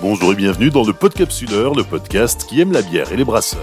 bonjour 0.00 0.32
et 0.32 0.36
bienvenue 0.36 0.70
dans 0.70 0.84
le 0.84 0.92
Podcapsuleur, 0.92 1.74
le 1.74 1.82
podcast 1.82 2.46
qui 2.48 2.60
aime 2.60 2.72
la 2.72 2.82
bière 2.82 3.10
et 3.10 3.16
les 3.16 3.24
brasseurs. 3.24 3.60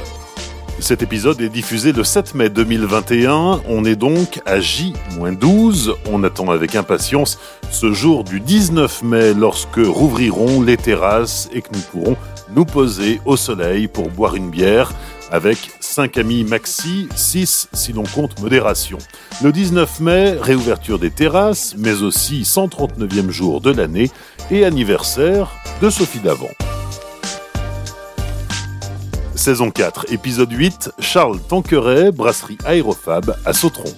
Cet 0.79 1.01
épisode 1.01 1.39
est 1.39 1.49
diffusé 1.49 1.93
le 1.93 2.03
7 2.03 2.35
mai 2.35 2.49
2021, 2.49 3.61
on 3.67 3.85
est 3.85 3.95
donc 3.95 4.41
à 4.45 4.59
J-12, 4.59 5.93
on 6.11 6.23
attend 6.23 6.51
avec 6.51 6.75
impatience 6.75 7.39
ce 7.71 7.93
jour 7.93 8.23
du 8.25 8.41
19 8.41 9.03
mai 9.03 9.33
lorsque 9.33 9.77
rouvriront 9.77 10.61
les 10.61 10.77
terrasses 10.77 11.49
et 11.53 11.61
que 11.61 11.69
nous 11.73 11.81
pourrons 11.91 12.17
nous 12.53 12.65
poser 12.65 13.21
au 13.25 13.37
soleil 13.37 13.87
pour 13.87 14.09
boire 14.09 14.35
une 14.35 14.49
bière 14.49 14.91
avec 15.31 15.57
5 15.79 16.17
amis 16.17 16.43
maxi, 16.43 17.07
6 17.15 17.69
si 17.73 17.93
l'on 17.93 18.03
compte 18.03 18.39
modération. 18.41 18.97
Le 19.43 19.51
19 19.51 19.99
mai, 19.99 20.31
réouverture 20.39 20.99
des 20.99 21.11
terrasses, 21.11 21.75
mais 21.77 22.01
aussi 22.01 22.41
139e 22.41 23.29
jour 23.29 23.61
de 23.61 23.71
l'année 23.71 24.09
et 24.51 24.65
anniversaire 24.65 25.51
de 25.81 25.89
Sophie 25.89 26.19
Davant. 26.19 26.51
Saison 29.35 29.69
4, 29.69 30.11
épisode 30.11 30.51
8, 30.51 30.91
Charles 30.99 31.39
Tanqueray, 31.39 32.11
brasserie 32.11 32.57
Aérofab 32.65 33.35
à 33.45 33.53
Sautron. 33.53 33.93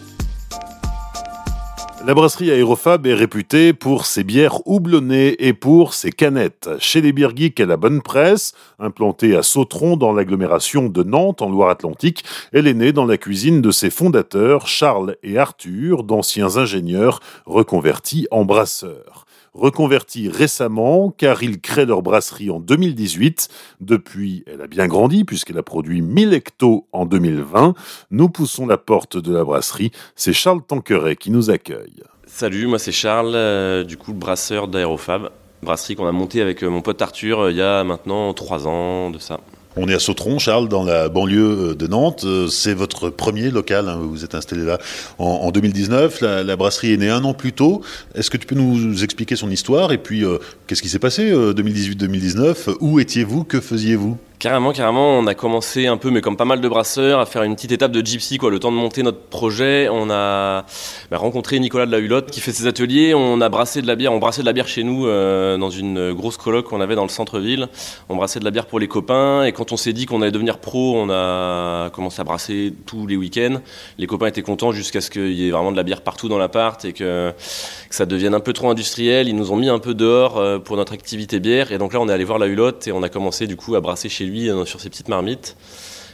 La 2.06 2.14
brasserie 2.14 2.52
Aérofab 2.52 3.06
est 3.06 3.14
réputée 3.14 3.74
pour 3.74 4.05
ses 4.05 4.24
bières 4.24 4.66
houblonnées 4.66 5.36
et 5.46 5.54
pour 5.54 5.94
ses 5.94 6.12
canettes. 6.12 6.70
Chez 6.80 7.02
les 7.02 7.12
Beer 7.12 7.36
Geeks, 7.36 7.60
elle 7.60 7.72
a 7.72 7.78
bonne 7.78 8.02
presse. 8.02 8.54
Implantée 8.80 9.36
à 9.36 9.44
Sautron 9.44 9.98
dans 9.98 10.14
l'agglomération 10.14 10.88
de 10.88 11.04
Nantes 11.04 11.41
en 11.41 11.50
Loire-Atlantique, 11.50 12.24
elle 12.54 12.68
est 12.68 12.74
née 12.74 12.94
dans 12.94 13.05
la 13.05 13.18
cuisine 13.18 13.62
de 13.62 13.72
ses 13.72 13.90
fondateurs 13.90 14.68
Charles 14.68 15.18
et 15.24 15.38
Arthur, 15.38 16.04
d'anciens 16.04 16.55
ingénieurs 16.55 17.20
reconvertis 17.46 18.27
en 18.32 18.46
brasseurs 18.46 19.27
reconvertis 19.58 20.30
récemment 20.30 21.12
car 21.12 21.44
ils 21.44 21.60
créent 21.60 21.86
leur 21.86 22.02
brasserie 22.02 22.50
en 22.50 22.60
2018. 22.60 23.50
Depuis, 23.82 24.44
elle 24.48 24.62
a 24.62 24.68
bien 24.68 24.88
grandi 24.88 25.24
puisqu'elle 25.26 25.58
a 25.58 25.64
produit 25.64 26.02
1000 26.02 26.34
hectos 26.34 26.88
en 26.91 27.05
2020. 27.05 27.74
Nous 28.12 28.30
poussons 28.30 28.68
la 28.68 28.77
porte 28.77 29.18
de 29.18 29.34
la 29.34 29.44
brasserie. 29.44 29.91
C'est 30.16 30.34
Charles 30.34 30.62
Tanqueray 30.66 31.16
qui 31.16 31.32
nous 31.32 31.49
accueille. 31.49 32.04
Salut, 32.26 32.68
moi 32.68 32.77
c'est 32.77 32.91
Charles, 32.91 33.36
euh, 33.36 33.84
du 33.84 33.98
coup 33.98 34.14
brasseur 34.14 34.68
d'Aérofab. 34.68 35.30
Brasserie 35.64 35.96
qu'on 35.96 36.08
a 36.08 36.12
montée 36.12 36.42
avec 36.42 36.64
euh, 36.64 36.70
mon 36.70 36.82
pote 36.82 37.02
Arthur 37.02 37.40
euh, 37.40 37.52
il 37.52 37.58
y 37.58 37.62
a 37.62 37.84
maintenant 37.84 38.34
3 38.34 38.68
ans 38.68 39.10
de 39.10 39.18
ça. 39.18 39.40
On 39.80 39.88
est 39.88 39.94
à 39.94 40.00
Sautron, 40.00 40.40
Charles, 40.40 40.68
dans 40.70 40.84
la 40.84 41.08
banlieue 41.08 41.76
de 41.76 41.88
Nantes. 41.88 42.26
C'est 42.50 42.74
votre 42.74 43.10
premier 43.10 43.52
local, 43.52 43.88
hein, 43.88 44.00
vous 44.02 44.24
êtes 44.24 44.34
installé 44.34 44.66
là 44.66 44.80
en, 45.20 45.52
2019. 45.52 46.22
La, 46.22 46.56
brasserie 46.56 46.94
est 46.94 46.98
née 46.98 47.10
un 47.10 47.24
an 47.24 47.34
plus 47.34 47.54
tôt. 47.54 47.82
Est-ce 48.16 48.30
que 48.30 48.38
tu 48.38 48.48
peux 48.48 48.55
nous 48.55 49.04
expliquer 49.04 49.36
son 49.36 49.52
histoire? 49.52 49.92
Et 49.92 50.00
puis 50.00 50.24
qu'est-ce 50.66 50.82
qui 50.82 50.90
s'est 50.90 51.00
passé 51.00 51.32
2018-2019 51.32 52.78
Où 52.80 53.00
étiez-vous? 53.00 53.44
Que 53.44 53.62
faisiez-vous? 53.62 54.18
Carrément, 54.40 54.71
carrément. 54.71 55.18
On 55.18 55.26
a 55.26 55.34
commencé 55.34 55.88
un 55.88 55.98
peu, 55.98 56.12
mais 56.12 56.21
comme 56.21 56.38
pas 56.38 56.46
mal 56.46 56.62
de 56.62 56.70
brasseurs, 56.70 57.20
à 57.20 57.26
faire 57.26 57.41
une 57.41 57.55
petite 57.55 57.71
étape 57.71 57.91
de 57.91 58.05
gypsy, 58.05 58.38
quoi. 58.38 58.52
Le 58.52 58.60
temps 58.60 58.71
de 58.71 58.77
monter 58.77 59.02
notre 59.02 59.18
projet, 59.18 59.90
on 59.90 60.12
a 60.12 60.63
bah, 61.10 61.18
rencontré 61.18 61.57
Nicolas 61.60 61.88
de 61.88 61.91
la 61.91 61.98
Hulotte 61.98 62.30
qui 62.30 62.40
fait 62.40 62.52
ses 62.52 62.68
ateliers. 62.68 63.15
On 63.15 63.41
a 63.41 63.49
brassé 63.49 63.82
de 63.82 63.88
la 63.88 63.96
bière, 63.96 64.13
on 64.13 64.19
brassait 64.19 64.41
de 64.41 64.46
la 64.46 64.53
bière 64.53 64.68
chez 64.68 64.84
nous 64.84 65.08
euh, 65.08 65.58
dans 65.58 65.72
une 65.72 66.13
grosse 66.13 66.38
coloc 66.38 66.68
qu'on 66.68 66.81
avait 66.81 66.94
dans 66.94 67.02
le 67.02 67.09
centre-ville. 67.09 67.68
On 68.09 68.16
brassait 68.16 68.40
de 68.40 68.46
la 68.46 68.52
bière 68.52 68.68
pour 68.68 68.80
les 68.80 68.88
copains. 68.88 69.44
Et 69.44 69.53
quand 69.53 69.72
on 69.72 69.78
s'est 69.78 69.91
dit 69.91 70.06
qu'on 70.06 70.22
allait 70.22 70.30
devenir 70.30 70.59
pro, 70.59 70.96
on 70.96 71.09
a 71.09 71.90
commencé 71.90 72.22
à 72.22 72.24
brasser 72.24 72.75
tous 72.85 73.08
les 73.08 73.18
week-ends. 73.18 73.59
Les 73.97 74.06
copains 74.06 74.28
étaient 74.28 74.44
contents 74.44 74.72
jusqu'à 74.72 75.02
ce 75.02 75.09
qu'il 75.09 75.34
y 75.34 75.47
ait 75.47 75.52
vraiment 75.52 75.72
de 75.72 75.78
la 75.78 75.84
bière 75.84 76.02
partout 76.02 76.30
dans 76.30 76.38
l'appart 76.38 76.85
et 76.85 76.94
que, 76.94 77.31
que, 77.31 77.96
ça 77.96 78.06
devienne 78.06 78.35
un 78.35 78.40
peu 78.40 78.53
trop 78.53 78.69
industriel. 78.69 79.30
Ils 79.30 79.35
nous 79.35 79.52
ont 79.52 79.58
mis 79.58 79.69
un 79.69 79.80
peu 79.80 79.96
dehors 79.96 80.38
euh, 80.38 80.59
pour 80.59 80.78
notre 80.78 80.94
activité 80.94 81.40
bière. 81.40 81.72
Et 81.72 81.80
donc 81.80 81.94
là, 81.94 82.00
on 82.00 82.08
est 82.08 82.14
allé 82.14 82.24
voir 82.24 82.38
la 82.38 82.46
Hulotte 82.46 82.88
et 82.88 82.92
on 82.92 83.02
a 83.02 83.09
commencé 83.09 83.48
du 83.48 83.56
coup 83.56 83.74
à 83.74 83.81
brasser 83.81 84.09
chez 84.09 84.27
lui 84.28 84.50
euh, 84.50 84.66
sur 84.66 84.80
ses 84.80 84.90
petites 84.90 85.10
marmites 85.10 85.56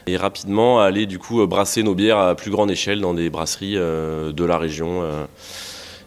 et 0.06 0.18
rapidement 0.18 0.81
aller 0.81 1.06
du 1.06 1.19
coup 1.19 1.46
brasser 1.47 1.84
nos 1.84 1.96
bières 1.96 2.18
à 2.18 2.35
plus 2.35 2.51
grande 2.51 2.69
échelle 2.69 3.01
dans 3.01 3.13
des 3.13 3.29
brasseries 3.29 3.78
euh, 3.78 4.31
de 4.31 4.44
la 4.44 4.57
région 4.57 5.01
euh, 5.01 5.25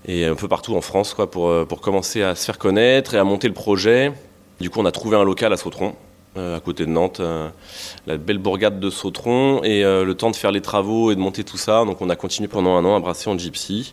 et 0.06 0.24
un 0.24 0.34
peu 0.34 0.48
partout 0.48 0.76
en 0.76 0.80
France 0.80 1.14
quoi, 1.14 1.30
pour, 1.30 1.66
pour 1.66 1.80
commencer 1.80 2.22
à 2.22 2.34
se 2.34 2.44
faire 2.44 2.58
connaître 2.58 3.14
et 3.14 3.18
à 3.18 3.24
monter 3.24 3.48
le 3.48 3.54
projet. 3.54 4.12
Du 4.60 4.70
coup, 4.70 4.80
on 4.80 4.84
a 4.84 4.92
trouvé 4.92 5.16
un 5.16 5.24
local 5.24 5.52
à 5.52 5.56
Sautron, 5.56 5.94
à 6.36 6.60
côté 6.60 6.86
de 6.86 6.90
Nantes, 6.90 7.20
la 8.06 8.16
belle 8.16 8.38
bourgade 8.38 8.80
de 8.80 8.88
Sautron, 8.88 9.62
et 9.64 9.82
le 9.82 10.14
temps 10.14 10.30
de 10.30 10.36
faire 10.36 10.52
les 10.52 10.62
travaux 10.62 11.10
et 11.10 11.14
de 11.14 11.20
monter 11.20 11.44
tout 11.44 11.58
ça. 11.58 11.84
Donc, 11.84 12.00
on 12.00 12.08
a 12.08 12.16
continué 12.16 12.48
pendant 12.48 12.76
un 12.76 12.84
an 12.86 12.96
à 12.96 13.00
brasser 13.00 13.28
en 13.28 13.36
gypsy. 13.36 13.92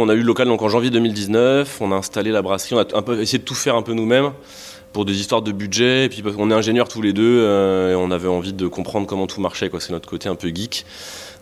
On 0.00 0.08
a 0.08 0.14
eu 0.14 0.18
le 0.18 0.22
local 0.22 0.46
donc 0.46 0.62
en 0.62 0.68
janvier 0.68 0.90
2019, 0.90 1.78
on 1.80 1.90
a 1.90 1.96
installé 1.96 2.30
la 2.30 2.40
brasserie, 2.40 2.76
on 2.76 2.78
a 2.78 2.96
un 2.96 3.02
peu 3.02 3.20
essayé 3.20 3.40
de 3.40 3.44
tout 3.44 3.56
faire 3.56 3.74
un 3.74 3.82
peu 3.82 3.94
nous-mêmes 3.94 4.30
pour 4.92 5.04
des 5.04 5.20
histoires 5.20 5.42
de 5.42 5.52
budget. 5.52 6.06
Et 6.06 6.08
puis 6.08 6.22
on 6.38 6.50
est 6.50 6.54
ingénieurs 6.54 6.88
tous 6.88 7.02
les 7.02 7.12
deux 7.12 7.40
euh, 7.40 7.92
et 7.92 7.94
on 7.94 8.10
avait 8.10 8.28
envie 8.28 8.52
de 8.52 8.66
comprendre 8.66 9.06
comment 9.06 9.26
tout 9.26 9.40
marchait. 9.40 9.70
C'est 9.78 9.92
notre 9.92 10.08
côté 10.08 10.28
un 10.28 10.34
peu 10.34 10.48
geek. 10.48 10.84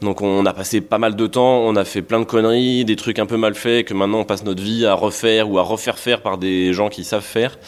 Donc 0.02 0.20
on 0.20 0.44
a 0.44 0.52
passé 0.52 0.82
pas 0.82 0.98
mal 0.98 1.16
de 1.16 1.26
temps, 1.26 1.60
on 1.60 1.74
a 1.74 1.84
fait 1.84 2.02
plein 2.02 2.20
de 2.20 2.24
conneries, 2.24 2.84
des 2.84 2.96
trucs 2.96 3.18
un 3.18 3.24
peu 3.24 3.38
mal 3.38 3.54
faits 3.54 3.86
que 3.86 3.94
maintenant 3.94 4.20
on 4.20 4.24
passe 4.24 4.44
notre 4.44 4.62
vie 4.62 4.84
à 4.84 4.92
refaire 4.92 5.50
ou 5.50 5.58
à 5.58 5.62
refaire 5.62 5.98
faire 5.98 6.20
par 6.20 6.36
des 6.36 6.74
gens 6.74 6.90
qui 6.90 7.02
savent 7.02 7.22
faire. 7.22 7.58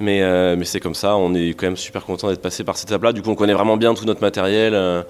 Mais, 0.00 0.22
euh, 0.22 0.56
mais 0.56 0.64
c'est 0.64 0.80
comme 0.80 0.94
ça, 0.94 1.16
on 1.16 1.34
est 1.34 1.50
quand 1.50 1.66
même 1.66 1.76
super 1.76 2.04
content 2.04 2.28
d'être 2.28 2.42
passé 2.42 2.64
par 2.64 2.76
cette 2.76 2.90
étape-là. 2.90 3.12
Du 3.12 3.22
coup 3.22 3.30
on 3.30 3.36
connaît 3.36 3.54
vraiment 3.54 3.76
bien 3.76 3.94
tout 3.94 4.06
notre 4.06 4.22
matériel. 4.22 4.74
Euh, 4.74 5.02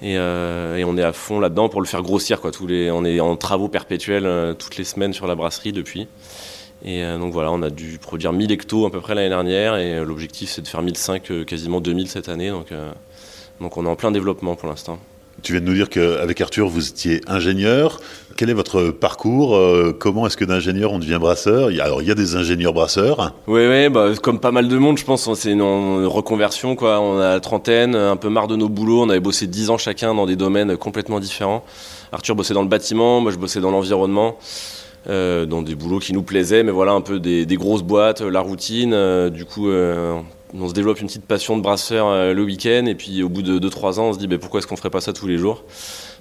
et, 0.00 0.12
et, 0.12 0.84
on 0.84 0.96
est 0.96 1.02
à 1.02 1.12
fond 1.12 1.40
là-dedans 1.40 1.68
pour 1.68 1.80
le 1.80 1.86
faire 1.88 2.02
grossir. 2.02 2.40
Quoi. 2.40 2.52
Tous 2.52 2.68
les, 2.68 2.88
on 2.88 3.04
est 3.04 3.18
en 3.18 3.36
travaux 3.36 3.66
perpétuels 3.66 4.54
toutes 4.56 4.76
les 4.76 4.84
semaines 4.84 5.12
sur 5.12 5.26
la 5.26 5.34
brasserie 5.34 5.72
depuis. 5.72 6.06
Et 6.84 7.02
euh, 7.02 7.18
donc 7.18 7.32
voilà, 7.32 7.50
on 7.50 7.62
a 7.62 7.70
dû 7.70 7.98
produire 7.98 8.32
1000 8.32 8.52
hectos 8.52 8.86
à 8.86 8.90
peu 8.90 9.00
près 9.00 9.14
l'année 9.14 9.28
dernière 9.28 9.76
et 9.76 9.94
euh, 9.94 10.04
l'objectif 10.04 10.50
c'est 10.50 10.62
de 10.62 10.68
faire 10.68 10.82
1005, 10.82 11.30
euh, 11.30 11.44
quasiment 11.44 11.80
2000 11.80 12.08
cette 12.08 12.28
année. 12.28 12.50
Donc, 12.50 12.68
donc 13.60 13.76
on 13.76 13.84
est 13.84 13.88
en 13.88 13.96
plein 13.96 14.10
développement 14.10 14.54
pour 14.54 14.68
l'instant. 14.68 14.98
Tu 15.40 15.52
viens 15.52 15.60
de 15.60 15.66
nous 15.66 15.74
dire 15.74 15.88
qu'avec 15.88 16.40
Arthur, 16.40 16.66
vous 16.66 16.88
étiez 16.88 17.20
ingénieur. 17.28 18.00
Quel 18.36 18.50
est 18.50 18.54
votre 18.54 18.90
parcours 18.90 19.56
Comment 20.00 20.26
est-ce 20.26 20.36
que 20.36 20.44
d'ingénieur 20.44 20.92
on 20.92 20.98
devient 20.98 21.18
brasseur? 21.20 21.68
Alors, 21.80 22.02
il 22.02 22.08
y 22.08 22.10
a 22.10 22.16
des 22.16 22.34
ingénieurs 22.34 22.72
brasseurs. 22.72 23.36
Oui, 23.46 23.64
oui 23.68 23.88
bah, 23.88 24.10
comme 24.20 24.40
pas 24.40 24.50
mal 24.50 24.66
de 24.66 24.76
monde, 24.76 24.98
je 24.98 25.04
pense, 25.04 25.32
c'est 25.34 25.52
une, 25.52 25.62
reconversion. 26.06 26.74
Quoi. 26.74 26.98
On 26.98 27.20
a 27.20 27.34
la 27.34 27.40
trentaine, 27.40 27.94
un 27.94 28.16
peu 28.16 28.28
marre 28.30 28.48
de 28.48 28.56
nos 28.56 28.68
boulots. 28.68 29.02
On 29.02 29.10
avait 29.10 29.20
bossé 29.20 29.46
10 29.46 29.70
ans 29.70 29.78
chacun 29.78 30.12
dans 30.12 30.26
des 30.26 30.34
domaines 30.34 30.76
complètement 30.76 31.20
différents. 31.20 31.64
Arthur 32.10 32.34
bossait 32.34 32.54
dans 32.54 32.62
le 32.62 32.68
bâtiment, 32.68 33.20
moi 33.20 33.30
je 33.30 33.36
bossais 33.36 33.60
dans 33.60 33.70
l'environnement. 33.70 34.38
Euh, 35.08 35.46
dans 35.46 35.62
des 35.62 35.74
boulots 35.74 36.00
qui 36.00 36.12
nous 36.12 36.22
plaisaient, 36.22 36.62
mais 36.62 36.70
voilà, 36.70 36.92
un 36.92 37.00
peu 37.00 37.18
des, 37.18 37.46
grosses 37.56 37.82
boîtes, 37.82 38.20
la 38.20 38.40
routine. 38.40 38.92
Euh, 38.92 39.30
du 39.30 39.46
coup, 39.46 39.70
euh, 39.70 40.20
on 40.52 40.68
se 40.68 40.74
développe 40.74 41.00
une 41.00 41.06
petite 41.06 41.24
passion 41.24 41.56
de 41.56 41.62
brasseur 41.62 42.34
le 42.34 42.42
week-end, 42.42 42.84
et 42.84 42.94
puis 42.94 43.22
au 43.22 43.30
bout 43.30 43.40
de 43.40 43.58
2-3 43.58 44.00
ans, 44.00 44.08
on 44.08 44.12
se 44.12 44.18
dit 44.18 44.26
bah, 44.26 44.36
pourquoi 44.38 44.58
est-ce 44.58 44.66
qu'on 44.66 44.76
ferait 44.76 44.90
pas 44.90 45.00
ça 45.00 45.14
tous 45.14 45.26
les 45.26 45.38
jours? 45.38 45.64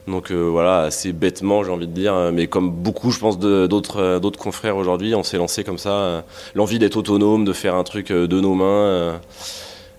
Donc 0.08 0.32
voilà, 0.32 0.84
assez 0.84 1.12
bêtement, 1.12 1.66
j'ai 1.66 1.72
envie 1.72 1.88
de 1.88 1.92
dire, 1.92 2.32
mais 2.32 2.48
comme 2.48 2.72
beaucoup, 2.72 3.12
je 3.12 3.20
pense, 3.20 3.38
d'autres 3.38 4.20
d'autres 4.20 4.40
confrères 4.40 4.78
aujourd'hui, 4.78 5.16
on 5.16 5.24
s'est 5.24 5.38
lancé 5.38 5.66
comme 5.66 5.78
ça. 5.78 6.24
L'envie 6.56 6.80
d'être 6.80 6.96
autonome, 6.96 7.44
de 7.44 7.52
faire 7.52 7.76
un 7.76 7.84
truc 7.84 8.14
de 8.14 8.40
nos 8.40 8.54
mains, 8.54 9.20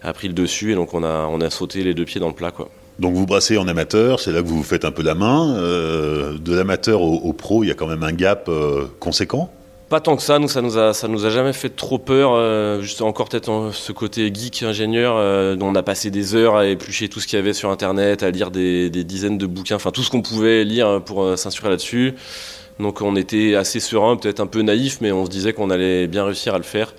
a 0.02 0.12
pris 0.14 0.28
le 0.28 0.34
dessus, 0.34 0.72
et 0.72 0.74
donc 0.74 0.94
on 0.94 1.02
a, 1.02 1.26
on 1.26 1.42
a 1.42 1.50
sauté 1.50 1.84
les 1.84 1.92
deux 1.92 2.06
pieds 2.06 2.20
dans 2.22 2.28
le 2.28 2.34
plat. 2.34 2.52
Quoi. 2.52 2.70
Donc 2.98 3.14
vous 3.14 3.26
brassez 3.26 3.56
en 3.56 3.68
amateur, 3.68 4.18
c'est 4.18 4.32
là 4.32 4.42
que 4.42 4.48
vous 4.48 4.56
vous 4.56 4.62
faites 4.64 4.84
un 4.84 4.90
peu 4.90 5.02
la 5.02 5.14
main. 5.14 5.56
Euh, 5.56 6.36
de 6.38 6.54
l'amateur 6.54 7.00
au, 7.00 7.32
pro, 7.32 7.62
il 7.62 7.68
y 7.68 7.70
a 7.70 7.74
quand 7.74 7.86
même 7.86 8.02
un 8.02 8.12
gap 8.12 8.48
euh, 8.48 8.86
conséquent 9.00 9.50
pas 9.88 10.00
tant 10.00 10.16
que 10.16 10.22
ça, 10.22 10.38
nous 10.38 10.48
ça 10.48 10.60
nous 10.60 10.76
a 10.76 10.92
ça 10.92 11.08
nous 11.08 11.24
a 11.24 11.30
jamais 11.30 11.54
fait 11.54 11.70
trop 11.70 11.96
peur. 11.96 12.32
Euh, 12.34 12.82
juste 12.82 13.00
encore 13.00 13.30
peut-être 13.30 13.70
ce 13.72 13.90
côté 13.92 14.30
geek 14.34 14.62
ingénieur, 14.62 15.14
dont 15.56 15.68
on 15.68 15.74
a 15.74 15.82
passé 15.82 16.10
des 16.10 16.34
heures 16.34 16.56
à 16.56 16.66
éplucher 16.66 17.08
tout 17.08 17.20
ce 17.20 17.26
qu'il 17.26 17.38
y 17.38 17.40
avait 17.40 17.54
sur 17.54 17.70
internet, 17.70 18.22
à 18.22 18.30
lire 18.30 18.50
des, 18.50 18.90
dizaines 18.90 19.38
de 19.38 19.46
bouquins, 19.46 19.76
enfin 19.76 19.90
tout 19.90 20.02
ce 20.02 20.10
qu'on 20.10 20.20
pouvait 20.20 20.62
lire 20.64 21.00
pour 21.02 21.38
s'instruire 21.38 21.70
là-dessus. 21.70 22.12
Donc 22.78 23.00
on 23.00 23.16
était 23.16 23.54
assez 23.54 23.80
serein, 23.80 24.16
peut-être 24.16 24.40
un 24.40 24.46
peu 24.46 24.60
naïf, 24.60 24.98
mais 25.00 25.10
on 25.10 25.24
se 25.24 25.30
disait 25.30 25.54
qu'on 25.54 25.70
allait 25.70 26.06
bien 26.06 26.26
réussir 26.26 26.54
à 26.54 26.58
le 26.58 26.64
faire. 26.64 26.92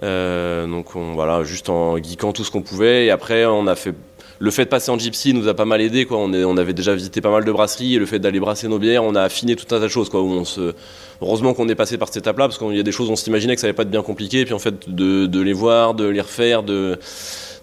donc 0.00 0.94
on, 0.94 1.14
voilà, 1.14 1.42
juste 1.42 1.68
en 1.68 1.96
geekant 1.96 2.32
tout 2.32 2.44
ce 2.44 2.52
qu'on 2.52 2.62
pouvait. 2.62 3.06
Et 3.06 3.10
après 3.10 3.44
on 3.44 3.66
a 3.66 3.74
fait 3.74 3.94
le 4.40 4.50
fait 4.50 4.64
de 4.64 4.70
passer 4.70 4.90
en 4.90 4.98
gypsy 4.98 5.34
nous 5.34 5.48
a 5.48 5.54
pas 5.54 5.66
mal 5.66 5.82
aidé. 5.82 6.06
Quoi. 6.06 6.16
On, 6.18 6.56
avait 6.56 6.72
déjà 6.72 6.94
visité 6.94 7.20
pas 7.20 7.30
mal 7.30 7.44
de 7.44 7.52
brasseries 7.52 7.94
et 7.94 7.98
le 7.98 8.06
fait 8.06 8.18
d'aller 8.18 8.40
brasser 8.40 8.68
nos 8.68 8.78
bières, 8.78 9.04
on 9.04 9.14
a 9.14 9.22
affiné 9.22 9.54
tout 9.54 9.66
un 9.66 9.78
tas 9.78 9.80
de 9.80 9.88
choses. 9.88 10.08
Quoi, 10.08 10.22
on 10.22 10.46
se... 10.46 10.72
Heureusement 11.20 11.52
qu'on 11.52 11.68
est 11.68 11.74
passé 11.74 11.98
par 11.98 12.08
cette 12.08 12.16
étape-là 12.16 12.48
parce 12.48 12.56
qu'il 12.56 12.74
y 12.74 12.80
a 12.80 12.82
des 12.82 12.92
choses, 12.92 13.10
on 13.10 13.16
s'imaginait 13.16 13.54
que 13.54 13.60
ça 13.60 13.66
allait 13.66 13.74
pas 13.74 13.82
être 13.82 13.90
bien 13.90 14.02
compliqué. 14.02 14.40
Et 14.40 14.44
puis 14.46 14.54
en 14.54 14.58
fait, 14.58 14.88
de, 14.88 15.40
les 15.40 15.52
voir, 15.52 15.92
de 15.92 16.06
les 16.06 16.22
refaire, 16.22 16.62
de, 16.62 16.98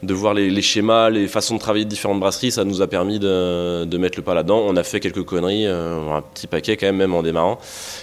voir 0.03 0.35
les, 0.35 0.62
schémas, 0.62 1.09
les 1.09 1.27
façons 1.27 1.56
de 1.56 1.59
travailler 1.59 1.85
de 1.85 1.89
différentes 1.89 2.19
brasseries, 2.19 2.51
ça 2.51 2.63
nous 2.63 2.83
a 2.83 2.88
permis 2.88 3.18
de, 3.18 3.97
mettre 3.97 4.19
le 4.19 4.23
pas 4.23 4.35
là-dedans. 4.35 4.62
On 4.63 4.75
a 4.75 4.83
fait 4.83 5.00
quelques 5.00 5.23
conneries, 5.23 5.65
euh, 5.65 6.12
un 6.12 6.21
petit 6.21 6.45
paquet 6.45 6.77
quand 6.77 6.85
même, 6.85 6.97
même 6.97 7.15
en 7.15 7.23
démarrant. 7.23 7.57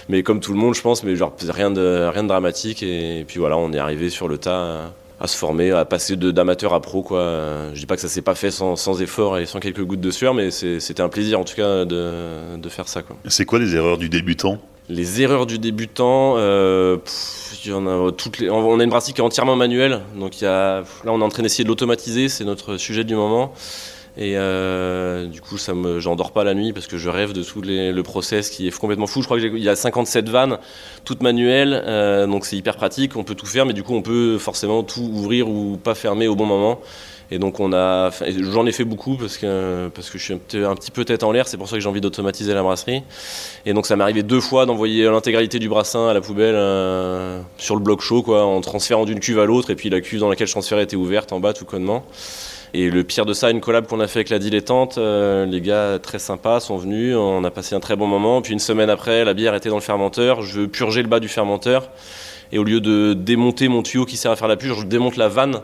Mais 0.09 0.21
comme 0.21 0.41
tout 0.41 0.51
le 0.51 0.59
monde, 0.59 0.75
je 0.75 0.81
pense, 0.81 1.05
mais 1.05 1.15
genre 1.15 1.33
rien 1.47 1.71
de, 1.71 2.09
rien 2.11 2.23
de 2.23 2.27
dramatique. 2.27 2.83
Et, 2.83 3.23
puis 3.25 3.39
voilà, 3.39 3.55
on 3.55 3.71
est 3.71 3.79
arrivé 3.79 4.09
sur 4.09 4.27
le 4.27 4.37
tas 4.37 4.91
à 5.19 5.27
se 5.27 5.37
former, 5.37 5.71
à 5.71 5.85
passer 5.85 6.15
d'amateur 6.15 6.73
à 6.73 6.81
pro. 6.81 7.03
Quoi. 7.03 7.69
Je 7.73 7.79
dis 7.79 7.85
pas 7.85 7.95
que 7.95 8.01
ça 8.01 8.07
s'est 8.09 8.21
pas 8.21 8.35
fait 8.35 8.51
sans, 8.51 8.75
sans, 8.75 9.01
effort 9.01 9.37
et 9.37 9.45
sans 9.45 9.59
quelques 9.59 9.83
gouttes 9.83 10.01
de 10.01 10.11
sueur, 10.11 10.33
mais 10.33 10.51
c'était 10.51 11.01
un 11.01 11.09
plaisir 11.09 11.39
en 11.39 11.43
tout 11.43 11.55
cas 11.55 11.85
de, 11.85 12.57
de 12.57 12.69
faire 12.69 12.87
ça. 12.87 13.01
C'est 13.27 13.45
quoi 13.45 13.59
les 13.59 13.75
erreurs 13.75 13.97
du 13.97 14.09
débutant? 14.09 14.59
Les 14.87 15.21
erreurs 15.21 15.47
du 15.47 15.57
débutant, 15.57 16.35
euh, 16.37 16.97
y 17.65 17.71
en 17.71 17.87
a 17.87 18.11
toutes 18.11 18.37
les, 18.37 18.51
on 18.51 18.79
a 18.79 18.83
une 18.83 18.89
brasserie 18.89 19.13
qui 19.13 19.21
est 19.21 19.23
entièrement 19.23 19.55
manuelle, 19.55 20.01
donc 20.15 20.39
il 20.39 20.43
y 20.43 20.47
a, 20.47 20.81
là 20.81 21.11
on 21.11 21.21
est 21.21 21.23
en 21.23 21.29
train 21.29 21.41
d'essayer 21.41 21.63
de 21.63 21.69
l'automatiser, 21.69 22.29
c'est 22.29 22.43
notre 22.43 22.77
sujet 22.77 23.03
du 23.03 23.15
moment. 23.15 23.53
Et 24.17 24.37
euh, 24.37 25.25
du 25.25 25.41
coup, 25.41 25.57
ça 25.57 25.73
me, 25.73 25.99
j'en 25.99 26.15
dors 26.15 26.31
pas 26.31 26.43
la 26.43 26.53
nuit 26.53 26.71
parce 26.71 26.87
que 26.87 26.97
je 26.97 27.09
rêve 27.09 27.33
de 27.33 27.43
tout 27.43 27.61
les, 27.61 27.91
le 27.91 28.03
process 28.03 28.49
qui 28.49 28.67
est 28.67 28.77
complètement 28.77 29.07
fou. 29.07 29.21
Je 29.21 29.27
crois 29.27 29.39
qu'il 29.39 29.57
y 29.57 29.69
a 29.69 29.75
57 29.75 30.29
vannes, 30.29 30.57
toutes 31.03 31.21
manuelles, 31.21 31.83
euh, 31.85 32.25
donc 32.25 32.45
c'est 32.45 32.55
hyper 32.55 32.75
pratique. 32.75 33.17
On 33.17 33.23
peut 33.23 33.35
tout 33.35 33.45
faire, 33.45 33.65
mais 33.65 33.73
du 33.73 33.83
coup, 33.83 33.93
on 33.93 34.01
peut 34.01 34.37
forcément 34.37 34.83
tout 34.83 35.01
ouvrir 35.01 35.49
ou 35.49 35.77
pas 35.77 35.95
fermer 35.95 36.27
au 36.27 36.35
bon 36.35 36.45
moment. 36.45 36.79
Et 37.31 37.39
donc 37.39 37.59
on 37.59 37.73
a, 37.73 38.11
j'en 38.51 38.67
ai 38.67 38.71
fait 38.71 38.83
beaucoup 38.83 39.17
parce 39.17 39.37
que 39.37 39.89
parce 39.95 40.11
que 40.11 40.19
je 40.19 40.23
suis 40.23 40.33
un 40.33 40.37
petit, 40.75 40.91
peu 40.91 41.05
tête 41.05 41.23
en 41.23 41.31
l'air. 41.31 41.47
C'est 41.47 41.57
pour 41.57 41.67
ça 41.67 41.75
que 41.75 41.81
j'ai 41.81 41.89
envie 41.89 42.01
d'automatiser 42.01 42.53
la 42.53 42.61
brasserie. 42.61 43.01
Et 43.65 43.73
donc 43.73 43.87
ça 43.87 43.95
m'est 43.95 44.03
arrivé 44.03 44.21
deux 44.21 44.39
fois 44.39 44.65
d'envoyer 44.65 45.05
l'intégralité 45.05 45.57
du 45.57 45.67
brassin 45.67 46.07
à 46.07 46.13
la 46.13 46.21
poubelle 46.21 46.55
euh, 46.55 47.41
sur 47.57 47.75
le 47.75 47.81
bloc 47.81 48.01
chaud, 48.01 48.21
quoi, 48.21 48.45
en 48.45 48.61
transférant 48.61 49.05
d'une 49.05 49.19
cuve 49.19 49.39
à 49.39 49.45
l'autre. 49.45 49.71
Et 49.71 49.75
puis 49.75 49.89
la 49.89 50.01
cuve 50.01 50.19
dans 50.19 50.29
laquelle 50.29 50.47
je 50.47 50.53
transférais 50.53 50.83
était 50.83 50.95
ouverte 50.95 51.33
en 51.33 51.39
bas 51.39 51.53
tout 51.53 51.65
connement. 51.65 52.05
Et 52.77 52.89
le 52.89 53.05
pire 53.05 53.25
de 53.25 53.31
ça, 53.31 53.51
une 53.51 53.61
collab 53.61 53.87
qu'on 53.87 54.01
a 54.01 54.07
fait 54.07 54.19
avec 54.19 54.29
la 54.29 54.37
dilettante, 54.37 54.97
euh, 54.97 55.45
les 55.45 55.61
gars 55.61 55.97
très 55.97 56.19
sympas 56.19 56.59
sont 56.59 56.75
venus, 56.75 57.15
on 57.15 57.41
a 57.45 57.49
passé 57.49 57.73
un 57.73 57.79
très 57.79 57.95
bon 57.95 58.05
moment. 58.05 58.41
Puis 58.41 58.51
une 58.51 58.59
semaine 58.59 58.89
après, 58.89 59.23
la 59.23 59.33
bière 59.33 59.55
était 59.55 59.69
dans 59.69 59.77
le 59.77 59.81
fermenteur, 59.81 60.41
je 60.41 60.59
veux 60.59 60.67
purger 60.67 61.01
le 61.01 61.07
bas 61.07 61.21
du 61.21 61.29
fermenteur. 61.29 61.89
Et 62.51 62.57
au 62.57 62.65
lieu 62.65 62.81
de 62.81 63.13
démonter 63.13 63.69
mon 63.69 63.81
tuyau 63.81 64.03
qui 64.03 64.17
sert 64.17 64.29
à 64.29 64.35
faire 64.35 64.49
la 64.49 64.57
purge, 64.57 64.81
je 64.81 64.87
démonte 64.87 65.15
la 65.15 65.29
vanne 65.29 65.61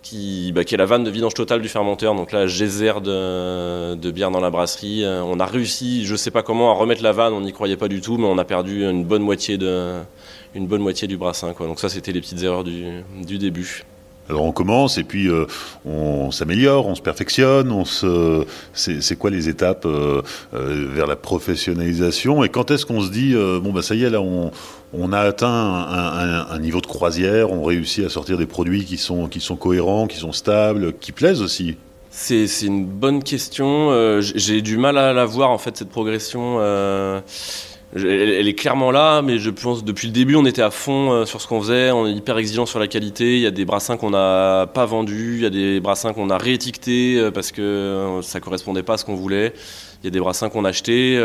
qui, 0.00 0.52
bah, 0.52 0.62
est 0.62 0.76
la 0.78 0.86
vanne 0.86 1.04
de 1.04 1.10
vidange 1.10 1.34
totale 1.34 1.60
du 1.60 1.68
fermenteur. 1.68 2.14
Donc 2.14 2.32
là, 2.32 2.46
geyser 2.46 2.94
de, 3.02 3.94
de 3.94 4.10
bière 4.10 4.30
dans 4.30 4.40
la 4.40 4.48
brasserie. 4.48 5.04
Euh, 5.04 5.20
on 5.22 5.38
a 5.40 5.44
réussi, 5.44 6.06
je 6.06 6.16
sais 6.16 6.30
pas 6.30 6.42
comment, 6.42 6.70
à 6.70 6.74
remettre 6.74 7.02
la 7.02 7.12
vanne. 7.12 7.34
On 7.34 7.42
n'y 7.42 7.52
croyait 7.52 7.76
pas 7.76 7.88
du 7.88 8.00
tout, 8.00 8.16
mais 8.16 8.26
on 8.26 8.38
a 8.38 8.44
perdu 8.46 8.88
une 8.88 9.04
bonne 9.04 9.22
moitié, 9.22 9.58
du 9.58 11.16
brassin. 11.18 11.52
Donc 11.58 11.78
ça, 11.78 11.90
c'était 11.90 12.12
les 12.12 12.22
petites 12.22 12.42
erreurs 12.42 12.64
du 12.64 13.36
début. 13.36 13.84
Alors 14.28 14.44
on 14.44 14.52
commence 14.52 14.98
et 14.98 15.04
puis 15.04 15.28
euh, 15.28 15.46
on 15.86 16.30
s'améliore, 16.30 16.86
on 16.86 16.94
se 16.94 17.00
perfectionne, 17.00 17.72
on 17.72 17.84
se... 17.84 18.44
c'est 18.74 19.16
quoi 19.16 19.30
les 19.30 19.48
étapes 19.48 19.86
euh, 19.86 20.22
euh, 20.54 20.88
vers 20.92 21.06
la 21.06 21.16
professionnalisation 21.16 22.44
et 22.44 22.50
quand 22.50 22.70
est-ce 22.70 22.84
qu'on 22.84 23.00
se 23.00 23.10
dit 23.10 23.34
bon 23.34 23.72
bah 23.72 23.82
ça 23.82 23.94
y 23.94 24.04
est 24.04 24.10
là 24.10 24.20
on, 24.20 25.12
a 25.12 25.18
atteint 25.18 25.48
un, 25.48 26.46
un, 26.50 26.58
niveau 26.58 26.80
de 26.80 26.86
croisière, 26.86 27.52
on 27.52 27.64
réussit 27.64 28.04
à 28.04 28.08
sortir 28.08 28.36
des 28.36 28.46
produits 28.46 28.84
qui 28.84 28.98
sont, 28.98 29.28
qui 29.28 29.40
sont 29.40 29.56
cohérents, 29.56 30.06
qui 30.06 30.18
sont 30.18 30.32
stables, 30.32 30.94
qui 30.94 31.12
plaisent 31.12 31.42
aussi? 31.42 31.76
C'est 32.10 32.46
une 32.62 32.84
bonne 32.84 33.22
question. 33.22 34.20
J'ai 34.20 34.62
du 34.62 34.76
mal 34.76 34.98
à 34.98 35.12
la 35.12 35.24
voir 35.24 35.50
en 35.50 35.58
fait 35.58 35.76
cette 35.76 35.90
progression 35.90 36.58
elle, 37.94 38.46
est 38.46 38.54
clairement 38.54 38.90
là, 38.90 39.22
mais 39.22 39.38
je 39.38 39.50
pense 39.50 39.82
depuis 39.82 40.08
le 40.08 40.12
début, 40.12 40.36
on 40.36 40.44
était 40.44 40.62
à 40.62 40.70
fond 40.70 41.10
euh, 41.10 41.24
sur 41.24 41.40
ce 41.40 41.46
qu'on 41.46 41.60
faisait, 41.60 41.90
on 41.90 42.06
est 42.06 42.12
hyper 42.12 42.36
exigeant 42.36 42.66
sur 42.66 42.78
la 42.78 42.86
qualité. 42.86 43.36
Il 43.36 43.40
y 43.40 43.46
a 43.46 43.50
des 43.50 43.64
brassins 43.64 43.96
qu'on 43.96 44.10
n'a 44.10 44.66
pas 44.66 44.84
vendus, 44.84 45.36
il 45.36 45.42
y 45.42 45.46
a 45.46 45.50
des 45.50 45.80
brassins 45.80 46.12
qu'on 46.12 46.28
a 46.28 46.36
réétiquetés 46.36 47.18
euh, 47.18 47.30
parce 47.30 47.50
que 47.50 47.62
euh, 47.62 48.22
ça 48.22 48.40
correspondait 48.40 48.82
pas 48.82 48.94
à 48.94 48.96
ce 48.98 49.06
qu'on 49.06 49.14
voulait. 49.14 49.54
Il 50.02 50.06
y 50.06 50.08
a 50.08 50.10
des 50.10 50.20
brassins 50.20 50.50
qu'on 50.50 50.64
a 50.64 50.68
achetés, 50.68 51.20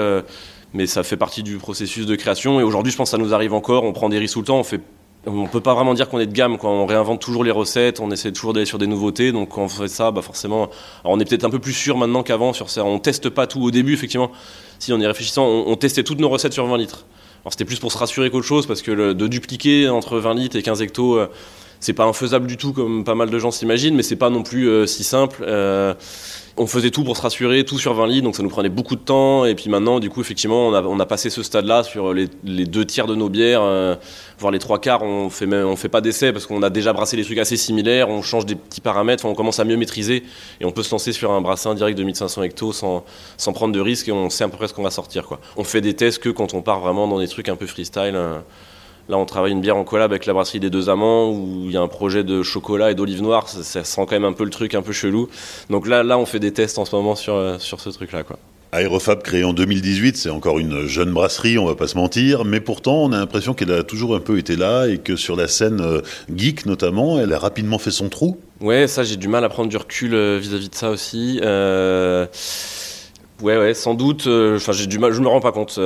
mais 0.73 0.87
ça 0.87 1.03
fait 1.03 1.17
partie 1.17 1.43
du 1.43 1.57
processus 1.57 2.07
de 2.07 2.15
création. 2.15 2.59
Et 2.59 2.63
aujourd'hui, 2.63 2.91
je 2.91 2.97
pense 2.97 3.11
que 3.11 3.17
ça 3.17 3.23
nous 3.23 3.35
arrive 3.35 3.53
encore. 3.53 3.83
On 3.83 3.93
prend 3.93 4.09
des 4.09 4.17
risques 4.17 4.33
tout 4.33 4.39
le 4.39 4.45
temps, 4.45 4.59
on 4.59 4.63
fait 4.63 4.81
on 5.25 5.47
peut 5.47 5.61
pas 5.61 5.73
vraiment 5.73 5.93
dire 5.93 6.09
qu'on 6.09 6.19
est 6.19 6.25
de 6.25 6.33
gamme, 6.33 6.57
quoi. 6.57 6.69
On 6.69 6.85
réinvente 6.85 7.21
toujours 7.21 7.43
les 7.43 7.51
recettes, 7.51 7.99
on 7.99 8.11
essaie 8.11 8.31
toujours 8.31 8.53
d'aller 8.53 8.65
sur 8.65 8.77
des 8.77 8.87
nouveautés. 8.87 9.31
Donc 9.31 9.49
quand 9.49 9.63
on 9.63 9.69
fait 9.69 9.87
ça, 9.87 10.11
bah 10.11 10.21
forcément, 10.21 10.69
on 11.03 11.19
est 11.19 11.25
peut-être 11.25 11.45
un 11.45 11.49
peu 11.49 11.59
plus 11.59 11.73
sûr 11.73 11.97
maintenant 11.97 12.23
qu'avant 12.23 12.51
sur 12.53 12.69
ça. 12.69 12.83
On 12.83 12.99
teste 12.99 13.29
pas 13.29 13.47
tout 13.47 13.61
au 13.61 13.71
début, 13.71 13.93
effectivement. 13.93 14.31
Si 14.79 14.91
on 14.91 14.99
y 14.99 15.05
réfléchissant, 15.05 15.45
on, 15.45 15.75
testait 15.75 16.03
toutes 16.03 16.19
nos 16.19 16.29
recettes 16.29 16.53
sur 16.53 16.65
20 16.65 16.77
litres. 16.77 17.05
Alors 17.43 17.53
c'était 17.53 17.65
plus 17.65 17.79
pour 17.79 17.91
se 17.91 17.97
rassurer 17.97 18.29
qu'autre 18.29 18.45
chose, 18.45 18.67
parce 18.67 18.81
que 18.81 19.13
de 19.13 19.27
dupliquer 19.27 19.87
entre 19.89 20.17
20 20.17 20.33
litres 20.33 20.55
et 20.57 20.63
15 20.63 20.81
hectos, 20.81 21.17
euh, 21.17 21.27
c'est 21.83 21.93
pas 21.93 22.05
infaisable 22.05 22.47
du 22.47 22.55
tout, 22.55 22.71
comme 22.71 23.03
pas 23.03 23.13
mal 23.13 23.29
de 23.29 23.39
gens 23.39 23.51
s'imaginent, 23.51 23.95
mais 23.95 24.03
c'est 24.03 24.15
pas 24.15 24.29
non 24.29 24.41
plus 24.41 24.69
euh, 24.69 24.85
si 24.85 25.03
simple. 25.03 25.43
Euh, 25.45 25.93
on 26.55 26.65
faisait 26.65 26.91
tout 26.91 27.03
pour 27.03 27.17
se 27.17 27.21
rassurer, 27.21 27.65
tout 27.65 27.77
sur 27.77 27.93
20 27.93 28.07
litres, 28.07 28.23
donc 28.23 28.37
ça 28.37 28.43
nous 28.43 28.49
prenait 28.49 28.69
beaucoup 28.69 28.95
de 28.95 29.01
temps. 29.01 29.43
Et 29.43 29.53
puis 29.53 29.69
maintenant, 29.69 29.99
du 29.99 30.09
coup, 30.09 30.21
effectivement, 30.21 30.69
on 30.69 30.99
a, 30.99 31.05
passé 31.05 31.29
ce 31.29 31.43
stade-là 31.43 31.83
sur 31.83 32.13
les, 32.13 32.27
deux 32.45 32.85
tiers 32.85 33.05
de 33.05 33.15
nos 33.15 33.27
bières, 33.27 33.63
euh, 33.63 33.95
voire 34.39 34.51
les 34.51 34.59
trois 34.59 34.79
quarts. 34.79 35.03
On 35.03 35.29
fait 35.29 35.45
on 35.45 35.75
fait 35.75 35.89
pas 35.89 35.99
d'essai 35.99 36.31
parce 36.31 36.45
qu'on 36.45 36.63
a 36.63 36.69
déjà 36.69 36.93
brassé 36.93 37.17
des 37.17 37.25
trucs 37.25 37.39
assez 37.39 37.57
similaires. 37.57 38.07
On 38.07 38.21
change 38.21 38.45
des 38.45 38.55
petits 38.55 38.81
paramètres, 38.81 39.25
on 39.25 39.33
commence 39.33 39.59
à 39.59 39.65
mieux 39.65 39.75
maîtriser 39.75 40.23
et 40.61 40.65
on 40.65 40.71
peut 40.71 40.83
se 40.83 40.91
lancer 40.91 41.11
sur 41.11 41.31
un 41.31 41.41
brassin 41.41 41.75
direct 41.75 41.97
de 41.97 42.03
1500 42.03 42.43
hectos 42.43 42.71
sans, 42.71 43.03
sans 43.35 43.51
prendre 43.51 43.73
de 43.73 43.81
risques 43.81 44.07
et 44.07 44.13
on 44.13 44.29
sait 44.29 44.45
à 44.45 44.47
peu 44.47 44.55
près 44.55 44.69
ce 44.69 44.73
qu'on 44.73 44.83
va 44.83 44.91
sortir. 44.91 45.25
Quoi. 45.25 45.41
On 45.57 45.65
fait 45.65 45.81
des 45.81 45.95
tests 45.95 46.19
que 46.19 46.29
quand 46.29 46.53
on 46.53 46.61
part 46.61 46.79
vraiment 46.79 47.09
dans 47.09 47.19
des 47.19 47.27
trucs 47.27 47.49
un 47.49 47.57
peu 47.57 47.65
freestyle. 47.65 48.15
Là, 49.09 49.17
on 49.17 49.25
travaille 49.25 49.51
une 49.51 49.59
bière 49.59 49.75
en 49.75 49.83
collab 49.83 50.11
avec 50.11 50.25
la 50.25 50.33
brasserie 50.33 50.61
des 50.61 50.69
Deux 50.69 50.89
Amants 50.89 51.29
où 51.29 51.65
il 51.65 51.71
y 51.71 51.77
a 51.77 51.81
un 51.81 51.89
projet 51.89 52.23
de 52.23 52.41
chocolat 52.41 52.91
et 52.91 52.95
d'olive 52.95 53.21
noire. 53.21 53.49
Ça, 53.49 53.83
sent 53.83 54.01
quand 54.07 54.11
même 54.11 54.23
un 54.23 54.31
peu 54.31 54.45
le 54.45 54.49
truc 54.49 54.75
un 54.75 54.81
peu 54.81 54.93
chelou. 54.93 55.27
Donc 55.69 55.87
là, 55.87 56.03
là, 56.03 56.17
on 56.17 56.25
fait 56.25 56.39
des 56.39 56.53
tests 56.53 56.77
en 56.77 56.85
ce 56.85 56.95
moment 56.95 57.15
sur, 57.15 57.35
euh, 57.35 57.57
sur 57.59 57.81
ce 57.81 57.89
truc-là, 57.89 58.23
quoi. 58.23 58.39
Aérofab 58.71 59.21
créé 59.21 59.43
en 59.43 59.53
2018, 59.53 60.17
c'est 60.17 60.31
encore 60.31 60.57
une 60.57 60.87
jeune 60.87 61.11
brasserie, 61.11 61.59
on 61.59 61.65
va 61.65 61.75
pas 61.75 61.85
se 61.85 61.95
mentir, 61.95 62.43
mais 62.43 62.59
pourtant 62.59 63.03
on 63.03 63.11
a 63.11 63.19
l'impression 63.19 63.53
qu'elle 63.53 63.71
a 63.71 63.83
toujours 63.83 64.15
un 64.15 64.19
peu 64.19 64.39
été 64.39 64.55
là 64.55 64.87
et 64.87 64.97
que 64.97 65.15
sur 65.15 65.35
la 65.35 65.47
scène 65.47 65.79
euh, 65.79 66.01
geek 66.35 66.65
notamment, 66.65 67.19
elle 67.19 67.31
a 67.33 67.37
rapidement 67.37 67.77
fait 67.77 67.91
son 67.91 68.09
trou. 68.09 68.39
Ouais, 68.61 68.87
ça 68.87 69.03
j'ai 69.03 69.15
du 69.15 69.27
mal 69.27 69.43
à 69.43 69.49
prendre 69.49 69.69
du 69.69 69.77
recul 69.77 70.15
euh, 70.15 70.39
vis-à-vis 70.41 70.69
de 70.69 70.75
ça 70.75 70.89
aussi. 70.89 71.39
Ouais, 73.43 73.57
ouais, 73.57 73.75
sans 73.75 73.93
doute. 73.93 74.27
Enfin, 74.27 74.71
j'ai 74.71 74.87
du 74.87 74.97
mal, 74.97 75.11
je 75.11 75.21
me 75.21 75.27
rends 75.27 75.41
pas 75.41 75.51
compte. 75.51 75.77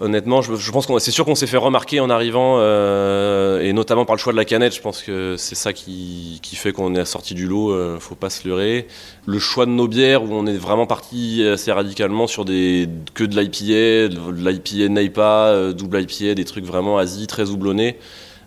Honnêtement, 0.00 0.42
je, 0.42 0.70
pense 0.70 0.86
qu'on 0.86 1.00
c'est 1.00 1.10
sûr 1.10 1.24
qu'on 1.24 1.34
s'est 1.34 1.48
fait 1.48 1.56
remarquer 1.56 1.98
en 1.98 2.08
arrivant, 2.08 2.58
euh, 2.58 3.60
et 3.60 3.72
notamment 3.72 4.04
par 4.04 4.14
le 4.14 4.20
choix 4.20 4.32
de 4.32 4.36
la 4.36 4.44
canette. 4.44 4.72
Je 4.72 4.80
pense 4.80 5.02
que 5.02 5.34
c'est 5.36 5.56
ça 5.56 5.72
qui, 5.72 6.40
fait 6.54 6.72
qu'on 6.72 6.94
est 6.94 7.04
sorti 7.04 7.34
du 7.34 7.48
lot. 7.48 7.72
Euh, 7.72 7.98
faut 7.98 8.14
pas 8.14 8.30
se 8.30 8.46
leurrer. 8.46 8.86
Le 9.26 9.40
choix 9.40 9.66
de 9.66 9.72
nos 9.72 9.88
bières, 9.88 10.22
où 10.22 10.28
on 10.30 10.46
est 10.46 10.56
vraiment 10.56 10.86
parti 10.86 11.42
assez 11.44 11.72
radicalement 11.72 12.28
sur 12.28 12.44
des 12.44 12.88
que 13.14 13.24
de 13.24 13.40
l'IPA, 13.40 14.14
de 14.14 14.48
l'IPA 14.48 14.88
Naipa, 14.88 15.46
euh, 15.48 15.72
double 15.72 16.00
IPA, 16.02 16.34
des 16.34 16.44
trucs 16.44 16.64
vraiment 16.64 16.96
Asie, 16.96 17.26
très 17.26 17.50
houblonnés. 17.50 17.98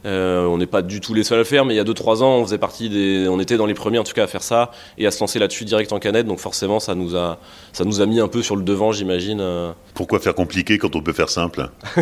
Euh, 0.06 0.46
on 0.46 0.58
n'est 0.58 0.66
pas 0.66 0.82
du 0.82 1.00
tout 1.00 1.14
les 1.14 1.24
seuls 1.24 1.38
à 1.38 1.42
le 1.42 1.46
faire, 1.46 1.64
mais 1.64 1.76
il 1.76 1.78
y 1.78 1.80
a 1.80 1.84
2-3 1.84 2.24
ans, 2.24 2.38
on 2.38 2.44
faisait 2.46 2.58
partie 2.58 2.90
des, 2.90 3.28
on 3.30 3.40
était 3.40 3.58
dans 3.58 3.68
les 3.68 3.74
premiers 3.74 4.00
en 4.00 4.04
tout 4.04 4.14
cas 4.14 4.24
à 4.24 4.28
faire 4.28 4.42
ça 4.42 4.72
et 4.98 5.06
à 5.06 5.12
se 5.12 5.20
lancer 5.20 5.38
là-dessus 5.38 5.66
direct 5.66 5.92
en 5.94 6.00
canette. 6.00 6.26
Donc 6.26 6.40
forcément, 6.40 6.80
ça 6.80 6.96
nous 6.96 7.16
a, 7.16 7.40
ça 7.72 7.86
nous 7.86 8.02
a 8.02 8.06
mis 8.06 8.20
un 8.20 8.28
peu 8.28 8.42
sur 8.42 8.56
le 8.56 8.64
devant, 8.64 8.92
j'imagine. 8.92 9.40
Euh. 9.42 9.72
Pourquoi 9.94 10.20
faire 10.20 10.34
compliqué 10.34 10.78
quand 10.78 10.96
on 10.96 11.02
peut 11.02 11.14
faire 11.14 11.30
simple? 11.30 11.70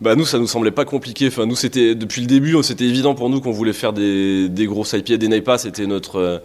Bah 0.00 0.14
nous, 0.14 0.24
ça 0.24 0.38
nous 0.38 0.46
semblait 0.46 0.70
pas 0.70 0.86
compliqué. 0.86 1.26
Enfin, 1.26 1.44
nous, 1.44 1.56
c'était 1.56 1.94
depuis 1.94 2.22
le 2.22 2.26
début, 2.26 2.56
c'était 2.62 2.86
évident 2.86 3.14
pour 3.14 3.28
nous 3.28 3.42
qu'on 3.42 3.50
voulait 3.50 3.74
faire 3.74 3.92
des, 3.92 4.48
des 4.48 4.64
grosses 4.64 4.94
IPA, 4.94 5.18
des 5.18 5.28
NEIPA. 5.28 5.58
C'était 5.58 5.86
notre 5.86 6.18
euh, 6.18 6.38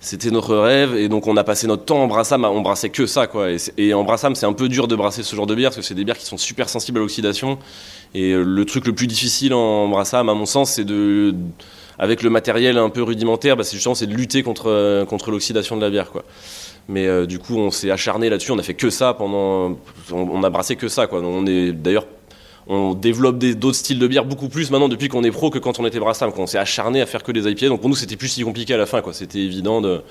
c'était 0.00 0.30
notre 0.30 0.56
rêve 0.56 0.94
et 0.94 1.08
donc 1.08 1.26
on 1.26 1.36
a 1.36 1.44
passé 1.44 1.66
notre 1.66 1.84
temps 1.84 2.02
en 2.02 2.06
brassam 2.06 2.44
on 2.44 2.60
brassait 2.60 2.90
que 2.90 3.06
ça 3.06 3.26
quoi 3.26 3.48
et, 3.76 3.94
en 3.94 4.04
brassam 4.04 4.34
c'est 4.34 4.46
un 4.46 4.52
peu 4.52 4.68
dur 4.68 4.88
de 4.88 4.94
brasser 4.94 5.22
ce 5.22 5.34
genre 5.34 5.46
de 5.46 5.54
bière 5.54 5.70
parce 5.70 5.78
que 5.78 5.82
c'est 5.82 5.94
des 5.94 6.04
bières 6.04 6.18
qui 6.18 6.26
sont 6.26 6.36
super 6.36 6.68
sensibles 6.68 6.98
à 6.98 7.00
l'oxydation 7.00 7.58
et 8.16 8.32
euh, 8.32 8.42
le 8.42 8.64
truc 8.64 8.86
le 8.86 8.94
plus 8.94 9.06
difficile 9.06 9.52
en 9.54 9.88
brassam 9.88 10.28
à 10.28 10.34
mon 10.34 10.46
sens 10.46 10.72
c'est 10.72 10.84
de 10.84 11.34
avec 11.98 12.22
le 12.22 12.30
matériel 12.30 12.78
un 12.78 12.88
peu 12.88 13.02
rudimentaire 13.02 13.56
bah, 13.56 13.62
c'est 13.62 13.76
justement 13.76 13.94
c'est 13.94 14.06
de 14.06 14.14
lutter 14.14 14.42
contre 14.42 14.70
euh, 14.70 15.04
contre 15.04 15.30
l'oxydation 15.30 15.76
de 15.76 15.82
la 15.82 15.90
bière 15.90 16.10
quoi 16.10 16.24
mais 16.88 17.06
euh, 17.06 17.26
du 17.26 17.38
coup 17.38 17.56
on 17.58 17.70
s'est 17.70 17.90
acharné 17.90 18.30
là-dessus 18.30 18.52
on 18.52 18.58
a 18.58 18.62
fait 18.62 18.74
que 18.74 18.90
ça 18.90 19.12
pendant 19.14 19.78
on, 20.12 20.42
a 20.42 20.50
brassé 20.50 20.76
que 20.76 20.88
ça 20.88 21.06
quoi 21.06 21.20
on 21.20 21.46
est 21.46 21.72
d'ailleurs 21.72 22.06
on 22.68 22.94
développe 22.94 23.38
d'autres 23.38 23.76
styles 23.76 23.98
de 23.98 24.06
bière 24.08 24.24
beaucoup 24.24 24.48
plus 24.48 24.70
maintenant 24.70 24.88
depuis 24.88 25.08
qu'on 25.08 25.22
est 25.22 25.30
pro 25.30 25.50
que 25.50 25.60
quand 25.60 25.78
on 25.78 25.86
était 25.86 26.00
brassam. 26.00 26.32
On 26.36 26.48
s'est 26.48 26.58
acharné 26.58 27.00
à 27.00 27.06
faire 27.06 27.22
que 27.22 27.30
des 27.30 27.48
IPA. 27.48 27.68
Donc 27.68 27.80
pour 27.80 27.88
nous, 27.88 27.94
c'était 27.94 28.16
plus 28.16 28.26
si 28.26 28.42
compliqué 28.42 28.74
à 28.74 28.76
la 28.76 28.86
fin. 28.86 29.00
C'était 29.12 29.38
évident 29.38 29.80
de. 29.80 30.02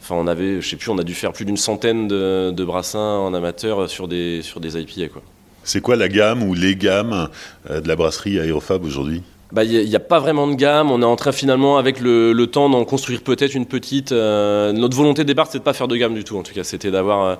Enfin, 0.00 0.16
on 0.16 0.26
avait, 0.26 0.60
je 0.60 0.68
sais 0.68 0.74
plus, 0.74 0.90
on 0.90 0.98
a 0.98 1.04
dû 1.04 1.14
faire 1.14 1.32
plus 1.32 1.44
d'une 1.44 1.56
centaine 1.56 2.08
de, 2.08 2.50
de, 2.50 2.64
brassins 2.64 2.98
en 2.98 3.32
amateur 3.32 3.88
sur 3.88 4.08
des, 4.08 4.42
sur 4.42 4.58
des 4.58 4.76
IPA. 4.76 5.12
Quoi. 5.12 5.22
C'est 5.68 5.82
quoi 5.82 5.96
la 5.96 6.08
gamme 6.08 6.42
ou 6.42 6.54
les 6.54 6.76
gammes 6.76 7.28
euh, 7.68 7.82
de 7.82 7.88
la 7.88 7.94
brasserie 7.94 8.40
Aérofab 8.40 8.86
aujourd'hui? 8.86 9.22
Bah, 9.52 9.64
il 9.64 9.86
n'y 9.86 9.96
a, 9.96 10.00
pas 10.00 10.18
vraiment 10.18 10.46
de 10.46 10.54
gamme. 10.54 10.90
On 10.90 11.02
est 11.02 11.04
en 11.04 11.16
train 11.16 11.30
finalement, 11.30 11.76
avec 11.76 12.00
le, 12.00 12.32
temps, 12.46 12.70
d'en 12.70 12.86
construire 12.86 13.20
peut-être 13.20 13.54
une 13.54 13.66
petite. 13.66 14.12
Euh, 14.12 14.72
notre 14.72 14.96
volonté 14.96 15.24
de 15.24 15.26
départ, 15.26 15.44
c'était 15.44 15.58
de 15.58 15.64
pas 15.64 15.74
faire 15.74 15.86
de 15.86 15.96
gamme 15.96 16.14
du 16.14 16.24
tout. 16.24 16.38
En 16.38 16.42
tout 16.42 16.54
cas, 16.54 16.64
c'était 16.64 16.90
d'avoir. 16.90 17.22
Euh, 17.22 17.34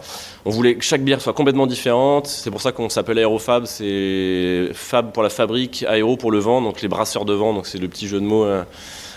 on 0.45 0.51
voulait 0.51 0.75
que 0.75 0.85
chaque 0.85 1.03
bière 1.03 1.23
soit 1.23 1.33
complètement 1.33 1.67
différente. 1.67 2.27
C'est 2.27 2.51
pour 2.51 2.61
ça 2.61 2.71
qu'on 2.71 2.91
s'appelle 2.91 3.19
Aérofab. 3.19 3.65
C'est 3.65 4.69
Fab 4.75 5.13
pour 5.13 5.23
la 5.23 5.31
fabrique, 5.31 5.87
Aéro 5.89 6.19
pour 6.19 6.31
le 6.31 6.39
vent. 6.39 6.61
Donc 6.61 6.83
les 6.83 6.89
brasseurs 6.89 7.25
de 7.25 7.33
vent. 7.33 7.55
Donc 7.55 7.67
c'est 7.67 7.79
le 7.79 7.89
petit 7.89 8.09
jeu 8.09 8.21
de 8.21 8.27
mots. 8.27 8.47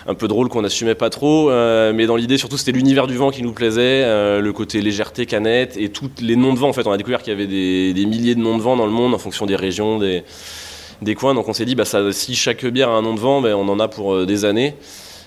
Un 0.06 0.14
peu 0.14 0.28
drôle 0.28 0.48
qu'on 0.48 0.62
n'assumait 0.62 0.94
pas 0.94 1.10
trop, 1.10 1.50
mais 1.92 2.06
dans 2.06 2.16
l'idée 2.16 2.38
surtout 2.38 2.56
c'était 2.56 2.72
l'univers 2.72 3.06
du 3.06 3.16
vent 3.16 3.30
qui 3.30 3.42
nous 3.42 3.52
plaisait, 3.52 4.02
le 4.40 4.50
côté 4.52 4.80
légèreté, 4.80 5.26
canette 5.26 5.76
et 5.76 5.90
tous 5.90 6.10
les 6.20 6.36
noms 6.36 6.52
de 6.54 6.58
vent 6.58 6.68
en 6.68 6.72
fait. 6.72 6.86
On 6.86 6.92
a 6.92 6.96
découvert 6.96 7.22
qu'il 7.22 7.32
y 7.32 7.36
avait 7.36 7.46
des, 7.46 8.06
milliers 8.06 8.34
de 8.34 8.40
noms 8.40 8.56
de 8.56 8.62
vent 8.62 8.76
dans 8.76 8.86
le 8.86 8.92
monde 8.92 9.14
en 9.14 9.18
fonction 9.18 9.46
des 9.46 9.56
régions, 9.56 9.98
des, 9.98 11.14
coins. 11.14 11.34
Donc 11.34 11.48
on 11.48 11.52
s'est 11.52 11.64
dit, 11.64 11.74
bah, 11.74 11.84
si 12.12 12.34
chaque 12.34 12.64
bière 12.66 12.88
a 12.88 12.92
un 12.92 13.02
nom 13.02 13.14
de 13.14 13.20
vent, 13.20 13.40
ben, 13.40 13.54
on 13.54 13.68
en 13.68 13.78
a 13.80 13.88
pour 13.88 14.26
des 14.26 14.44
années. 14.44 14.74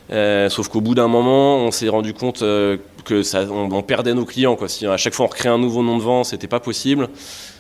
sauf 0.09 0.67
qu'au 0.67 0.81
bout 0.81 0.95
d'un 0.95 1.07
moment, 1.07 1.57
on 1.57 1.71
s'est 1.71 1.89
rendu 1.89 2.13
compte 2.13 2.43
que 3.05 3.23
ça, 3.23 3.45
on, 3.49 3.81
perdait 3.83 4.13
nos 4.13 4.25
clients. 4.25 4.57
Quoi. 4.57 4.67
Si 4.67 4.85
à 4.85 4.97
chaque 4.97 5.13
fois 5.13 5.25
on 5.25 5.29
recréait 5.29 5.51
un 5.51 5.57
nouveau 5.57 5.83
nom 5.83 5.97
de 5.97 6.03
vent, 6.03 6.25
c'était 6.25 6.47
pas 6.47 6.59
possible. 6.59 7.07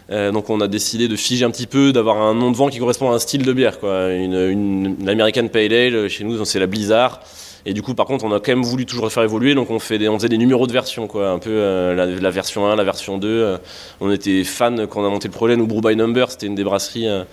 Donc 0.09 0.49
on 0.49 0.61
a 0.61 0.67
décidé 0.67 1.07
de 1.07 1.15
figer 1.15 1.45
un 1.45 1.51
petit 1.51 1.67
peu, 1.67 1.91
d'avoir 1.91 2.21
un 2.21 2.33
nom 2.33 2.51
de 2.51 2.55
vent 2.55 2.69
qui 2.69 2.79
correspond 2.79 3.11
à 3.11 3.15
un 3.15 3.19
style 3.19 3.43
de 3.43 3.53
bière. 3.53 3.79
Quoi. 3.79 4.11
Une, 4.11 4.95
American 5.07 5.47
Pale 5.47 5.73
Ale, 5.73 6.09
chez 6.09 6.23
nous 6.23 6.43
c'est 6.45 6.59
la 6.59 6.67
Blizzard. 6.67 7.21
Et 7.67 7.73
du 7.73 7.81
coup, 7.81 7.95
par 7.95 8.05
contre, 8.05 8.25
on 8.25 8.31
a 8.31 8.39
quand 8.39 8.51
même 8.51 8.63
voulu 8.63 8.85
toujours 8.85 9.11
faire 9.11 9.23
évoluer, 9.23 9.55
donc 9.55 9.71
on, 9.71 9.79
fait 9.79 9.97
faisait 9.97 10.29
des 10.29 10.37
numéros 10.37 10.67
de 10.67 10.71
version, 10.71 11.07
quoi, 11.07 11.29
un 11.29 11.39
peu 11.39 11.49
euh, 11.49 12.19
la, 12.21 12.29
version 12.29 12.67
1, 12.67 12.75
la 12.75 12.83
version 12.83 13.17
2. 13.17 13.27
Euh. 13.27 13.57
on 13.99 14.11
était 14.11 14.43
fans 14.43 14.85
quand 14.87 15.01
on 15.01 15.07
a 15.07 15.09
monté 15.09 15.27
le 15.27 15.33
projet. 15.33 15.55
Nous, 15.57 15.65
Brew 15.65 15.81
by 15.81 15.95
Number, 15.95 16.29
c'était 16.29 16.45
une 16.45 16.53
des 16.53 16.63
brasseries 16.63 17.07
euh, 17.07 17.23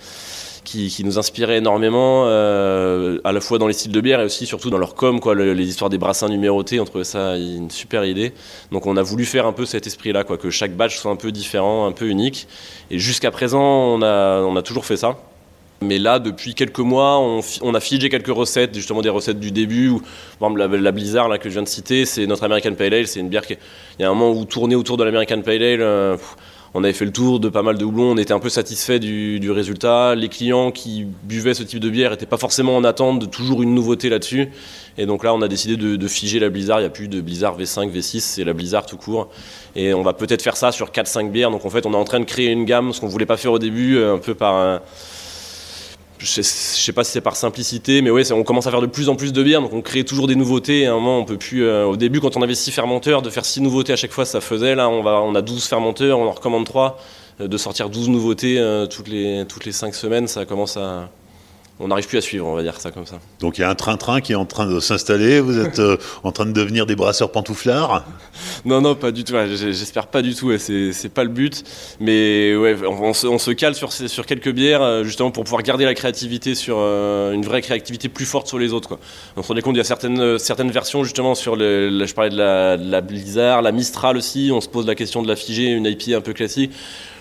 qui, 0.63 1.03
nous 1.03 1.19
inspirait 1.19 1.57
énormément, 1.57 2.25
à 2.25 3.31
la 3.31 3.41
fois 3.41 3.57
dans 3.57 3.67
les 3.67 3.73
styles 3.73 3.91
de 3.91 4.01
bière 4.01 4.19
et 4.21 4.25
aussi 4.25 4.45
surtout 4.45 4.69
dans 4.69 4.77
leur 4.77 4.95
com, 4.95 5.19
quoi, 5.19 5.35
les 5.35 5.67
histoires 5.67 5.89
des 5.89 5.97
brassins 5.97 6.29
numérotés. 6.29 6.79
On 6.79 6.85
trouvait 6.85 7.03
ça 7.03 7.37
une 7.37 7.69
super 7.69 8.05
idée. 8.05 8.33
Donc 8.71 8.85
on 8.85 8.97
a 8.97 9.03
voulu 9.03 9.25
faire 9.25 9.45
un 9.45 9.53
peu 9.53 9.65
cet 9.65 9.87
esprit-là, 9.87 10.23
quoi, 10.23 10.37
que 10.37 10.49
chaque 10.49 10.75
batch 10.75 10.97
soit 10.97 11.11
un 11.11 11.15
peu 11.15 11.31
différent, 11.31 11.85
un 11.85 11.91
peu 11.91 12.07
unique. 12.07 12.47
Et 12.91 12.99
jusqu'à 12.99 13.31
présent, 13.31 13.61
on 13.61 14.01
a, 14.01 14.41
on 14.41 14.55
a 14.55 14.61
toujours 14.61 14.85
fait 14.85 14.97
ça. 14.97 15.17
Mais 15.83 15.99
là, 15.99 16.19
depuis 16.19 16.55
quelques 16.55 16.79
mois, 16.79 17.19
on, 17.19 17.73
a 17.73 17.79
figé 17.79 18.09
quelques 18.09 18.27
recettes, 18.27 18.73
justement 18.73 19.01
des 19.01 19.09
recettes 19.09 19.39
du 19.39 19.51
début. 19.51 19.89
Où, 19.89 20.01
par 20.39 20.49
exemple, 20.51 20.75
la, 20.75 20.91
Blizzard 20.91 21.27
là, 21.27 21.37
que 21.37 21.49
je 21.49 21.55
viens 21.55 21.63
de 21.63 21.67
citer, 21.67 22.05
c'est 22.05 22.25
notre 22.25 22.43
American 22.43 22.73
Pale 22.73 22.93
Ale. 22.93 23.07
C'est 23.07 23.19
une 23.19 23.29
bière 23.29 23.45
qui. 23.45 23.57
Il 23.99 24.01
y 24.01 24.05
a 24.05 24.09
un 24.09 24.13
moment 24.13 24.31
où 24.31 24.45
tourner 24.45 24.75
autour 24.75 24.97
de 24.97 25.03
l'American 25.03 25.41
Pale 25.41 25.61
Ale. 25.61 25.81
Euh, 25.81 26.17
on 26.75 26.83
avait 26.83 26.93
fait 26.93 27.05
le 27.05 27.11
tour 27.11 27.39
de 27.39 27.49
pas 27.49 27.61
mal 27.61 27.77
de 27.77 27.85
houblons, 27.85 28.11
on 28.11 28.17
était 28.17 28.33
un 28.33 28.39
peu 28.39 28.49
satisfait 28.49 28.99
du, 28.99 29.51
résultat. 29.51 30.15
Les 30.15 30.29
clients 30.29 30.71
qui 30.71 31.05
buvaient 31.23 31.53
ce 31.53 31.61
type 31.61 31.79
de 31.79 31.89
bière 31.89 32.11
n'étaient 32.11 32.25
pas 32.25 32.37
forcément 32.37 32.75
en 32.75 32.83
attente 32.83 33.19
de 33.19 33.25
toujours 33.27 33.61
une 33.61 33.75
nouveauté 33.75 34.09
là-dessus. 34.09 34.49
Et 34.97 35.05
donc 35.05 35.23
là, 35.23 35.33
on 35.35 35.41
a 35.41 35.47
décidé 35.47 35.77
de, 35.77 36.07
figer 36.07 36.39
la 36.39 36.49
Blizzard. 36.49 36.79
Il 36.79 36.83
n'y 36.83 36.87
a 36.87 36.91
plus 36.91 37.07
de 37.07 37.21
Blizzard 37.21 37.59
V5, 37.59 37.91
V6, 37.91 38.19
c'est 38.21 38.43
la 38.43 38.53
Blizzard 38.53 38.85
tout 38.85 38.97
court. 38.97 39.29
Et 39.75 39.93
on 39.93 40.01
va 40.01 40.13
peut-être 40.13 40.41
faire 40.41 40.57
ça 40.57 40.71
sur 40.71 40.89
4-5 40.89 41.29
bières. 41.29 41.51
Donc 41.51 41.65
en 41.65 41.69
fait, 41.69 41.85
on 41.85 41.93
est 41.93 41.97
en 41.97 42.05
train 42.05 42.19
de 42.19 42.25
créer 42.25 42.49
une 42.49 42.65
gamme, 42.65 42.91
ce 42.91 42.99
qu'on 42.99 43.07
ne 43.07 43.11
voulait 43.11 43.25
pas 43.27 43.37
faire 43.37 43.51
au 43.51 43.59
début, 43.59 44.01
un 44.01 44.17
peu 44.17 44.33
par 44.33 44.55
un 44.55 44.81
je 46.23 46.41
sais, 46.41 46.93
pas 46.93 47.03
si 47.03 47.11
c'est 47.11 47.21
par 47.21 47.35
simplicité, 47.35 48.01
mais 48.01 48.09
ouais, 48.09 48.31
on 48.31 48.43
commence 48.43 48.67
à 48.67 48.71
faire 48.71 48.81
de 48.81 48.87
plus 48.87 49.09
en 49.09 49.15
plus 49.15 49.33
de 49.33 49.43
bières, 49.43 49.61
donc 49.61 49.73
on 49.73 49.81
crée 49.81 50.03
toujours 50.03 50.27
des 50.27 50.35
nouveautés. 50.35 50.85
Un 50.85 50.95
moment, 50.95 51.19
on 51.19 51.25
peut 51.25 51.37
plus. 51.37 51.63
Euh, 51.63 51.85
au 51.85 51.97
début, 51.97 52.19
quand 52.19 52.37
on 52.37 52.41
avait 52.41 52.55
6 52.55 52.71
fermenteurs, 52.71 53.21
de 53.21 53.29
faire 53.29 53.45
6 53.45 53.61
nouveautés 53.61 53.93
à 53.93 53.95
chaque 53.95 54.11
fois, 54.11 54.25
ça 54.25 54.41
faisait. 54.41 54.75
Là, 54.75 54.89
on 54.89 55.35
a 55.35 55.41
12 55.41 55.65
fermenteurs, 55.65 56.19
on 56.19 56.27
en 56.27 56.31
recommande 56.31 56.65
3. 56.65 56.97
Euh, 57.41 57.47
de 57.47 57.57
sortir 57.57 57.89
12 57.89 58.09
nouveautés 58.09 58.59
euh, 58.59 58.85
toutes, 58.85 59.07
les, 59.07 59.45
toutes 59.47 59.65
les 59.65 59.71
5 59.71 59.95
semaines, 59.95 60.27
ça 60.27 60.45
commence 60.45 60.77
à, 60.77 61.09
on 61.79 61.87
n'arrive 61.87 62.07
plus 62.07 62.19
à 62.19 62.21
suivre, 62.21 62.45
on 62.45 62.55
va 62.55 62.61
dire 62.61 62.79
ça 62.79 62.91
comme 62.91 63.07
ça. 63.07 63.19
Donc 63.39 63.57
il 63.57 63.61
y 63.61 63.63
a 63.63 63.69
un 63.69 63.75
train-train 63.75 64.21
qui 64.21 64.33
est 64.33 64.35
en 64.35 64.45
train 64.45 64.67
de 64.67 64.79
s'installer, 64.79 65.39
vous 65.39 65.59
êtes 65.59 65.79
euh, 65.79 65.97
en 66.23 66.31
train 66.31 66.45
de 66.45 66.51
devenir 66.51 66.85
des 66.85 66.95
brasseurs 66.95 67.31
pantouflards 67.31 68.05
Non, 68.65 68.79
non, 68.79 68.93
pas 68.93 69.11
du 69.11 69.23
tout, 69.23 69.33
j'espère 69.55 70.07
pas 70.07 70.21
du 70.21 70.35
tout, 70.35 70.55
c'est 70.57 71.13
pas 71.13 71.23
le 71.23 71.31
but, 71.31 71.63
mais 71.99 72.55
ouais, 72.55 72.77
on, 72.85 73.13
se, 73.13 73.51
cale 73.51 73.73
sur, 73.73 73.91
sur 73.91 74.25
quelques 74.25 74.51
bières 74.51 74.83
euh, 74.83 75.03
justement 75.03 75.31
pour 75.31 75.43
pouvoir 75.43 75.63
garder 75.63 75.85
la 75.85 75.95
créativité 75.95 76.53
sur 76.53 76.77
euh, 76.79 77.33
une 77.33 77.43
vraie 77.43 77.61
créativité 77.61 78.07
plus 78.07 78.25
forte 78.25 78.47
sur 78.47 78.59
les 78.59 78.71
autres. 78.71 78.87
Quoi. 78.87 78.99
On 79.35 79.41
se 79.41 79.47
rendait 79.47 79.61
compte, 79.61 79.75
il 79.75 79.79
y 79.79 79.81
a 79.81 79.85
certaines, 79.85 80.37
certaines 80.37 80.71
versions 80.71 81.03
justement 81.03 81.33
sur, 81.33 81.55
le, 81.55 82.05
je 82.05 82.13
parlais 82.13 82.29
de 82.29 82.37
la, 82.37 82.77
de 82.77 82.89
la 82.89 83.01
Blizzard, 83.01 83.63
la 83.63 83.71
Mistral 83.71 84.15
aussi, 84.15 84.51
on 84.53 84.61
se 84.61 84.69
pose 84.69 84.85
la 84.85 84.95
question 84.95 85.23
de 85.23 85.27
la 85.27 85.35
figée, 85.35 85.71
une 85.71 85.87
IP 85.87 86.13
un 86.15 86.21
peu 86.21 86.33
classique 86.33 86.71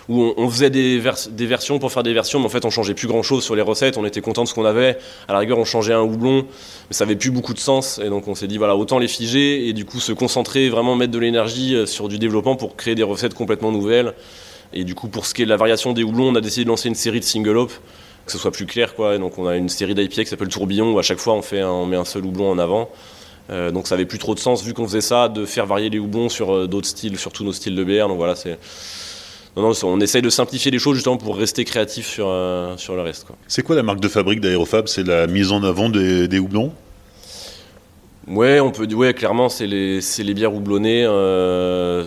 où 0.08 0.32
on, 0.36 0.48
faisait 0.48 0.70
des, 0.70 0.98
versions 0.98 1.78
pour 1.78 1.92
faire 1.92 2.02
des 2.02 2.12
versions, 2.12 2.40
mais 2.40 2.46
en 2.46 2.48
fait 2.48 2.64
on 2.64 2.70
changeait 2.70 2.94
plus 2.94 3.08
grand 3.08 3.22
chose 3.22 3.44
sur 3.44 3.54
les 3.54 3.62
recettes, 3.62 3.96
on 3.96 4.04
était 4.04 4.20
content 4.20 4.42
de 4.42 4.48
ce 4.48 4.54
qu'on 4.54 4.64
avait. 4.64 4.98
À 5.28 5.32
la 5.32 5.38
rigueur, 5.38 5.58
on 5.58 5.64
changeait 5.64 5.92
un 5.92 6.00
houblon, 6.00 6.46
mais 6.88 6.94
ça 6.94 7.04
avait 7.04 7.16
plus 7.16 7.30
beaucoup 7.30 7.54
de 7.54 7.58
sens. 7.58 8.00
Et 8.04 8.08
donc 8.08 8.28
on 8.28 8.34
s'est 8.34 8.48
dit, 8.48 8.58
voilà, 8.58 8.76
autant 8.76 8.98
les 8.98 9.08
figer 9.08 9.68
et 9.68 9.72
du 9.72 9.84
coup 9.84 10.00
se 10.00 10.12
concentrer, 10.12 10.68
vraiment 10.68 10.96
mettre 10.96 11.12
de 11.12 11.18
l'énergie 11.18 11.76
euh, 11.76 11.86
sur 11.86 12.08
du 12.08 12.18
développement 12.18 12.56
pour 12.56 12.76
créer 12.76 12.94
des 12.94 13.02
recettes 13.02 13.34
complètement 13.34 13.72
nouvelles. 13.72 14.14
Et 14.72 14.84
du 14.84 14.94
coup, 14.94 15.08
pour 15.08 15.26
ce 15.26 15.34
qui 15.34 15.42
est 15.42 15.44
de 15.44 15.50
la 15.50 15.56
variation 15.56 15.92
des 15.92 16.02
houblons, 16.02 16.28
on 16.28 16.34
a 16.34 16.40
décidé 16.40 16.64
de 16.64 16.70
lancer 16.70 16.88
une 16.88 16.94
série 16.94 17.20
de 17.20 17.24
single 17.24 17.56
hop, 17.56 17.72
que 18.24 18.32
ce 18.32 18.38
soit 18.38 18.50
plus 18.50 18.66
clair. 18.66 18.94
Quoi. 18.94 19.16
Et 19.16 19.18
donc 19.18 19.38
on 19.38 19.46
a 19.46 19.56
une 19.56 19.68
série 19.68 19.94
d'IPA 19.94 20.24
qui 20.24 20.26
s'appelle 20.26 20.48
Tourbillon, 20.48 20.92
où 20.94 20.98
à 20.98 21.02
chaque 21.02 21.18
fois 21.18 21.34
on, 21.34 21.42
fait 21.42 21.62
on 21.62 21.86
met 21.86 21.96
un 21.96 22.04
seul 22.04 22.24
houblon 22.24 22.50
en 22.50 22.58
avant. 22.58 22.88
Euh, 23.50 23.70
donc 23.70 23.86
ça 23.86 23.96
avait 23.96 24.06
plus 24.06 24.18
trop 24.18 24.34
de 24.34 24.40
sens, 24.40 24.62
vu 24.62 24.72
qu'on 24.72 24.86
faisait 24.86 25.00
ça, 25.00 25.28
de 25.28 25.44
faire 25.44 25.66
varier 25.66 25.90
les 25.90 25.98
houblons 25.98 26.28
sur 26.28 26.54
euh, 26.54 26.66
d'autres 26.66 26.86
styles, 26.86 27.18
surtout 27.18 27.44
nos 27.44 27.52
styles 27.52 27.74
de 27.74 27.84
bière. 27.84 28.08
Donc 28.08 28.16
voilà, 28.16 28.34
c'est 28.34 28.58
non, 29.56 29.62
non, 29.62 29.72
on 29.82 30.00
essaye 30.00 30.22
de 30.22 30.30
simplifier 30.30 30.70
les 30.70 30.78
choses 30.78 30.94
justement 30.94 31.18
pour 31.18 31.36
rester 31.36 31.64
créatif 31.64 32.06
sur, 32.06 32.26
euh, 32.28 32.76
sur 32.78 32.94
le 32.94 33.02
reste. 33.02 33.26
C'est 33.48 33.62
quoi 33.62 33.76
la 33.76 33.82
marque 33.82 34.00
de 34.00 34.08
fabrique 34.08 34.40
d'Aérofab? 34.40 34.88
C'est 34.88 35.06
la 35.06 35.26
mise 35.26 35.52
en 35.52 35.62
avant 35.62 35.90
des, 35.90 36.26
des 36.26 36.38
houblons? 36.38 36.72
Ouais, 38.26 38.60
on 38.60 38.70
peut, 38.70 38.86
ouais, 38.94 39.12
clairement, 39.12 39.48
c'est 39.48 39.66
les, 39.66 40.00
les, 40.18 40.34
bières 40.34 40.54
houblonnées. 40.54 41.04
Euh, 41.06 42.04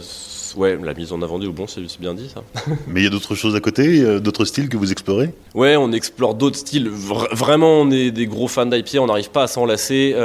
ouais, 0.55 0.75
la 0.81 0.95
mise 0.95 1.11
en 1.11 1.21
avant 1.21 1.37
des 1.37 1.45
houblons, 1.45 1.67
c'est 1.67 1.81
bien 1.99 2.15
dit 2.15 2.29
ça. 2.33 2.41
Mais 2.87 3.01
il 3.01 3.03
y 3.03 3.07
a 3.07 3.11
d'autres 3.11 3.35
choses 3.35 3.55
à 3.55 3.59
côté, 3.59 4.01
euh, 4.01 4.19
d'autres 4.19 4.45
styles 4.45 4.67
que 4.67 4.77
vous 4.77 4.91
explorez? 4.91 5.31
Ouais, 5.53 5.75
on 5.75 5.91
explore 5.91 6.33
d'autres 6.33 6.57
styles. 6.57 6.89
vraiment, 6.89 7.81
on 7.81 7.91
est 7.91 8.09
des 8.09 8.25
gros 8.25 8.47
fans 8.47 8.65
d'IPA, 8.65 8.99
on 9.01 9.07
n'arrive 9.07 9.29
pas 9.29 9.43
à 9.43 9.47
s'en 9.47 9.67
lasser 9.67 10.15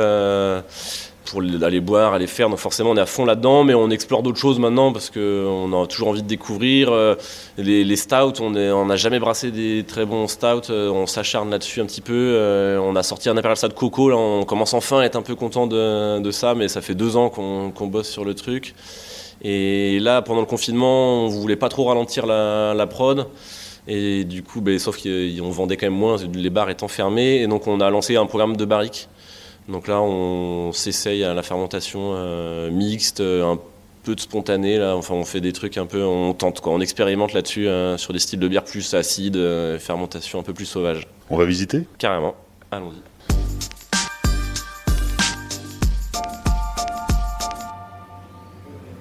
pour 1.24 1.40
aller 1.40 1.80
boire, 1.80 2.14
aller 2.14 2.26
faire. 2.26 2.48
Donc 2.48 2.58
forcément, 2.58 2.90
on 2.90 2.96
est 2.96 3.00
à 3.00 3.06
fond 3.06 3.24
là-dedans, 3.24 3.64
mais 3.64 3.74
on 3.74 3.90
explore 3.90 4.22
d'autres 4.22 4.38
choses 4.38 4.58
maintenant 4.58 4.92
parce 4.92 5.10
qu'on 5.10 5.82
a 5.82 5.86
toujours 5.86 6.08
envie 6.08 6.22
de 6.22 6.28
découvrir. 6.28 6.90
Euh, 6.92 7.14
les, 7.58 7.96
stouts, 7.96 8.40
on 8.40 8.50
n'a 8.50 8.96
jamais 8.96 9.18
brassé 9.18 9.50
des 9.50 9.84
très 9.86 10.06
bons 10.06 10.26
stouts. 10.28 10.70
Euh, 10.70 10.90
on 10.90 11.06
s'acharne 11.06 11.50
là-dessus 11.50 11.80
un 11.80 11.86
petit 11.86 12.00
peu. 12.00 12.14
Euh, 12.14 12.78
on 12.78 12.96
a 12.96 13.02
sorti 13.02 13.28
un 13.28 13.36
Imperial 13.36 13.56
Stout 13.56 13.74
Coco. 13.74 14.10
Là, 14.10 14.16
on 14.16 14.44
commence 14.44 14.74
enfin 14.74 15.00
à 15.00 15.04
être 15.04 15.16
un 15.16 15.22
peu 15.22 15.34
content 15.34 15.66
de, 15.66 16.30
ça, 16.30 16.54
mais 16.54 16.68
ça 16.68 16.80
fait 16.80 16.94
deux 16.94 17.16
ans 17.16 17.28
qu'on 17.28 17.86
bosse 17.86 18.08
sur 18.08 18.24
le 18.24 18.34
truc. 18.34 18.74
Et 19.42 19.98
là, 20.00 20.22
pendant 20.22 20.40
le 20.40 20.46
confinement, 20.46 21.24
on 21.24 21.28
voulait 21.28 21.56
pas 21.56 21.68
trop 21.68 21.84
ralentir 21.84 22.26
la, 22.26 22.86
prod. 22.86 23.26
Et 23.88 24.24
du 24.24 24.42
coup, 24.42 24.60
ben, 24.60 24.78
sauf 24.78 25.02
qu'on 25.02 25.50
vendait 25.50 25.76
quand 25.76 25.86
même 25.86 25.94
moins, 25.94 26.16
les 26.34 26.50
bars 26.50 26.70
étant 26.70 26.88
fermés. 26.88 27.42
Et 27.42 27.46
donc, 27.46 27.66
on 27.66 27.80
a 27.80 27.90
lancé 27.90 28.16
un 28.16 28.26
programme 28.26 28.56
de 28.56 28.64
barriques 28.64 29.08
donc 29.68 29.86
là, 29.86 30.00
on 30.00 30.72
s'essaye 30.72 31.22
à 31.24 31.34
la 31.34 31.42
fermentation 31.42 32.14
euh, 32.14 32.70
mixte, 32.70 33.20
un 33.20 33.58
peu 34.02 34.14
de 34.14 34.20
spontané. 34.20 34.78
Là. 34.78 34.96
Enfin, 34.96 35.14
on 35.14 35.24
fait 35.24 35.40
des 35.40 35.52
trucs 35.52 35.76
un 35.78 35.86
peu, 35.86 36.02
on 36.02 36.32
tente, 36.34 36.60
quoi. 36.60 36.72
on 36.72 36.80
expérimente 36.80 37.32
là-dessus 37.32 37.68
hein, 37.68 37.96
sur 37.96 38.12
des 38.12 38.18
styles 38.18 38.40
de 38.40 38.48
bière 38.48 38.64
plus 38.64 38.94
acides, 38.94 39.36
euh, 39.36 39.78
fermentation 39.78 40.40
un 40.40 40.42
peu 40.42 40.54
plus 40.54 40.66
sauvage. 40.66 41.06
On 41.28 41.36
va 41.36 41.44
visiter? 41.44 41.86
Carrément. 41.98 42.34
Allons-y. 42.70 43.00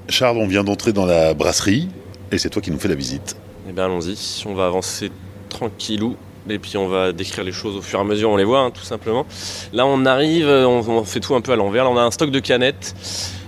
Charles, 0.07 0.37
on 0.37 0.47
vient 0.47 0.63
d'entrer 0.63 0.91
dans 0.91 1.05
la 1.05 1.33
brasserie 1.33 1.87
et 2.31 2.37
c'est 2.37 2.49
toi 2.49 2.61
qui 2.61 2.71
nous 2.71 2.79
fais 2.79 2.87
la 2.87 2.95
visite. 2.95 3.37
Eh 3.67 3.71
bien, 3.71 3.85
allons-y. 3.85 4.43
On 4.47 4.53
va 4.53 4.65
avancer 4.65 5.11
tranquillou 5.49 6.15
et 6.49 6.59
puis 6.59 6.77
on 6.77 6.87
va 6.87 7.11
décrire 7.11 7.43
les 7.43 7.51
choses 7.51 7.75
au 7.75 7.81
fur 7.81 7.99
et 7.99 8.01
à 8.01 8.05
mesure, 8.05 8.29
on 8.29 8.37
les 8.37 8.43
voit 8.43 8.59
hein, 8.59 8.71
tout 8.71 8.83
simplement. 8.83 9.25
Là 9.73 9.85
on 9.85 10.05
arrive, 10.05 10.47
on, 10.47 11.03
fait 11.03 11.19
tout 11.19 11.35
un 11.35 11.41
peu 11.41 11.51
à 11.51 11.55
l'envers, 11.55 11.83
là 11.83 11.89
on 11.89 11.97
a 11.97 12.01
un 12.01 12.11
stock 12.11 12.31
de 12.31 12.39
canettes, 12.39 12.95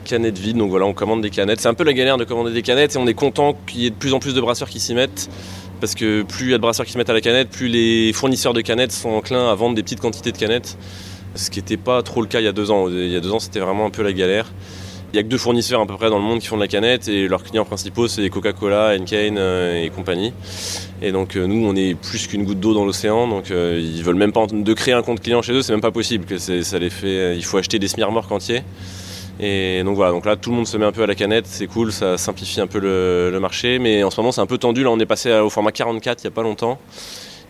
canettes 0.05 0.37
vides, 0.37 0.57
donc 0.57 0.69
voilà 0.69 0.85
on 0.85 0.93
commande 0.93 1.21
des 1.21 1.29
canettes. 1.29 1.61
C'est 1.61 1.69
un 1.69 1.73
peu 1.73 1.83
la 1.83 1.93
galère 1.93 2.17
de 2.17 2.23
commander 2.23 2.51
des 2.51 2.61
canettes 2.61 2.95
et 2.95 2.97
on 2.97 3.07
est 3.07 3.13
content 3.13 3.55
qu'il 3.67 3.81
y 3.81 3.85
ait 3.85 3.91
de 3.91 3.95
plus 3.95 4.13
en 4.13 4.19
plus 4.19 4.33
de 4.33 4.41
brasseurs 4.41 4.69
qui 4.69 4.79
s'y 4.79 4.93
mettent. 4.93 5.29
Parce 5.79 5.95
que 5.95 6.21
plus 6.21 6.45
il 6.45 6.51
y 6.51 6.53
a 6.53 6.57
de 6.57 6.61
brasseurs 6.61 6.85
qui 6.85 6.91
se 6.91 6.97
mettent 6.97 7.09
à 7.09 7.13
la 7.13 7.21
canette, 7.21 7.49
plus 7.49 7.67
les 7.67 8.13
fournisseurs 8.13 8.53
de 8.53 8.61
canettes 8.61 8.91
sont 8.91 9.09
enclins 9.09 9.49
à 9.49 9.55
vendre 9.55 9.75
des 9.75 9.81
petites 9.81 9.99
quantités 9.99 10.31
de 10.31 10.37
canettes. 10.37 10.77
Ce 11.33 11.49
qui 11.49 11.59
n'était 11.59 11.77
pas 11.77 12.03
trop 12.03 12.21
le 12.21 12.27
cas 12.27 12.39
il 12.39 12.43
y 12.43 12.47
a 12.47 12.51
deux 12.51 12.69
ans. 12.69 12.87
Il 12.87 13.09
y 13.09 13.15
a 13.15 13.19
deux 13.19 13.31
ans 13.31 13.39
c'était 13.39 13.59
vraiment 13.59 13.85
un 13.85 13.89
peu 13.89 14.03
la 14.03 14.13
galère. 14.13 14.51
Il 15.13 15.17
n'y 15.17 15.19
a 15.19 15.23
que 15.23 15.27
deux 15.27 15.37
fournisseurs 15.37 15.81
à 15.81 15.85
peu 15.85 15.97
près 15.97 16.09
dans 16.09 16.19
le 16.19 16.23
monde 16.23 16.39
qui 16.39 16.47
font 16.47 16.55
de 16.55 16.61
la 16.61 16.69
canette 16.69 17.09
et 17.09 17.27
leurs 17.27 17.43
clients 17.43 17.65
principaux 17.65 18.07
c'est 18.07 18.29
Coca-Cola, 18.29 18.95
Enkane 18.97 19.37
euh, 19.37 19.83
et 19.83 19.89
compagnie. 19.89 20.31
Et 21.01 21.11
donc 21.11 21.35
euh, 21.35 21.47
nous 21.47 21.67
on 21.67 21.75
est 21.75 21.95
plus 21.95 22.27
qu'une 22.27 22.45
goutte 22.45 22.61
d'eau 22.61 22.73
dans 22.73 22.85
l'océan 22.85 23.27
donc 23.27 23.51
euh, 23.51 23.77
ils 23.81 24.03
veulent 24.05 24.15
même 24.15 24.31
pas 24.31 24.47
de 24.47 24.73
créer 24.73 24.93
un 24.93 25.01
compte 25.01 25.19
client 25.19 25.41
chez 25.41 25.51
eux, 25.51 25.61
c'est 25.63 25.73
même 25.73 25.81
pas 25.81 25.91
possible 25.91 26.23
que 26.23 26.37
ça 26.37 26.79
les 26.79 26.89
fait 26.89 27.35
il 27.35 27.43
faut 27.43 27.57
acheter 27.57 27.77
des 27.77 27.89
semi-remorques 27.89 28.31
entiers. 28.31 28.63
Et 29.41 29.81
donc 29.83 29.95
voilà, 29.95 30.11
donc 30.13 30.25
là 30.25 30.37
tout 30.37 30.49
le 30.51 30.55
monde 30.55 30.67
se 30.67 30.77
met 30.77 30.85
un 30.85 30.93
peu 30.93 31.03
à 31.03 31.07
la 31.07 31.15
canette, 31.15 31.45
c'est 31.45 31.67
cool, 31.67 31.91
ça 31.91 32.17
simplifie 32.17 32.61
un 32.61 32.67
peu 32.67 32.79
le, 32.79 33.31
le 33.31 33.39
marché, 33.41 33.79
mais 33.79 34.03
en 34.03 34.11
ce 34.11 34.21
moment 34.21 34.31
c'est 34.31 34.41
un 34.41 34.45
peu 34.45 34.59
tendu, 34.59 34.83
là 34.83 34.91
on 34.91 34.99
est 34.99 35.05
passé 35.05 35.33
au 35.33 35.49
format 35.49 35.73
44 35.73 36.23
il 36.23 36.27
n'y 36.27 36.31
a 36.31 36.31
pas 36.31 36.43
longtemps 36.43 36.79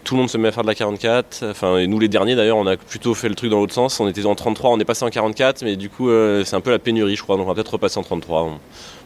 tout 0.04 0.16
le 0.16 0.20
monde 0.20 0.30
se 0.30 0.38
met 0.38 0.48
à 0.48 0.52
faire 0.52 0.64
de 0.64 0.68
la 0.68 0.76
44. 0.76 1.46
Enfin, 1.50 1.78
et 1.78 1.88
nous 1.88 2.00
les 2.00 2.08
derniers 2.08 2.36
d'ailleurs, 2.36 2.58
on 2.58 2.68
a 2.68 2.78
plutôt 2.78 3.14
fait 3.14 3.30
le 3.30 3.36
truc 3.36 3.50
dans 3.50 3.60
l'autre 3.60 3.74
sens. 3.74 4.00
On 4.00 4.08
était 4.08 4.26
en 4.26 4.36
33, 4.36 4.72
on 4.72 4.80
est 4.80 4.86
passé 4.86 5.06
en 5.06 5.10
44, 5.10 5.64
mais 5.64 5.76
du 5.76 5.90
coup 5.90 6.10
euh, 6.10 6.44
c'est 6.44 6.56
un 6.56 6.62
peu 6.62 6.72
la 6.72 6.80
pénurie, 6.80 7.16
je 7.16 7.24
crois. 7.24 7.38
Donc 7.38 7.46
on 7.46 7.50
va 7.50 7.56
peut-être 7.56 7.74
repasser 7.74 7.98
en 8.00 8.04
33. 8.04 8.60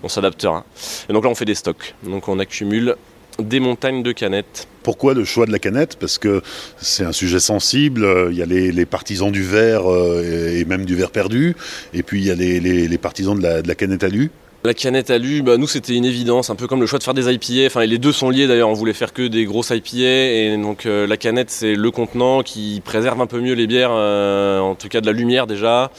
On, 0.04 0.08
s'adaptera. 0.08 0.64
Et 1.10 1.14
donc 1.14 1.24
là 1.24 1.30
on 1.30 1.36
fait 1.36 1.46
des 1.46 1.56
stocks. 1.56 1.96
Donc 2.04 2.28
on 2.28 2.40
accumule 2.40 2.96
des 3.40 3.60
montagnes 3.60 4.04
de 4.04 4.12
canettes. 4.12 4.68
Pourquoi 4.84 5.14
le 5.14 5.26
choix 5.26 5.46
de 5.46 5.52
la 5.52 5.60
canette? 5.60 5.98
Parce 6.00 6.18
que 6.20 6.42
c'est 6.78 7.04
un 7.04 7.12
sujet 7.12 7.40
sensible. 7.40 8.08
Il 8.30 8.38
y 8.38 8.44
a 8.44 8.46
les, 8.46 8.86
partisans 8.86 9.32
du 9.32 9.42
verre 9.42 9.92
euh, 9.92 10.52
et 10.56 10.64
même 10.66 10.86
du 10.86 10.96
verre 10.96 11.12
perdu. 11.12 11.56
Et 11.94 12.04
puis 12.04 12.22
il 12.22 12.28
y 12.28 12.32
a 12.32 12.36
les, 12.36 12.98
partisans 12.98 13.36
de 13.36 13.42
la, 13.42 13.62
de 13.62 13.68
la 13.68 13.76
canette 13.76 14.04
alu. 14.04 14.32
La 14.66 14.74
canette 14.74 15.12
alu, 15.12 15.44
bah, 15.44 15.58
nous 15.58 15.68
c'était 15.68 15.94
une 15.94 16.06
évidence, 16.06 16.50
un 16.50 16.56
peu 16.56 16.66
comme 16.66 16.82
le 16.82 16.88
choix 16.88 16.98
de 16.98 17.04
faire 17.04 17.14
des 17.14 17.32
IPA. 17.32 17.68
Enfin, 17.68 17.86
les 17.86 18.00
deux 18.00 18.12
sont 18.12 18.32
liés 18.32 18.48
d'ailleurs, 18.48 18.68
on 18.68 18.74
voulait 18.74 18.94
faire 18.94 19.14
que 19.14 19.28
des 19.28 19.46
grosses 19.46 19.70
IPA. 19.70 20.00
Et 20.00 20.58
donc 20.58 20.88
euh, 20.88 21.06
la 21.06 21.18
canette 21.18 21.52
c'est 21.52 21.76
le 21.76 21.92
contenant 21.92 22.42
qui 22.42 22.82
préserve 22.84 23.22
un 23.22 23.28
peu 23.28 23.40
mieux 23.40 23.54
les 23.54 23.68
bières, 23.68 23.92
euh, 23.92 24.60
en 24.60 24.74
tout 24.74 24.88
cas 24.88 25.02
de 25.02 25.06
la 25.06 25.12
lumière 25.12 25.46
déjà, 25.46 25.92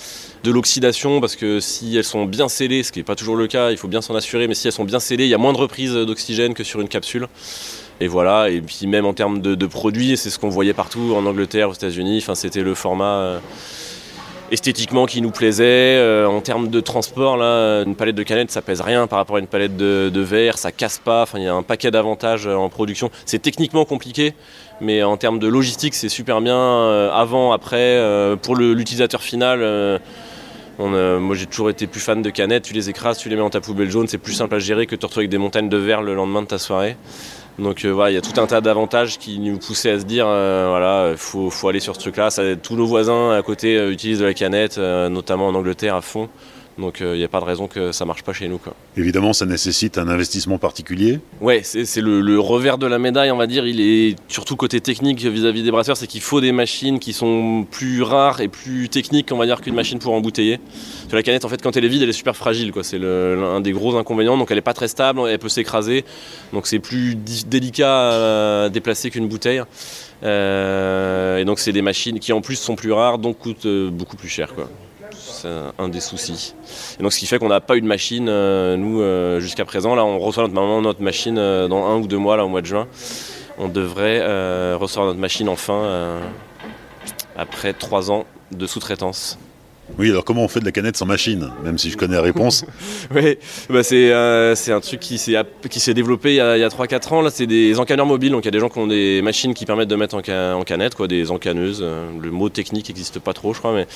de 0.42 0.50
l'oxydation, 0.50 1.20
parce 1.20 1.36
que 1.36 1.60
si 1.60 1.96
elles 1.96 2.02
sont 2.02 2.24
bien 2.24 2.48
scellées, 2.48 2.82
ce 2.82 2.90
qui 2.90 2.98
n'est 2.98 3.04
pas 3.04 3.14
toujours 3.14 3.36
le 3.36 3.46
cas, 3.46 3.70
il 3.70 3.76
faut 3.76 3.86
bien 3.86 4.02
s'en 4.02 4.16
assurer, 4.16 4.48
mais 4.48 4.54
si 4.54 4.66
elles 4.66 4.72
sont 4.72 4.82
bien 4.82 4.98
scellées, 4.98 5.26
il 5.26 5.30
y 5.30 5.34
a 5.34 5.38
moins 5.38 5.52
de 5.52 5.58
reprise 5.58 5.92
d'oxygène 5.92 6.52
que 6.52 6.64
sur 6.64 6.80
une 6.80 6.88
capsule. 6.88 7.28
Et 8.00 8.08
voilà, 8.08 8.50
et 8.50 8.60
puis 8.60 8.88
même 8.88 9.06
en 9.06 9.14
termes 9.14 9.40
de, 9.40 9.66
produits, 9.66 10.16
c'est 10.16 10.28
ce 10.28 10.40
qu'on 10.40 10.48
voyait 10.48 10.74
partout 10.74 11.14
en 11.16 11.24
Angleterre, 11.24 11.70
aux 11.70 11.74
États-Unis, 11.74 12.18
enfin, 12.18 12.34
c'était 12.34 12.62
le 12.62 12.74
format. 12.74 13.04
Euh, 13.04 13.38
esthétiquement 14.50 15.06
qui 15.06 15.20
nous 15.20 15.30
plaisait. 15.30 15.96
Euh, 15.96 16.26
en 16.26 16.40
termes 16.40 16.68
de 16.68 16.80
transport, 16.80 17.36
là, 17.36 17.82
une 17.82 17.94
palette 17.94 18.16
de 18.16 18.22
canettes, 18.22 18.50
ça 18.50 18.62
pèse 18.62 18.80
rien 18.80 19.06
par 19.06 19.18
rapport 19.18 19.36
à 19.36 19.38
une 19.40 19.46
palette 19.46 19.76
de, 19.76 20.20
verre, 20.20 20.58
ça 20.58 20.72
casse 20.72 20.98
pas. 20.98 21.22
Enfin, 21.22 21.38
il 21.38 21.44
y 21.44 21.48
a 21.48 21.54
un 21.54 21.62
paquet 21.62 21.90
d'avantages 21.90 22.46
euh, 22.46 22.54
en 22.54 22.68
production. 22.68 23.10
C'est 23.24 23.40
techniquement 23.40 23.84
compliqué, 23.84 24.34
mais 24.80 25.02
en 25.02 25.16
termes 25.16 25.38
de 25.38 25.46
logistique, 25.46 25.94
c'est 25.94 26.08
super 26.08 26.40
bien. 26.40 26.56
Euh, 26.56 27.10
avant, 27.12 27.52
après, 27.52 28.00
pour 28.42 28.56
l'utilisateur 28.56 29.22
final. 29.22 30.00
moi 30.78 31.34
j'ai 31.34 31.46
toujours 31.46 31.70
été 31.70 31.86
plus 31.86 32.00
fan 32.00 32.22
de 32.22 32.30
canettes, 32.30 32.64
tu 32.64 32.74
les 32.74 32.90
écrases, 32.90 33.18
tu 33.18 33.28
les 33.28 33.36
mets 33.36 33.42
dans 33.42 33.50
ta 33.50 33.60
poubelle 33.60 33.90
jaune, 33.90 34.08
c'est 34.08 34.18
plus 34.18 34.34
simple 34.34 34.54
à 34.54 34.58
gérer 34.58 34.86
que 34.86 34.94
de 34.94 35.00
te 35.00 35.06
retrouver 35.06 35.22
avec 35.22 35.30
des 35.30 35.38
montagnes 35.38 35.68
de 35.68 35.76
verre 35.76 36.02
le 36.02 36.14
lendemain 36.14 36.42
de 36.42 36.48
ta 36.48 36.58
soirée. 36.58 36.96
Donc 37.58 37.84
euh, 37.84 37.90
voilà, 37.90 38.10
il 38.10 38.14
y 38.14 38.18
a 38.18 38.20
tout 38.20 38.38
un 38.38 38.46
tas 38.46 38.60
d'avantages 38.60 39.18
qui 39.18 39.38
nous 39.38 39.58
poussaient 39.58 39.92
à 39.92 39.98
se 39.98 40.04
dire, 40.04 40.26
euh, 40.28 40.66
voilà, 40.68 41.12
il 41.12 41.16
faut, 41.16 41.48
faut, 41.48 41.68
aller 41.68 41.80
sur 41.80 41.94
ce 41.94 42.00
truc-là. 42.00 42.28
Tous 42.62 42.76
nos 42.76 42.86
voisins 42.86 43.32
à 43.32 43.42
côté 43.42 43.76
euh, 43.76 43.92
utilisent 43.92 44.18
de 44.18 44.26
la 44.26 44.34
canette, 44.34 44.78
notamment 44.78 45.48
en 45.48 45.54
Angleterre 45.54 45.94
à 45.94 46.02
fond. 46.02 46.28
Donc 46.78 46.98
il 47.00 47.12
n'y 47.12 47.24
a 47.24 47.28
pas 47.28 47.40
de 47.40 47.44
raison 47.44 47.68
que 47.68 47.92
ça 47.92 48.04
marche 48.04 48.22
pas 48.22 48.32
chez 48.32 48.48
nous. 48.48 48.58
Quoi. 48.58 48.74
Évidemment, 48.96 49.32
ça 49.32 49.46
nécessite 49.46 49.98
un 49.98 50.08
investissement 50.08 50.58
particulier. 50.58 51.20
Ouais, 51.40 51.62
c'est 51.62 52.00
le, 52.00 52.38
revers 52.38 52.78
de 52.78 52.86
la 52.86 52.98
médaille, 52.98 53.30
on 53.30 53.36
va 53.36 53.46
dire. 53.46 53.66
Il 53.66 53.80
est 53.80 54.16
surtout 54.28 54.56
côté 54.56 54.80
technique 54.80 55.20
vis-à-vis 55.20 55.62
des 55.62 55.70
brasseurs, 55.70 55.96
c'est 55.96 56.06
qu'il 56.06 56.20
faut 56.20 56.40
des 56.40 56.52
machines 56.52 56.98
qui 56.98 57.12
sont 57.12 57.66
plus 57.70 58.02
rares 58.02 58.40
et 58.40 58.48
plus 58.48 58.88
techniques, 58.88 59.32
on 59.32 59.38
va 59.38 59.46
dire, 59.46 59.60
qu'une 59.60 59.74
machine 59.74 59.98
pour 59.98 60.12
embouteiller. 60.12 60.60
Sur 61.08 61.16
la 61.16 61.22
canette, 61.22 61.44
en 61.44 61.48
fait, 61.48 61.62
quand 61.62 61.76
elle 61.76 61.84
est 61.84 61.88
vide, 61.88 62.02
elle 62.02 62.10
est 62.10 62.12
super 62.12 62.36
fragile. 62.36 62.72
C'est 62.82 63.00
un 63.02 63.60
des 63.60 63.72
gros 63.72 63.96
inconvénients. 63.96 64.36
Donc 64.36 64.50
elle 64.50 64.58
n'est 64.58 64.62
pas 64.62 64.74
très 64.74 64.88
stable, 64.88 65.20
elle 65.28 65.38
peut 65.38 65.48
s'écraser. 65.48 66.04
Donc 66.52 66.66
c'est 66.66 66.78
plus 66.78 67.16
délicat 67.46 68.64
à 68.64 68.68
déplacer 68.68 69.10
qu'une 69.10 69.28
bouteille. 69.28 69.62
Euh, 70.22 71.38
et 71.38 71.44
donc 71.44 71.58
c'est 71.58 71.72
des 71.72 71.82
machines 71.82 72.18
qui 72.18 72.32
en 72.32 72.40
plus 72.40 72.56
sont 72.56 72.74
plus 72.74 72.92
rares, 72.92 73.18
donc 73.18 73.38
coûtent 73.38 73.66
euh, 73.66 73.90
beaucoup 73.90 74.16
plus 74.16 74.28
cher. 74.28 74.54
Quoi 74.54 74.68
c'est 75.46 75.82
un 75.82 75.88
des 75.88 76.00
soucis. 76.00 76.54
Et 76.98 77.02
donc 77.02 77.12
ce 77.12 77.18
qui 77.18 77.26
fait 77.26 77.38
qu'on 77.38 77.48
n'a 77.48 77.60
pas 77.60 77.76
eu 77.76 77.80
de 77.80 77.86
machine, 77.86 78.28
euh, 78.28 78.76
nous, 78.76 79.00
euh, 79.00 79.40
jusqu'à 79.40 79.64
présent. 79.64 79.94
Là, 79.94 80.04
on 80.04 80.18
reçoit 80.18 80.46
notre, 80.46 80.80
notre 80.80 81.02
machine 81.02 81.38
euh, 81.38 81.68
dans 81.68 81.86
un 81.86 81.96
ou 81.96 82.06
deux 82.06 82.18
mois, 82.18 82.36
là, 82.36 82.44
au 82.44 82.48
mois 82.48 82.60
de 82.60 82.66
juin. 82.66 82.86
On 83.58 83.68
devrait 83.68 84.20
recevoir 84.74 85.06
notre 85.06 85.18
machine 85.18 85.48
enfin 85.48 86.20
après 87.38 87.72
trois 87.72 88.10
ans 88.10 88.26
de 88.52 88.66
sous-traitance. 88.66 89.38
Oui, 89.98 90.10
alors 90.10 90.24
comment 90.24 90.42
on 90.42 90.48
fait 90.48 90.60
de 90.60 90.64
la 90.64 90.72
canette 90.72 90.96
sans 90.96 91.06
machine 91.06 91.50
Même 91.64 91.78
si 91.78 91.90
je 91.90 91.96
connais 91.96 92.16
la 92.16 92.22
réponse. 92.22 92.66
oui, 93.14 93.38
bah 93.70 93.82
c'est 93.82 94.10
euh, 94.12 94.54
un 94.68 94.80
truc 94.80 95.00
qui 95.00 95.16
s'est 95.18 95.94
développé 95.94 96.32
il 96.32 96.36
y 96.36 96.40
a, 96.40 96.50
a 96.50 96.68
3-4 96.68 97.14
ans. 97.14 97.22
Là, 97.22 97.30
c'est 97.30 97.46
des 97.46 97.78
encanneurs 97.78 98.04
mobiles. 98.04 98.32
Donc 98.32 98.42
il 98.42 98.46
y 98.46 98.48
a 98.48 98.50
des 98.50 98.58
gens 98.58 98.68
qui 98.68 98.78
ont 98.78 98.88
des 98.88 99.22
machines 99.22 99.54
qui 99.54 99.64
permettent 99.64 99.88
de 99.88 99.96
mettre 99.96 100.16
en, 100.16 100.62
canette, 100.64 100.96
quoi, 100.96 101.06
des 101.06 101.30
encanneuses. 101.30 101.80
Euh, 101.82 102.08
le 102.20 102.30
mot 102.30 102.48
technique 102.48 102.88
n'existe 102.88 103.20
pas 103.20 103.32
trop, 103.32 103.54
je 103.54 103.60
crois. 103.60 103.72
Mais, 103.72 103.86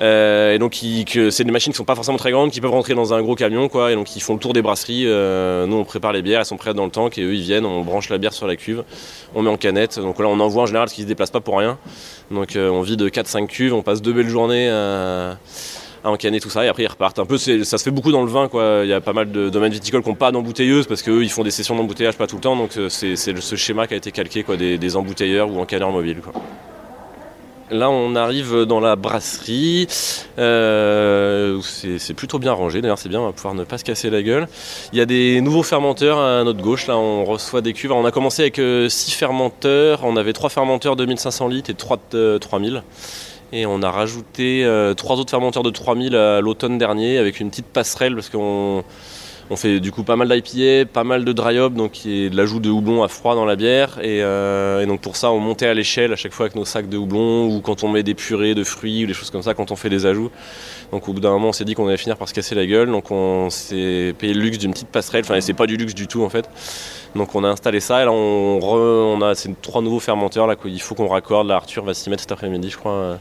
euh, 0.00 0.54
et 0.54 0.58
donc 0.58 0.76
c'est 1.30 1.44
des 1.44 1.52
machines 1.52 1.72
qui 1.72 1.76
sont 1.76 1.84
pas 1.84 1.96
forcément 1.96 2.16
très 2.16 2.30
grandes, 2.30 2.50
qui 2.50 2.60
peuvent 2.60 2.70
rentrer 2.70 2.94
dans 2.94 3.12
un 3.12 3.20
gros 3.20 3.34
camion. 3.34 3.68
Quoi, 3.68 3.92
et 3.92 3.96
donc 3.96 4.14
ils 4.14 4.22
font 4.22 4.34
le 4.34 4.40
tour 4.40 4.52
des 4.52 4.62
brasseries. 4.62 5.04
nous, 5.04 5.76
on 5.76 5.84
prépare 5.84 6.12
les 6.12 6.22
bières, 6.22 6.40
elles 6.40 6.46
sont 6.46 6.56
prêtes 6.56 6.76
dans 6.76 6.84
le 6.84 6.92
tank. 6.92 7.18
Et 7.18 7.22
eux, 7.22 7.34
ils 7.34 7.42
viennent, 7.42 7.66
on 7.66 7.82
branche 7.82 8.08
la 8.08 8.18
bière 8.18 8.32
sur 8.32 8.46
la 8.46 8.54
cuve, 8.54 8.84
on 9.34 9.42
met 9.42 9.50
en 9.50 9.56
canette. 9.56 9.98
Donc 9.98 10.20
là, 10.20 10.28
on 10.28 10.38
envoie 10.38 10.62
en 10.62 10.66
général 10.66 10.86
parce 10.86 10.94
qu'ils 10.94 11.04
ne 11.04 11.08
se 11.08 11.10
déplacent 11.10 11.32
pas 11.32 11.40
pour 11.40 11.58
rien. 11.58 11.76
Donc 12.30 12.56
on 12.56 12.80
vit 12.82 12.96
de 12.96 13.08
4-5 13.08 13.46
cuves, 13.48 13.74
on 13.74 13.82
passe 13.82 14.00
deux 14.00 14.12
belles 14.12 14.28
journées 14.28 14.70
à, 14.70 15.23
encanner 16.04 16.40
tout 16.40 16.50
ça 16.50 16.64
et 16.64 16.68
après 16.68 16.82
ils 16.82 16.88
repartent. 16.88 17.18
Un 17.18 17.26
peu, 17.26 17.38
ça 17.38 17.78
se 17.78 17.82
fait 17.82 17.90
beaucoup 17.90 18.12
dans 18.12 18.22
le 18.22 18.30
vin, 18.30 18.48
quoi. 18.48 18.80
Il 18.82 18.88
y 18.88 18.92
a 18.92 19.00
pas 19.00 19.12
mal 19.12 19.30
de 19.30 19.48
domaines 19.48 19.72
viticoles 19.72 20.02
qui 20.02 20.08
n'ont 20.08 20.14
pas 20.14 20.32
d'embouteilleuse 20.32 20.86
parce 20.86 21.02
qu'eux 21.02 21.22
ils 21.22 21.30
font 21.30 21.44
des 21.44 21.50
sessions 21.50 21.76
d'embouteillage 21.76 22.16
pas 22.16 22.26
tout 22.26 22.36
le 22.36 22.42
temps, 22.42 22.56
donc 22.56 22.76
euh, 22.76 22.88
c'est 22.88 23.16
ce 23.16 23.56
schéma 23.56 23.86
qui 23.86 23.94
a 23.94 23.96
été 23.96 24.12
calqué, 24.12 24.42
quoi, 24.42 24.56
des, 24.56 24.96
embouteilleurs 24.96 25.50
ou 25.50 25.58
encanneurs 25.60 25.90
mobiles, 25.90 26.20
quoi. 26.20 26.32
Là, 27.70 27.88
on 27.88 28.14
arrive 28.14 28.64
dans 28.66 28.78
la 28.78 28.94
brasserie. 28.94 29.88
Euh, 30.38 31.58
c'est 31.62 32.12
plutôt 32.12 32.38
bien 32.38 32.52
rangé. 32.52 32.82
D'ailleurs, 32.82 32.98
c'est 32.98 33.08
bien, 33.08 33.20
on 33.20 33.26
va 33.26 33.32
pouvoir 33.32 33.54
ne 33.54 33.64
pas 33.64 33.78
se 33.78 33.84
casser 33.84 34.10
la 34.10 34.22
gueule. 34.22 34.46
Il 34.92 34.98
y 34.98 35.00
a 35.00 35.06
des 35.06 35.40
nouveaux 35.40 35.62
fermenteurs 35.62 36.18
à 36.18 36.44
notre 36.44 36.60
gauche. 36.60 36.86
Là, 36.86 36.98
on 36.98 37.24
reçoit 37.24 37.62
des 37.62 37.72
cuves. 37.72 37.90
on 37.90 38.04
a 38.04 38.10
commencé 38.10 38.42
avec 38.42 38.56
6 38.56 38.60
euh, 38.60 38.88
fermenteurs. 38.90 40.00
On 40.04 40.16
avait 40.16 40.34
3 40.34 40.50
fermenteurs 40.50 40.94
de 40.94 41.06
1500 41.06 41.48
litres 41.48 41.70
et 41.70 41.74
3 41.74 41.98
de 42.12 42.38
3000. 42.38 42.82
Et 43.56 43.66
on 43.66 43.82
a 43.82 43.90
rajouté 43.92 44.64
euh, 44.64 44.94
trois 44.94 45.20
autres 45.20 45.30
fermenteurs 45.30 45.62
de 45.62 45.70
3000 45.70 46.16
à 46.16 46.40
l'automne 46.40 46.76
dernier 46.76 47.18
avec 47.18 47.38
une 47.38 47.50
petite 47.50 47.66
passerelle 47.66 48.16
parce 48.16 48.28
qu'on 48.28 48.82
on 49.50 49.56
fait 49.56 49.78
du 49.80 49.92
coup 49.92 50.04
pas 50.04 50.16
mal 50.16 50.28
d'IPA, 50.28 50.90
pas 50.90 51.04
mal 51.04 51.24
de 51.24 51.32
dry 51.32 51.58
hop, 51.58 51.74
donc 51.74 52.04
de 52.04 52.34
l'ajout 52.34 52.60
de 52.60 52.70
houblon 52.70 53.02
à 53.02 53.08
froid 53.08 53.34
dans 53.34 53.44
la 53.44 53.56
bière. 53.56 53.98
Euh, 54.02 54.80
et, 54.80 54.86
donc 54.86 55.00
pour 55.02 55.16
ça, 55.16 55.30
on 55.30 55.38
montait 55.38 55.66
à 55.66 55.74
l'échelle 55.74 56.12
à 56.12 56.16
chaque 56.16 56.32
fois 56.32 56.46
avec 56.46 56.56
nos 56.56 56.64
sacs 56.64 56.88
de 56.88 56.96
houblon 56.96 57.54
ou 57.54 57.60
quand 57.60 57.84
on 57.84 57.88
met 57.88 58.02
des 58.02 58.14
purées 58.14 58.54
de 58.54 58.64
fruits 58.64 59.04
ou 59.04 59.06
des 59.06 59.14
choses 59.14 59.30
comme 59.30 59.42
ça, 59.42 59.54
quand 59.54 59.70
on 59.70 59.76
fait 59.76 59.90
des 59.90 60.06
ajouts. 60.06 60.30
Donc 60.92 61.08
au 61.08 61.12
bout 61.12 61.20
d'un 61.20 61.30
moment, 61.30 61.48
on 61.48 61.52
s'est 61.52 61.64
dit 61.64 61.74
qu'on 61.74 61.88
allait 61.88 61.96
finir 61.96 62.16
par 62.16 62.28
se 62.28 62.34
casser 62.34 62.54
la 62.54 62.64
gueule. 62.64 62.90
Donc 62.90 63.10
on 63.10 63.50
s'est 63.50 64.14
payé 64.18 64.32
le 64.32 64.40
luxe 64.40 64.58
d'une 64.58 64.72
petite 64.72 64.88
passerelle. 64.88 65.24
Enfin, 65.24 65.40
c'est 65.40 65.52
pas 65.52 65.66
du 65.66 65.76
luxe 65.76 65.94
du 65.94 66.06
tout 66.06 66.22
en 66.22 66.30
fait. 66.30 66.48
Donc 67.14 67.34
on 67.34 67.44
a 67.44 67.48
installé 67.48 67.78
ça 67.78 68.02
et 68.02 68.04
là 68.06 68.12
on, 68.12 69.20
a 69.22 69.36
ces 69.36 69.54
trois 69.62 69.82
nouveaux 69.82 70.00
fermenteurs 70.00 70.46
là 70.46 70.56
qu'il 70.56 70.80
faut 70.80 70.94
qu'on 70.94 71.06
raccorde. 71.06 71.46
Là 71.46 71.56
Arthur 71.56 71.84
va 71.84 71.94
s'y 71.94 72.10
mettre 72.10 72.22
cet 72.22 72.32
après-midi 72.32 72.70
je 72.70 72.76
crois, 72.76 72.92
euh, 72.92 73.16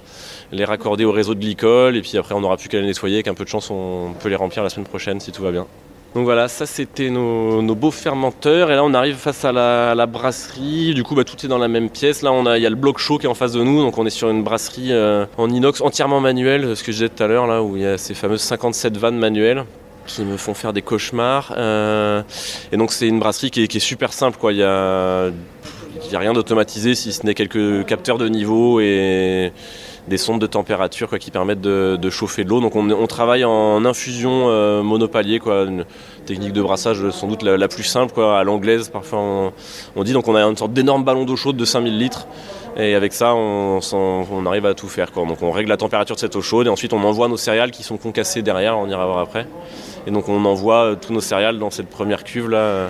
les 0.51 0.65
raccorder 0.65 1.05
au 1.05 1.11
réseau 1.11 1.35
de 1.35 1.39
glycol 1.39 1.95
et 1.95 2.01
puis 2.01 2.17
après 2.17 2.33
on 2.33 2.41
n'aura 2.41 2.57
plus 2.57 2.69
qu'à 2.69 2.79
les 2.79 2.87
nettoyer. 2.87 3.17
Avec 3.17 3.27
un 3.27 3.35
peu 3.35 3.43
de 3.43 3.49
chance 3.49 3.69
on 3.69 4.13
peut 4.19 4.29
les 4.29 4.35
remplir 4.35 4.63
la 4.63 4.69
semaine 4.69 4.87
prochaine 4.87 5.19
si 5.19 5.31
tout 5.31 5.43
va 5.43 5.51
bien. 5.51 5.67
Donc 6.15 6.25
voilà, 6.25 6.47
ça 6.47 6.67
c'était 6.67 7.09
nos, 7.09 7.75
beaux 7.75 7.91
fermenteurs. 7.91 8.69
Et 8.71 8.75
là 8.75 8.83
on 8.83 8.93
arrive 8.93 9.15
face 9.15 9.45
à 9.45 9.51
la, 9.51 10.05
brasserie. 10.05 10.93
Du 10.93 11.03
coup 11.03 11.15
bah, 11.15 11.23
tout 11.23 11.43
est 11.43 11.49
dans 11.49 11.57
la 11.57 11.67
même 11.67 11.89
pièce. 11.89 12.21
Là 12.21 12.31
on 12.31 12.45
a, 12.45 12.57
il 12.57 12.61
y 12.61 12.65
a 12.65 12.69
le 12.69 12.75
bloc 12.75 12.99
chaud 12.99 13.17
qui 13.17 13.25
est 13.25 13.29
en 13.29 13.33
face 13.33 13.53
de 13.53 13.63
nous. 13.63 13.81
Donc 13.81 13.97
on 13.97 14.05
est 14.05 14.11
sur 14.11 14.29
une 14.29 14.43
brasserie 14.43 14.91
euh, 14.91 15.25
en 15.37 15.49
inox 15.49 15.81
entièrement 15.81 16.19
manuelle, 16.19 16.75
ce 16.75 16.83
que 16.83 16.91
je 16.91 16.97
disais 16.97 17.09
tout 17.09 17.23
à 17.23 17.27
l'heure 17.27 17.47
là 17.47 17.63
où 17.63 17.77
il 17.77 17.83
y 17.83 17.85
a 17.85 17.97
ces 17.97 18.13
fameuses 18.13 18.41
57 18.41 18.97
vannes 18.97 19.17
manuelles 19.17 19.65
qui 20.05 20.23
me 20.23 20.37
font 20.37 20.53
faire 20.53 20.73
des 20.73 20.81
cauchemars. 20.81 21.53
Euh, 21.57 22.21
et 22.71 22.77
donc 22.77 22.91
c'est 22.91 23.07
une 23.07 23.19
brasserie 23.19 23.51
qui 23.51 23.63
est, 23.63 23.79
super 23.79 24.13
simple. 24.13 24.37
Quoi. 24.37 24.51
Il 24.51 24.57
n'y 24.57 24.63
a, 24.63 25.27
a, 25.27 26.19
rien 26.19 26.33
d'automatisé 26.33 26.93
si 26.93 27.13
ce 27.13 27.25
n'est 27.25 27.33
quelques 27.33 27.85
capteurs 27.85 28.17
de 28.17 28.27
niveau 28.27 28.79
et 28.81 29.51
des 30.07 30.17
sondes 30.17 30.41
de 30.41 30.47
température 30.47 31.09
quoi, 31.09 31.19
qui 31.19 31.31
permettent 31.31 31.61
de, 31.61 32.09
chauffer 32.09 32.43
de 32.43 32.49
l'eau. 32.49 32.59
Donc 32.59 32.75
on, 32.75 33.07
travaille 33.07 33.45
en 33.45 33.85
infusion 33.85 34.49
euh, 34.49 34.83
monopalier, 34.83 35.39
quoi, 35.39 35.63
une 35.63 35.85
technique 36.25 36.53
de 36.53 36.61
brassage 36.61 37.09
sans 37.11 37.27
doute 37.27 37.43
la, 37.43 37.67
plus 37.67 37.83
simple, 37.83 38.13
quoi, 38.13 38.39
à 38.39 38.43
l'anglaise 38.43 38.89
parfois 38.89 39.51
on, 39.95 40.03
dit. 40.03 40.13
Donc 40.13 40.27
on 40.27 40.35
a 40.35 40.41
une 40.41 40.57
sorte 40.57 40.73
d'énorme 40.73 41.03
ballon 41.03 41.25
d'eau 41.25 41.35
chaude 41.35 41.57
de 41.57 41.65
5000 41.65 41.97
litres. 41.97 42.27
Et 42.75 42.95
avec 42.95 43.13
ça, 43.13 43.35
on, 43.35 43.79
on, 43.91 44.45
arrive 44.47 44.65
à 44.65 44.73
tout 44.73 44.87
faire. 44.87 45.11
Quoi. 45.11 45.25
Donc 45.27 45.43
on 45.43 45.51
règle 45.51 45.69
la 45.69 45.77
température 45.77 46.15
de 46.15 46.19
cette 46.19 46.35
eau 46.35 46.41
chaude 46.41 46.65
et 46.65 46.69
ensuite 46.71 46.91
on 46.93 47.03
envoie 47.03 47.27
nos 47.27 47.37
céréales 47.37 47.69
qui 47.69 47.83
sont 47.83 47.97
concassées 47.97 48.41
derrière, 48.41 48.77
on 48.79 48.89
ira 48.89 49.05
voir 49.05 49.19
après. 49.19 49.45
Et 50.07 50.11
donc 50.11 50.27
on 50.27 50.43
envoie 50.45 50.85
euh, 50.85 50.95
tous 50.95 51.13
nos 51.13 51.21
céréales 51.21 51.59
dans 51.59 51.69
cette 51.69 51.89
première 51.89 52.23
cuve 52.23 52.49
là. 52.49 52.89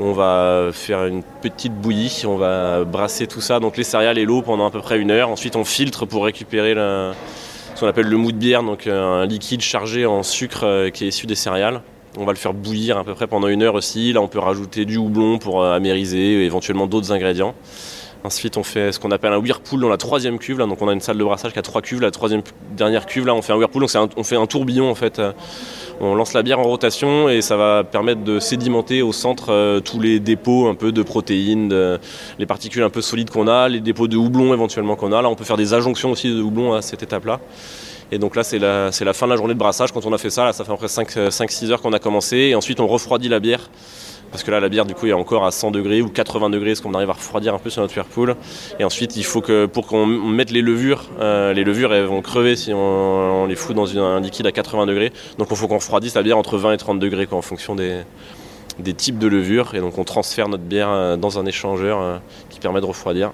Euh, 0.00 0.04
on 0.04 0.12
va 0.12 0.70
faire 0.72 1.06
une 1.06 1.22
petite 1.22 1.74
bouillie, 1.74 2.22
on 2.26 2.36
va 2.36 2.84
brasser 2.84 3.26
tout 3.26 3.40
ça, 3.40 3.60
donc 3.60 3.76
les 3.76 3.84
céréales 3.84 4.18
et 4.18 4.24
l'eau 4.24 4.42
pendant 4.42 4.66
à 4.66 4.70
peu 4.70 4.80
près 4.80 4.98
une 4.98 5.10
heure. 5.10 5.28
Ensuite 5.28 5.56
on 5.56 5.64
filtre 5.64 6.06
pour 6.06 6.24
récupérer 6.24 6.74
ce 6.74 7.80
qu'on 7.80 7.86
appelle 7.86 8.08
le 8.08 8.16
mou 8.16 8.32
de 8.32 8.36
bière, 8.36 8.62
donc 8.62 8.86
euh, 8.86 9.22
un 9.22 9.26
liquide 9.26 9.60
chargé 9.60 10.06
en 10.06 10.22
sucre 10.22 10.88
qui 10.90 11.04
est 11.04 11.08
issu 11.08 11.26
des 11.26 11.34
céréales. 11.34 11.82
On 12.18 12.24
va 12.24 12.32
le 12.32 12.38
faire 12.38 12.54
bouillir 12.54 12.98
à 12.98 13.04
peu 13.04 13.14
près 13.14 13.26
pendant 13.26 13.48
une 13.48 13.62
heure 13.62 13.74
aussi. 13.74 14.12
Là 14.12 14.20
on 14.20 14.28
peut 14.28 14.40
rajouter 14.40 14.84
du 14.84 14.96
houblon 14.96 15.38
pour 15.38 15.64
amériser, 15.64 16.44
éventuellement 16.44 16.86
d'autres 16.86 17.12
ingrédients. 17.12 17.54
Ensuite, 18.24 18.56
on 18.56 18.64
fait 18.64 18.90
ce 18.90 18.98
qu'on 18.98 19.12
appelle 19.12 19.32
un 19.32 19.38
whirlpool 19.38 19.80
dans 19.80 19.88
la 19.88 19.96
troisième 19.96 20.40
cuve. 20.40 20.58
Là. 20.58 20.66
Donc, 20.66 20.82
on 20.82 20.88
a 20.88 20.92
une 20.92 21.00
salle 21.00 21.18
de 21.18 21.22
brassage 21.22 21.52
qui 21.52 21.58
a 21.60 21.62
trois 21.62 21.82
cuves. 21.82 22.00
La 22.00 22.10
troisième 22.10 22.42
dernière 22.76 23.06
cuve, 23.06 23.24
là, 23.24 23.32
on 23.32 23.42
fait 23.42 23.52
un 23.52 23.56
whirlpool. 23.56 23.86
Donc, 23.86 24.10
on 24.16 24.24
fait 24.24 24.34
un 24.34 24.46
tourbillon 24.46 24.90
en 24.90 24.96
fait. 24.96 25.22
Euh, 26.00 26.04
on 26.04 26.14
lance 26.14 26.32
la 26.32 26.42
bière 26.42 26.58
en 26.60 26.64
rotation 26.64 27.28
et 27.28 27.40
ça 27.40 27.56
va 27.56 27.84
permettre 27.84 28.22
de 28.22 28.38
sédimenter 28.38 29.02
au 29.02 29.12
centre 29.12 29.52
euh, 29.52 29.80
tous 29.80 30.00
les 30.00 30.20
dépôts 30.20 30.68
un 30.68 30.74
peu 30.74 30.92
de 30.92 31.02
protéines, 31.02 31.98
les 32.38 32.46
particules 32.46 32.82
un 32.82 32.90
peu 32.90 33.00
solides 33.00 33.30
qu'on 33.30 33.48
a, 33.48 33.68
les 33.68 33.80
dépôts 33.80 34.08
de 34.08 34.16
houblon 34.16 34.52
éventuellement 34.52 34.96
qu'on 34.96 35.12
a. 35.12 35.22
Là, 35.22 35.28
on 35.28 35.34
peut 35.34 35.44
faire 35.44 35.56
des 35.56 35.74
injonctions 35.74 36.10
aussi 36.10 36.28
de 36.28 36.40
houblon 36.40 36.74
à 36.74 36.82
cette 36.82 37.02
étape-là. 37.02 37.40
Et 38.10 38.18
donc 38.18 38.36
là, 38.36 38.42
c'est 38.42 38.58
la, 38.58 38.90
fin 38.90 39.26
de 39.26 39.30
la 39.30 39.36
journée 39.36 39.54
de 39.54 39.58
brassage. 39.58 39.92
Quand 39.92 40.06
on 40.06 40.12
a 40.12 40.18
fait 40.18 40.30
ça, 40.30 40.52
ça 40.52 40.64
fait 40.64 40.72
à 40.72 40.76
peu 40.76 40.86
près 40.86 41.04
5-6 41.28 41.70
heures 41.70 41.82
qu'on 41.82 41.92
a 41.92 41.98
commencé. 41.98 42.36
Et 42.36 42.54
ensuite, 42.54 42.80
on 42.80 42.86
refroidit 42.86 43.28
la 43.28 43.40
bière 43.40 43.68
parce 44.30 44.42
que 44.42 44.50
là 44.50 44.60
la 44.60 44.68
bière 44.68 44.84
du 44.84 44.94
coup 44.94 45.06
est 45.06 45.12
encore 45.12 45.44
à 45.46 45.50
100 45.50 45.70
degrés 45.70 46.02
ou 46.02 46.08
80 46.08 46.50
degrés, 46.50 46.74
ce 46.74 46.82
qu'on 46.82 46.94
arrive 46.94 47.10
à 47.10 47.14
refroidir 47.14 47.54
un 47.54 47.58
peu 47.58 47.70
sur 47.70 47.82
notre 47.82 47.94
whirlpool. 47.96 48.36
Et 48.78 48.84
ensuite 48.84 49.16
il 49.16 49.24
faut 49.24 49.40
que 49.40 49.66
pour 49.66 49.86
qu'on 49.86 50.06
mette 50.06 50.50
les 50.50 50.62
levures, 50.62 51.04
euh, 51.20 51.52
les 51.52 51.64
levures 51.64 51.92
elles 51.94 52.04
vont 52.04 52.22
crever 52.22 52.56
si 52.56 52.72
on, 52.74 53.46
les 53.46 53.56
fout 53.56 53.74
dans 53.74 53.98
un 53.98 54.20
liquide 54.20 54.46
à 54.46 54.52
80 54.52 54.86
degrés. 54.86 55.12
Donc 55.38 55.48
il 55.50 55.56
faut 55.56 55.68
qu'on 55.68 55.78
refroidisse 55.78 56.14
la 56.14 56.22
bière 56.22 56.38
entre 56.38 56.58
20 56.58 56.72
et 56.72 56.76
30 56.76 56.98
degrés 56.98 57.26
quoi, 57.26 57.38
en 57.38 57.42
fonction 57.42 57.74
des, 57.74 58.02
des 58.78 58.94
types 58.94 59.18
de 59.18 59.28
levures. 59.28 59.74
Et 59.74 59.80
donc 59.80 59.98
on 59.98 60.04
transfère 60.04 60.48
notre 60.48 60.64
bière 60.64 60.90
euh, 60.90 61.16
dans 61.16 61.38
un 61.38 61.46
échangeur 61.46 62.00
euh, 62.00 62.18
qui 62.50 62.60
permet 62.60 62.80
de 62.80 62.86
refroidir 62.86 63.32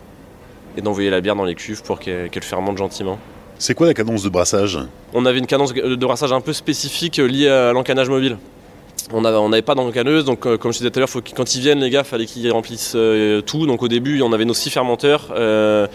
et 0.76 0.82
d'envoyer 0.82 1.10
la 1.10 1.20
bière 1.20 1.36
dans 1.36 1.44
les 1.44 1.54
cuves 1.54 1.82
pour 1.82 2.00
qu'elle 2.00 2.30
fermente 2.42 2.78
gentiment. 2.78 3.18
C'est 3.58 3.74
quoi 3.74 3.86
la 3.86 3.94
cadence 3.94 4.24
de 4.24 4.28
brassage? 4.28 4.78
On 5.12 5.24
avait 5.26 5.38
une 5.38 5.46
cadence 5.46 5.72
de 5.72 5.96
brassage 5.96 6.32
un 6.32 6.40
peu 6.40 6.52
spécifique 6.52 7.18
liée 7.18 7.48
à 7.48 7.72
l'encanage 7.72 8.08
mobile. 8.08 8.36
On 9.12 9.20
n'avait 9.20 9.62
pas 9.62 9.74
d'encaneuse, 9.74 10.24
donc 10.24 10.46
euh, 10.46 10.56
comme 10.56 10.72
je 10.72 10.78
disais 10.78 10.90
tout 10.90 10.98
à 10.98 11.00
l'heure, 11.00 11.22
quand 11.36 11.54
ils 11.54 11.60
viennent, 11.60 11.80
les 11.80 11.90
gars, 11.90 12.00
il 12.00 12.08
fallait 12.08 12.26
qu'ils 12.26 12.50
remplissent 12.50 12.94
euh, 12.96 13.40
tout. 13.42 13.66
Donc 13.66 13.82
au 13.82 13.88
début, 13.88 14.22
on 14.22 14.32
avait 14.32 14.44
nos 14.44 14.54
six 14.54 14.70
fermenteurs 14.70 15.28
euh, 15.36 15.86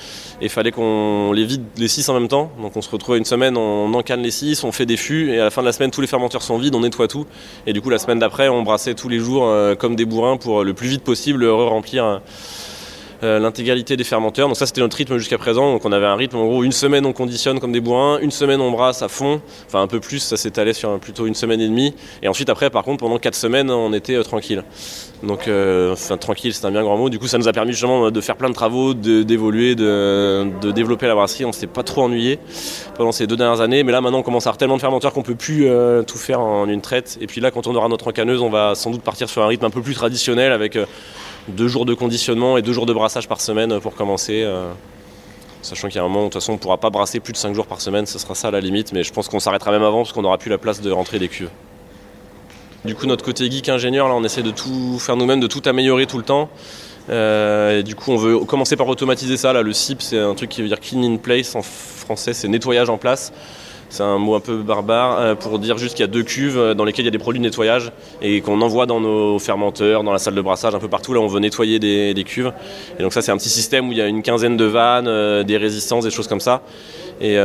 et 0.42 0.50
fallait 0.50 0.72
qu'on 0.72 1.32
les 1.34 1.46
vide 1.46 1.64
les 1.78 1.88
six 1.88 2.08
en 2.10 2.14
même 2.14 2.28
temps. 2.28 2.52
Donc 2.62 2.78
on 2.78 2.82
se 2.82 2.90
retrouve 2.90 3.18
une 3.18 3.26
semaine, 3.26 3.58
on 3.58 3.94
encane 3.94 4.22
les 4.22 4.32
six, 4.32 4.64
on 4.64 4.72
fait 4.72 4.86
des 4.86 4.98
fûts 4.98 5.32
et 5.32 5.40
à 5.40 5.46
la 5.46 5.50
fin 5.50 5.62
de 5.62 5.68
la 5.68 5.74
semaine, 5.74 5.92
tous 5.92 6.02
les 6.02 6.08
fermenteurs 6.08 6.44
sont 6.44 6.58
vides, 6.58 6.76
on 6.76 6.82
nettoie 6.82 7.08
tout. 7.08 7.26
Et 7.66 7.74
du 7.74 7.82
coup, 7.82 7.90
la 7.90 8.00
semaine 8.00 8.20
d'après, 8.20 8.50
on 8.50 8.62
brassait 8.64 8.94
tous 8.94 9.10
les 9.10 9.20
jours 9.20 9.52
comme 9.80 9.96
des 9.96 10.06
bourrins 10.06 10.38
pour 10.38 10.64
le 10.64 10.74
plus 10.74 10.88
vite 10.88 11.04
possible 11.04 11.46
re-remplir 11.46 12.06
euh, 12.06 12.20
l'intégralité 13.22 13.98
des 13.98 14.04
fermenteurs. 14.04 14.48
Donc 14.48 14.58
ça 14.58 14.66
c'était 14.66 14.82
notre 14.82 14.98
rythme 14.98 15.18
jusqu'à 15.18 15.38
présent. 15.38 15.74
Donc 15.74 15.86
on 15.86 15.92
avait 15.92 16.06
un 16.06 16.16
rythme 16.16 16.38
en 16.38 16.46
gros 16.46 16.64
une 16.64 16.72
semaine 16.72 17.06
on 17.06 17.14
conditionne 17.14 17.60
comme 17.60 17.72
des 17.72 17.82
bourrins, 17.82 18.20
une 18.22 18.32
semaine 18.32 18.62
on 18.62 18.72
brasse 18.72 19.02
à 19.02 19.08
fond, 19.08 19.42
enfin 19.68 19.82
un 19.82 19.88
peu 19.88 20.00
plus, 20.00 20.20
ça 20.20 20.38
s'étalait 20.38 20.74
sur 20.74 21.00
plutôt 21.00 21.26
une 21.26 21.36
semaine 21.36 21.62
et 21.62 21.68
demie. 21.68 21.94
Et 22.22 22.28
ensuite 22.28 22.50
après 22.50 22.70
par 22.70 22.84
contre 22.84 23.00
pendant 23.04 23.18
quatre 23.18 23.36
semaines 23.36 23.70
on 23.70 23.94
était 23.94 24.16
euh, 24.16 24.24
tranquille. 24.24 24.64
Donc 25.24 25.48
euh, 25.48 25.94
enfin 25.94 26.18
tranquille 26.18 26.54
c'est 26.54 26.66
un 26.66 26.72
bien 26.72 26.84
grand 26.84 26.98
mot. 26.98 27.10
Du 27.10 27.20
coup 27.20 27.28
ça 27.28 27.38
nous 27.38 27.48
a 27.48 27.54
permis 27.54 27.72
justement 27.72 28.10
de 28.10 28.22
faire 28.22 28.38
plein 28.38 28.50
de 28.50 28.54
travaux, 28.54 28.94
d'évoluer, 28.94 29.76
de, 29.76 30.48
de, 30.62 30.72
développer 30.72 31.08
la 31.08 31.16
brasserie. 31.16 31.46
On 31.46 31.52
s'était 31.52 31.68
pas 31.68 31.84
trop 31.84 32.04
ennuyé 32.04 32.40
pendant 32.96 33.12
ces 33.12 33.28
deux 33.28 33.36
dernières 33.36 33.62
années. 33.62 33.84
Mais 33.84 33.92
là 33.92 34.02
maintenant 34.02 34.20
on 34.20 34.24
commence 34.24 34.48
à 34.48 34.50
avoir 34.50 34.58
tellement 34.58 34.78
de 34.78 34.82
fermenteurs 34.82 35.14
qu'on 35.14 35.24
peut 35.24 35.36
plus 35.36 35.68
tout 36.08 36.18
faire 36.18 36.40
en 36.40 36.68
une 36.70 36.82
traite. 36.82 37.18
Et 37.20 37.28
puis 37.28 37.42
là 37.42 37.52
quand 37.52 37.68
on 37.68 37.76
aura 37.76 37.90
notre 37.90 38.08
encaneuse 38.08 38.42
on 38.42 38.50
va 38.50 38.76
sans 38.76 38.92
doute 38.92 39.02
partir 39.02 39.30
sur 39.30 39.44
un 39.44 39.48
rythme 39.48 39.66
un 39.66 39.70
peu 39.70 39.82
plus 39.82 39.94
traditionnel 39.94 40.54
avec 40.54 40.78
deux 41.50 41.68
jours 41.68 41.86
de 41.86 41.94
conditionnement 41.94 42.58
et 42.58 42.62
deux 42.62 42.74
jours 42.74 42.86
de 42.86 42.94
brassage 42.94 43.28
par 43.28 43.42
semaine 43.42 43.80
pour 43.80 43.96
commencer. 43.96 44.44
Euh, 44.44 44.72
sachant 45.62 45.88
qu'il 45.88 45.98
y 45.98 46.00
a 46.00 46.04
un 46.04 46.08
moment, 46.08 46.22
de 46.22 46.26
toute 46.26 46.36
façon, 46.36 46.54
on 46.54 46.56
ne 46.56 46.60
pourra 46.60 46.78
pas 46.78 46.90
brasser 46.90 47.20
plus 47.20 47.34
de 47.34 47.38
5 47.38 47.54
jours 47.54 47.68
par 47.68 47.82
semaine, 47.82 48.06
ce 48.06 48.18
sera 48.18 48.36
ça 48.36 48.48
à 48.48 48.52
la 48.52 48.62
limite, 48.62 48.94
mais 48.94 49.04
je 49.04 49.12
pense 49.12 49.28
qu'on 49.28 49.40
s'arrêtera 49.40 49.72
même 49.72 49.84
avant 49.84 50.04
parce 50.04 50.14
qu'on 50.14 50.22
n'aura 50.22 50.38
plus 50.38 50.50
la 50.50 50.58
place 50.58 50.82
de 50.82 50.92
rentrer 50.92 51.20
des 51.20 51.28
cuves. 51.28 51.50
Du 52.86 52.96
coup, 52.96 53.08
notre 53.08 53.26
côté 53.26 53.52
geek 53.52 53.68
ingénieur, 53.68 54.08
là, 54.08 54.14
on 54.16 54.24
essaie 54.24 54.44
de 54.44 54.52
tout 54.52 55.00
faire 55.00 55.18
nous-mêmes, 55.18 55.42
de 55.42 55.48
tout 55.48 55.62
améliorer 55.66 56.06
tout 56.06 56.18
le 56.18 56.24
temps. 56.24 56.50
Euh, 57.10 57.80
et 57.80 57.84
du 57.84 57.96
coup, 57.96 58.12
on 58.12 58.18
veut 58.18 58.40
commencer 58.40 58.78
par 58.78 58.88
automatiser 58.88 59.36
ça. 59.36 59.52
Là, 59.52 59.62
le 59.62 59.74
CIP, 59.74 60.02
c'est 60.02 60.20
un 60.20 60.34
truc 60.34 60.50
qui 60.50 60.62
veut 60.62 60.70
dire 60.70 60.80
Clean 60.80 61.04
in 61.04 61.18
Place 61.18 61.56
en 61.56 61.62
français, 61.62 62.34
c'est 62.34 62.48
nettoyage 62.48 62.90
en 62.90 62.98
place. 62.98 63.34
C'est 63.90 64.04
un 64.04 64.20
mot 64.20 64.36
un 64.36 64.40
peu 64.40 64.58
barbare 64.58 65.20
euh, 65.20 65.36
pour 65.36 65.58
dire 65.58 65.80
juste 65.80 65.96
qu'il 65.96 66.04
y 66.04 66.08
a 66.08 66.12
deux 66.12 66.22
cuves 66.22 66.60
euh, 66.60 66.74
dans 66.76 66.86
lesquelles 66.86 67.06
il 67.06 67.08
y 67.08 67.10
a 67.10 67.12
des 67.12 67.18
produits 67.18 67.40
de 67.40 67.46
nettoyage 67.46 67.92
et 68.22 68.40
qu'on 68.42 68.62
envoie 68.62 68.86
dans 68.86 69.02
nos 69.02 69.40
fermenteurs, 69.40 70.04
dans 70.04 70.14
la 70.14 70.20
salle 70.20 70.36
de 70.36 70.42
brassage, 70.42 70.76
un 70.76 70.80
peu 70.80 70.88
partout. 70.88 71.14
Là, 71.14 71.22
on 71.22 71.28
veut 71.28 71.40
nettoyer 71.40 71.80
des, 71.80 72.24
cuves. 72.24 72.52
Et 73.00 73.02
donc 73.02 73.14
ça, 73.14 73.24
c'est 73.24 73.32
un 73.32 73.38
petit 73.38 73.50
système 73.50 73.90
où 73.90 73.92
il 73.92 73.98
y 73.98 74.02
a 74.02 74.08
une 74.08 74.22
quinzaine 74.22 74.58
de 74.58 74.66
vannes, 74.66 75.08
euh, 75.08 75.44
des 75.44 75.58
résistances, 75.58 76.04
des 76.04 76.12
choses 76.12 76.28
comme 76.28 76.40
ça. 76.40 76.62
Et, 77.20 77.36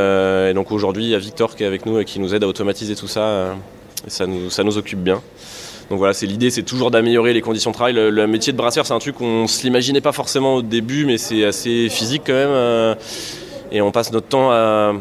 donc 0.54 0.70
aujourd'hui, 0.70 1.04
il 1.04 1.10
y 1.10 1.14
a 1.14 1.18
Victor 1.18 1.56
qui 1.56 1.64
est 1.64 1.66
avec 1.66 1.86
nous 1.86 1.98
et 1.98 2.04
qui 2.04 2.20
nous 2.20 2.34
aide 2.34 2.44
à 2.44 2.46
automatiser 2.46 2.94
tout 2.94 3.08
ça. 3.08 3.56
ça 4.06 4.26
nous, 4.26 4.50
ça 4.50 4.62
nous 4.62 4.78
occupe 4.78 5.00
bien. 5.00 5.20
Donc 5.90 5.98
voilà, 5.98 6.14
c'est 6.14 6.26
l'idée, 6.26 6.50
c'est 6.50 6.62
toujours 6.62 6.90
d'améliorer 6.90 7.32
les 7.32 7.40
conditions 7.40 7.70
de 7.70 7.74
travail. 7.74 7.94
Le, 7.94 8.26
métier 8.28 8.52
de 8.52 8.56
brasseur, 8.56 8.86
c'est 8.86 8.92
un 8.92 9.00
truc 9.00 9.16
qu'on 9.16 9.48
se 9.48 9.64
l'imaginait 9.64 10.00
pas 10.00 10.12
forcément 10.12 10.56
au 10.56 10.62
début, 10.62 11.06
mais 11.06 11.18
c'est 11.18 11.44
assez 11.44 11.88
physique 11.88 12.22
quand 12.26 12.34
même. 12.34 12.96
et 13.72 13.80
on 13.80 13.90
passe 13.90 14.12
notre 14.12 14.28
temps 14.28 14.52
à 14.52 14.92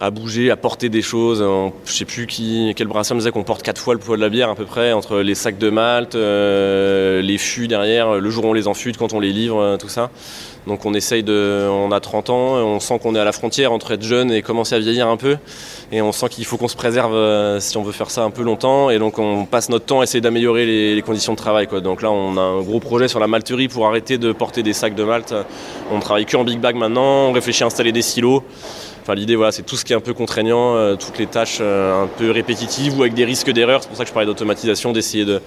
à 0.00 0.10
bouger, 0.10 0.50
à 0.50 0.56
porter 0.56 0.88
des 0.88 1.02
choses. 1.02 1.44
je 1.84 1.92
sais 1.92 2.06
plus 2.06 2.26
qui, 2.26 2.72
quel 2.74 2.88
brasseur 2.88 3.14
me 3.14 3.20
disait 3.20 3.32
qu'on 3.32 3.42
porte 3.42 3.62
quatre 3.62 3.80
fois 3.80 3.92
le 3.92 4.00
poids 4.00 4.16
de 4.16 4.22
la 4.22 4.30
bière 4.30 4.48
à 4.48 4.54
peu 4.54 4.64
près, 4.64 4.92
entre 4.92 5.18
les 5.18 5.34
sacs 5.34 5.58
de 5.58 5.68
malt, 5.68 6.14
euh, 6.14 7.20
les 7.20 7.36
fûts 7.36 7.68
derrière, 7.68 8.14
le 8.14 8.30
jour 8.30 8.46
où 8.46 8.48
on 8.48 8.52
les 8.54 8.66
enfute, 8.66 8.96
quand 8.96 9.12
on 9.12 9.20
les 9.20 9.32
livre, 9.32 9.60
euh, 9.60 9.76
tout 9.76 9.88
ça. 9.88 10.10
Donc 10.66 10.84
on 10.84 10.94
essaye 10.94 11.22
de. 11.22 11.68
On 11.70 11.90
a 11.90 12.00
30 12.00 12.30
ans, 12.30 12.54
on 12.56 12.80
sent 12.80 12.98
qu'on 12.98 13.14
est 13.14 13.18
à 13.18 13.24
la 13.24 13.32
frontière 13.32 13.72
entre 13.72 13.92
être 13.92 14.02
jeune 14.02 14.30
et 14.30 14.42
commencer 14.42 14.74
à 14.74 14.78
vieillir 14.78 15.08
un 15.08 15.16
peu. 15.16 15.38
Et 15.90 16.02
on 16.02 16.12
sent 16.12 16.28
qu'il 16.28 16.44
faut 16.44 16.58
qu'on 16.58 16.68
se 16.68 16.76
préserve 16.76 17.14
euh, 17.14 17.60
si 17.60 17.76
on 17.76 17.82
veut 17.82 17.92
faire 17.92 18.10
ça 18.10 18.24
un 18.24 18.30
peu 18.30 18.42
longtemps. 18.42 18.90
Et 18.90 18.98
donc 18.98 19.18
on 19.18 19.46
passe 19.46 19.68
notre 19.70 19.86
temps 19.86 20.00
à 20.00 20.04
essayer 20.04 20.20
d'améliorer 20.20 20.66
les, 20.66 21.02
conditions 21.02 21.32
de 21.32 21.38
travail. 21.38 21.66
Donc 21.82 22.02
là 22.02 22.10
on 22.10 22.36
a 22.36 22.40
un 22.40 22.60
gros 22.62 22.78
projet 22.78 23.08
sur 23.08 23.20
la 23.20 23.26
malterie 23.26 23.68
pour 23.68 23.86
arrêter 23.86 24.18
de 24.18 24.32
porter 24.32 24.62
des 24.62 24.74
sacs 24.74 24.94
de 24.94 25.04
malt. 25.04 25.34
On 25.90 25.98
travaille 25.98 26.26
que 26.26 26.36
en 26.36 26.44
big 26.44 26.60
bag 26.60 26.76
maintenant, 26.76 27.28
on 27.28 27.32
réfléchit 27.32 27.64
à 27.64 27.66
installer 27.66 27.92
des 27.92 28.02
silos. 28.02 28.42
L'idée, 29.14 29.36
voilà, 29.36 29.52
c'est 29.52 29.62
tout 29.62 29.76
ce 29.76 29.84
qui 29.84 29.92
est 29.92 29.96
un 29.96 30.00
peu 30.00 30.14
contraignant, 30.14 30.76
euh, 30.76 30.96
toutes 30.96 31.18
les 31.18 31.26
tâches 31.26 31.58
euh, 31.60 32.04
un 32.04 32.06
peu 32.06 32.30
répétitives 32.30 32.98
ou 32.98 33.02
avec 33.02 33.14
des 33.14 33.24
risques 33.24 33.50
d'erreur. 33.50 33.82
C'est 33.82 33.88
pour 33.88 33.96
ça 33.96 34.04
que 34.04 34.08
je 34.08 34.14
parlais 34.14 34.26
d'automatisation, 34.26 34.92
d'essayer 34.92 35.24
de, 35.24 35.40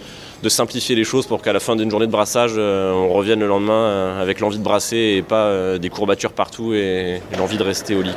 simplifier 0.50 0.96
les 0.96 1.06
choses 1.06 1.26
pour 1.26 1.42
qu'à 1.42 1.54
la 1.54 1.62
fin 1.62 1.76
d'une 1.76 1.90
journée 1.90 2.06
de 2.06 2.12
brassage, 2.12 2.54
euh, 2.58 2.92
on 2.92 3.14
revienne 3.14 3.40
le 3.40 3.48
lendemain 3.48 4.18
avec 4.20 4.42
l'envie 4.42 4.58
de 4.58 4.64
brasser 4.64 5.16
et 5.18 5.22
pas 5.22 5.78
des 5.78 5.90
courbatures 5.90 6.34
partout 6.34 6.74
et, 6.74 7.22
l'envie 7.38 7.58
de 7.58 7.64
rester 7.64 7.96
au 7.96 8.02
lit. 8.02 8.14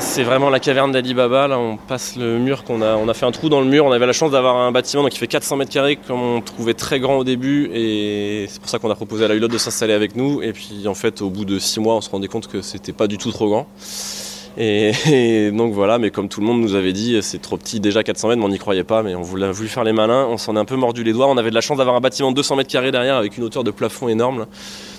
C'est 0.00 0.22
vraiment 0.22 0.48
la 0.48 0.60
caverne 0.60 0.92
d'Ali 0.92 1.12
Baba. 1.12 1.48
Là, 1.48 1.58
on 1.58 1.76
passe 1.76 2.16
le 2.16 2.38
mur 2.38 2.64
a. 2.68 2.72
On 2.72 3.08
a 3.08 3.14
fait 3.14 3.26
un 3.26 3.32
trou 3.32 3.48
dans 3.48 3.60
le 3.60 3.66
mur. 3.66 3.84
On 3.84 3.92
avait 3.92 4.06
la 4.06 4.12
chance 4.12 4.30
d'avoir 4.30 4.56
un 4.56 4.70
bâtiment 4.70 5.06
qui 5.08 5.18
fait 5.18 5.26
400 5.26 5.56
mètres 5.56 5.72
carrés, 5.72 5.96
comme 5.96 6.20
on 6.20 6.40
trouvait 6.40 6.74
très 6.74 7.00
grand 7.00 7.16
au 7.16 7.24
début. 7.24 7.70
Et 7.74 8.46
c'est 8.48 8.60
pour 8.60 8.70
ça 8.70 8.78
qu'on 8.78 8.90
a 8.90 8.94
proposé 8.94 9.24
à 9.24 9.28
la 9.28 9.34
Hulotte 9.34 9.52
de 9.52 9.58
s'installer 9.58 9.92
avec 9.92 10.16
nous. 10.16 10.40
Et 10.42 10.52
puis, 10.52 10.86
en 10.86 10.94
fait, 10.94 11.20
au 11.20 11.30
bout 11.30 11.44
de 11.44 11.58
6 11.58 11.80
mois, 11.80 11.94
on 11.94 12.00
se 12.00 12.10
rendait 12.10 12.28
compte 12.28 12.46
que 12.46 12.62
c'était 12.62 12.92
pas 12.92 13.06
du 13.06 13.18
tout 13.18 13.32
trop 13.32 13.48
grand. 13.48 13.66
Et, 14.60 15.52
donc 15.52 15.72
voilà, 15.72 15.98
mais 15.98 16.10
comme 16.10 16.28
tout 16.28 16.40
le 16.40 16.46
monde 16.46 16.60
nous 16.60 16.74
avait 16.74 16.92
dit, 16.92 17.16
c'est 17.22 17.40
trop 17.40 17.56
petit 17.56 17.78
déjà 17.78 18.02
400 18.02 18.28
mètres, 18.28 18.42
on 18.42 18.48
n'y 18.48 18.58
croyait 18.58 18.82
pas, 18.82 19.04
mais 19.04 19.14
on 19.14 19.22
voulait, 19.22 19.52
voulu 19.52 19.68
faire 19.68 19.84
les 19.84 19.92
malins, 19.92 20.26
on 20.28 20.36
s'en 20.36 20.56
est 20.56 20.58
un 20.58 20.64
peu 20.64 20.74
mordu 20.74 21.04
les 21.04 21.12
doigts. 21.12 21.28
On 21.28 21.36
avait 21.36 21.50
de 21.50 21.54
la 21.54 21.60
chance 21.60 21.78
d'avoir 21.78 21.94
un 21.94 22.00
bâtiment 22.00 22.32
de 22.32 22.36
200 22.36 22.56
mètres 22.56 22.70
carrés 22.70 22.90
derrière 22.90 23.14
avec 23.16 23.38
une 23.38 23.44
hauteur 23.44 23.62
de 23.62 23.70
plafond 23.70 24.08
énorme, 24.08 24.46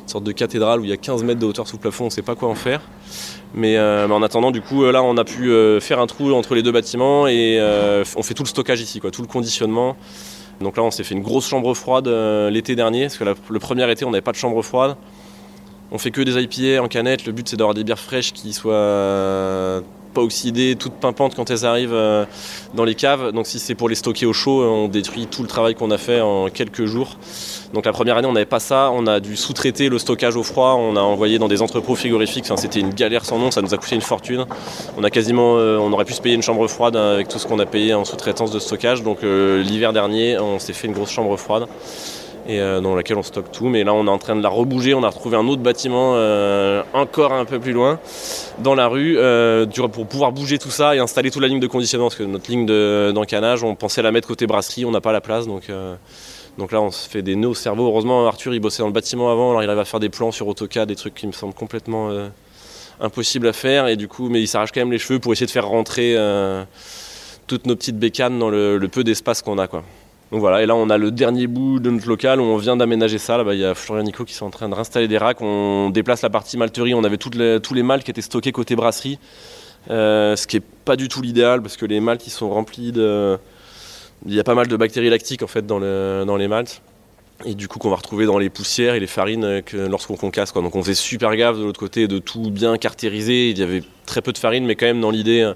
une 0.02 0.08
sorte 0.08 0.24
de 0.24 0.32
cathédrale 0.32 0.80
où 0.80 0.86
il 0.86 0.90
y 0.90 0.94
a 0.94 0.98
15 0.98 1.24
mètres 1.24 1.42
de 1.42 1.46
hauteur 1.46 1.68
sous 1.68 1.78
plafond, 1.78 2.06
on 2.06 2.08
ne 2.08 2.12
sait 2.12 2.22
pas 2.22 2.36
quoi 2.36 2.48
en 2.48 2.56
faire. 2.56 2.80
Euh, 3.58 4.08
mais, 4.08 4.14
en 4.14 4.22
attendant, 4.22 4.52
du 4.52 4.62
coup, 4.62 4.86
là, 4.86 5.04
on 5.04 5.18
a 5.18 5.24
pu 5.24 5.52
euh, 5.52 5.80
faire 5.80 6.00
un 6.00 6.08
trou 6.08 6.32
entre 6.34 6.56
les 6.56 6.64
deux 6.64 6.72
bâtiments 6.72 7.28
et 7.28 7.58
euh, 7.60 8.04
on 8.16 8.24
fait 8.24 8.34
tout 8.34 8.44
le 8.44 8.48
stockage 8.50 8.82
ici, 8.82 9.00
quoi, 9.00 9.12
tout 9.12 9.22
le 9.22 9.28
conditionnement. 9.28 9.96
Donc 10.62 10.78
là, 10.78 10.84
on 10.84 10.92
s'est 10.92 11.04
fait 11.04 11.16
une 11.16 11.22
grosse 11.22 11.48
chambre 11.48 11.74
froide 11.74 12.08
l'été 12.52 12.76
dernier, 12.76 13.04
parce 13.04 13.18
que 13.18 13.24
le 13.24 13.60
premier 13.60 13.90
été, 13.90 14.04
on 14.04 14.12
n'avait 14.12 14.22
pas 14.22 14.34
de 14.34 14.38
chambre 14.38 14.62
froide. 14.62 14.98
On 15.92 15.98
fait 15.98 16.12
que 16.12 16.22
des 16.22 16.38
IPA 16.38 16.84
en 16.84 16.88
canette. 16.88 17.26
Le 17.26 17.32
but, 17.32 17.48
c'est 17.48 17.56
d'avoir 17.56 17.74
des 17.74 17.84
bières 17.84 18.00
fraîches 18.00 18.34
qui 18.34 18.54
soient 18.54 19.82
pas 20.10 20.22
oxydées, 20.22 20.76
toutes 20.76 20.94
pimpantes 20.94 21.36
quand 21.36 21.50
elles 21.50 21.66
arrivent 21.66 21.94
euh, 21.94 22.26
dans 22.74 22.84
les 22.84 22.96
caves. 22.96 23.32
Donc 23.32 23.48
si 23.48 23.60
c'est 23.60 23.76
pour 23.76 23.90
les 23.90 23.96
stocker 23.96 24.26
au 24.26 24.34
chaud, 24.34 24.64
on 24.64 24.88
détruit 24.88 25.28
tout 25.28 25.42
le 25.42 25.48
travail 25.48 25.76
qu'on 25.76 25.92
a 25.92 25.98
fait 25.98 26.22
en 26.22 26.50
quelques 26.50 26.86
jours. 26.86 27.18
Donc 27.74 27.86
la 27.86 27.92
première 27.92 28.18
année, 28.18 28.28
on 28.28 28.34
n'avait 28.34 28.46
pas 28.46 28.60
ça. 28.60 28.92
On 28.94 29.06
a 29.08 29.20
dû 29.20 29.36
sous-traiter 29.36 29.90
le 29.90 30.00
stockage 30.00 30.36
au 30.36 30.44
froid. 30.44 30.76
On 30.80 30.96
a 30.96 31.02
envoyé 31.02 31.40
dans 31.40 31.48
des 31.48 31.62
entrepôts 31.62 31.96
frigorifiques. 31.96 32.46
C'était 32.56 32.80
une 32.80 32.94
galère 32.94 33.26
sans 33.26 33.38
nom. 33.38 33.52
Ça 33.52 33.62
nous 33.62 33.74
a 33.74 33.78
coûté 33.78 33.96
une 33.96 34.02
fortune. 34.02 34.46
On 34.98 35.04
a 35.04 35.10
quasiment, 35.10 35.58
euh, 35.58 35.78
on 35.78 35.92
aurait 35.94 36.06
pu 36.06 36.14
se 36.14 36.22
payer 36.22 36.36
une 36.36 36.42
chambre 36.42 36.68
froide 36.68 36.96
avec 36.96 37.28
tout 37.28 37.40
ce 37.40 37.48
qu'on 37.48 37.60
a 37.60 37.66
payé 37.66 37.94
en 37.94 38.06
sous-traitance 38.06 38.52
de 38.52 38.60
stockage. 38.60 39.04
Donc 39.04 39.24
euh, 39.24 39.62
l'hiver 39.62 39.94
dernier, 39.94 40.40
on 40.40 40.60
s'est 40.60 40.74
fait 40.74 40.88
une 40.88 40.94
grosse 40.94 41.12
chambre 41.12 41.36
froide 41.38 41.68
et 42.50 42.60
euh, 42.60 42.82
dans 42.82 42.96
laquelle 42.96 43.18
on 43.18 43.24
stocke 43.24 43.52
tout. 43.52 43.70
Mais 43.70 43.84
là, 43.84 43.94
on 43.94 44.08
est 44.08 44.10
en 44.10 44.18
train 44.18 44.36
de 44.36 44.42
la 44.42 44.50
rebouger. 44.50 44.96
On 44.96 45.04
a 45.04 45.10
retrouvé 45.10 45.38
un 45.38 45.48
autre 45.48 45.62
bâtiment 45.62 46.14
euh, 46.16 46.82
encore 46.94 47.32
un 47.32 47.46
peu 47.46 47.60
plus 47.60 47.74
loin 47.74 48.00
dans 48.58 48.74
la 48.74 48.88
rue 48.88 49.18
euh, 49.18 49.68
pour 49.94 50.08
pouvoir 50.08 50.32
bouger 50.32 50.58
tout 50.58 50.72
ça 50.72 50.96
et 50.96 51.00
installer 51.00 51.30
toute 51.30 51.44
la 51.44 51.48
ligne 51.48 51.60
de 51.60 51.68
conditionnement. 51.68 52.08
Parce 52.08 52.18
que 52.18 52.24
notre 52.24 52.50
ligne 52.50 52.66
d'encanage, 53.14 53.64
on 53.64 53.76
pensait 53.76 54.02
la 54.02 54.12
mettre 54.12 54.28
côté 54.28 54.48
brasserie, 54.48 54.84
on 54.84 54.92
n'a 54.92 55.00
pas 55.00 55.12
la 55.12 55.22
place. 55.22 55.46
Donc, 55.46 55.72
donc 56.58 56.72
là, 56.72 56.82
on 56.82 56.90
se 56.90 57.08
fait 57.08 57.22
des 57.22 57.36
nœuds 57.36 57.50
au 57.50 57.54
cerveau. 57.54 57.86
Heureusement, 57.86 58.26
Arthur, 58.26 58.54
il 58.56 58.60
bossait 58.60 58.82
dans 58.82 58.88
le 58.88 58.94
bâtiment 58.94 59.32
avant. 59.32 59.52
Alors 59.52 59.62
il 59.62 59.70
arrive 59.70 59.80
à 59.80 59.86
faire 59.86 60.00
des 60.00 60.10
plans 60.10 60.32
sur 60.32 60.48
AutoCAD, 60.48 60.88
des 60.88 60.96
trucs 60.96 61.14
qui 61.14 61.28
me 61.28 61.32
semblent 61.32 61.54
complètement 61.54 62.10
impossibles 63.00 63.48
à 63.48 63.54
faire. 63.54 63.88
Et 63.88 63.96
du 63.96 64.08
coup, 64.08 64.28
mais 64.30 64.42
il 64.42 64.48
s'arrache 64.48 64.72
quand 64.72 64.82
même 64.82 64.92
les 64.92 64.98
cheveux 64.98 65.20
pour 65.20 65.34
essayer 65.34 65.46
de 65.46 65.52
faire 65.52 65.68
rentrer 65.68 66.16
toutes 67.46 67.68
nos 67.68 67.76
petites 67.76 68.00
bécanes 68.00 68.40
dans 68.40 68.50
le, 68.50 68.80
le 68.80 68.88
peu 68.88 69.04
d'espace 69.04 69.44
qu'on 69.44 69.60
a. 69.60 69.68
quoi. 69.68 69.84
Donc 70.32 70.42
voilà, 70.42 70.62
et 70.62 70.68
là 70.68 70.76
on 70.76 70.90
a 70.92 70.98
le 70.98 71.10
dernier 71.10 71.48
bout 71.48 71.80
de 71.80 71.90
notre 71.90 72.08
local 72.08 72.40
où 72.40 72.44
on 72.44 72.58
vient 72.58 72.78
d'aménager 72.78 73.18
ça. 73.18 73.38
Là-bas, 73.38 73.56
il 73.56 73.62
y 73.62 73.66
a 73.66 73.74
Florian 73.74 74.04
Nico 74.04 74.26
qui 74.26 74.36
sont 74.36 74.46
en 74.46 74.52
train 74.52 74.70
de 74.70 74.76
réinstaller 74.76 75.08
des 75.08 75.18
racks. 75.18 75.42
On 75.42 75.90
déplace 75.90 76.22
la 76.22 76.30
partie 76.30 76.56
malterie. 76.56 76.94
On 76.94 77.04
avait 77.04 77.18
tous 77.18 77.32
les 77.74 77.84
maltes 77.84 78.04
qui 78.04 78.12
étaient 78.12 78.22
stockés 78.22 78.52
côté 78.52 78.76
brasserie, 78.76 79.18
euh, 79.90 80.36
ce 80.36 80.46
qui 80.46 80.58
n'est 80.58 80.64
pas 80.86 80.96
du 80.96 81.08
tout 81.08 81.24
l'idéal 81.24 81.64
parce 81.64 81.78
que 81.78 81.86
les 81.86 82.00
maltes 82.00 82.28
ils 82.28 82.32
sont 82.32 82.50
remplis 82.50 82.92
de. 82.92 83.38
Il 84.28 84.34
y 84.34 84.40
a 84.40 84.44
pas 84.44 84.54
mal 84.54 84.68
de 84.68 84.76
bactéries 84.76 85.10
lactiques 85.10 85.42
en 85.42 85.48
fait 85.48 85.66
dans, 85.66 85.80
le, 85.80 86.26
dans 86.28 86.36
les 86.36 86.50
maltes. 86.50 86.82
et 87.46 87.56
du 87.56 87.68
coup 87.68 87.80
qu'on 87.80 87.90
va 87.90 87.96
retrouver 87.96 88.26
dans 88.26 88.38
les 88.38 88.50
poussières 88.50 88.96
et 88.96 89.00
les 89.00 89.08
farines 89.08 89.64
lorsqu'on 89.74 90.18
concasse. 90.18 90.54
Donc 90.54 90.76
on 90.76 90.84
faisait 90.84 90.94
super 90.94 91.36
gaffe 91.36 91.58
de 91.58 91.64
l'autre 91.64 91.80
côté 91.80 92.08
de 92.08 92.20
tout 92.20 92.52
bien 92.52 92.78
cartériser. 92.78 93.50
Il 93.50 93.58
y 93.58 93.64
avait 93.64 93.82
très 94.06 94.22
peu 94.22 94.32
de 94.34 94.38
farine, 94.38 94.66
mais 94.66 94.76
quand 94.76 94.86
même 94.86 95.02
dans 95.02 95.12
l'idée, 95.12 95.52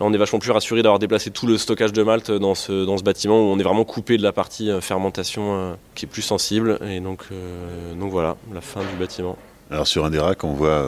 là 0.00 0.06
on 0.06 0.12
est 0.12 0.18
vachement 0.18 0.38
plus 0.38 0.50
rassuré 0.50 0.82
d'avoir 0.82 0.98
déplacé 0.98 1.30
tout 1.30 1.46
le 1.46 1.58
stockage 1.58 1.92
de 1.92 2.02
malt 2.02 2.30
dans 2.30 2.54
ce, 2.54 2.84
dans 2.84 2.98
ce 2.98 3.02
bâtiment 3.02 3.40
où 3.40 3.52
on 3.52 3.58
est 3.58 3.62
vraiment 3.62 3.84
coupé 3.84 4.16
de 4.16 4.22
la 4.22 4.32
partie 4.32 4.70
euh, 4.70 4.80
fermentation 4.80 5.54
euh, 5.54 5.74
qui 5.94 6.06
est 6.06 6.08
plus 6.08 6.22
sensible. 6.22 6.78
Et 6.88 7.00
donc, 7.00 7.24
euh, 7.32 7.94
donc 7.94 8.10
voilà, 8.10 8.36
la 8.52 8.60
fin 8.60 8.80
du 8.80 8.96
bâtiment. 8.98 9.36
Alors 9.70 9.86
sur 9.86 10.04
un 10.04 10.10
des 10.10 10.18
racks, 10.18 10.44
on 10.44 10.52
voit 10.52 10.84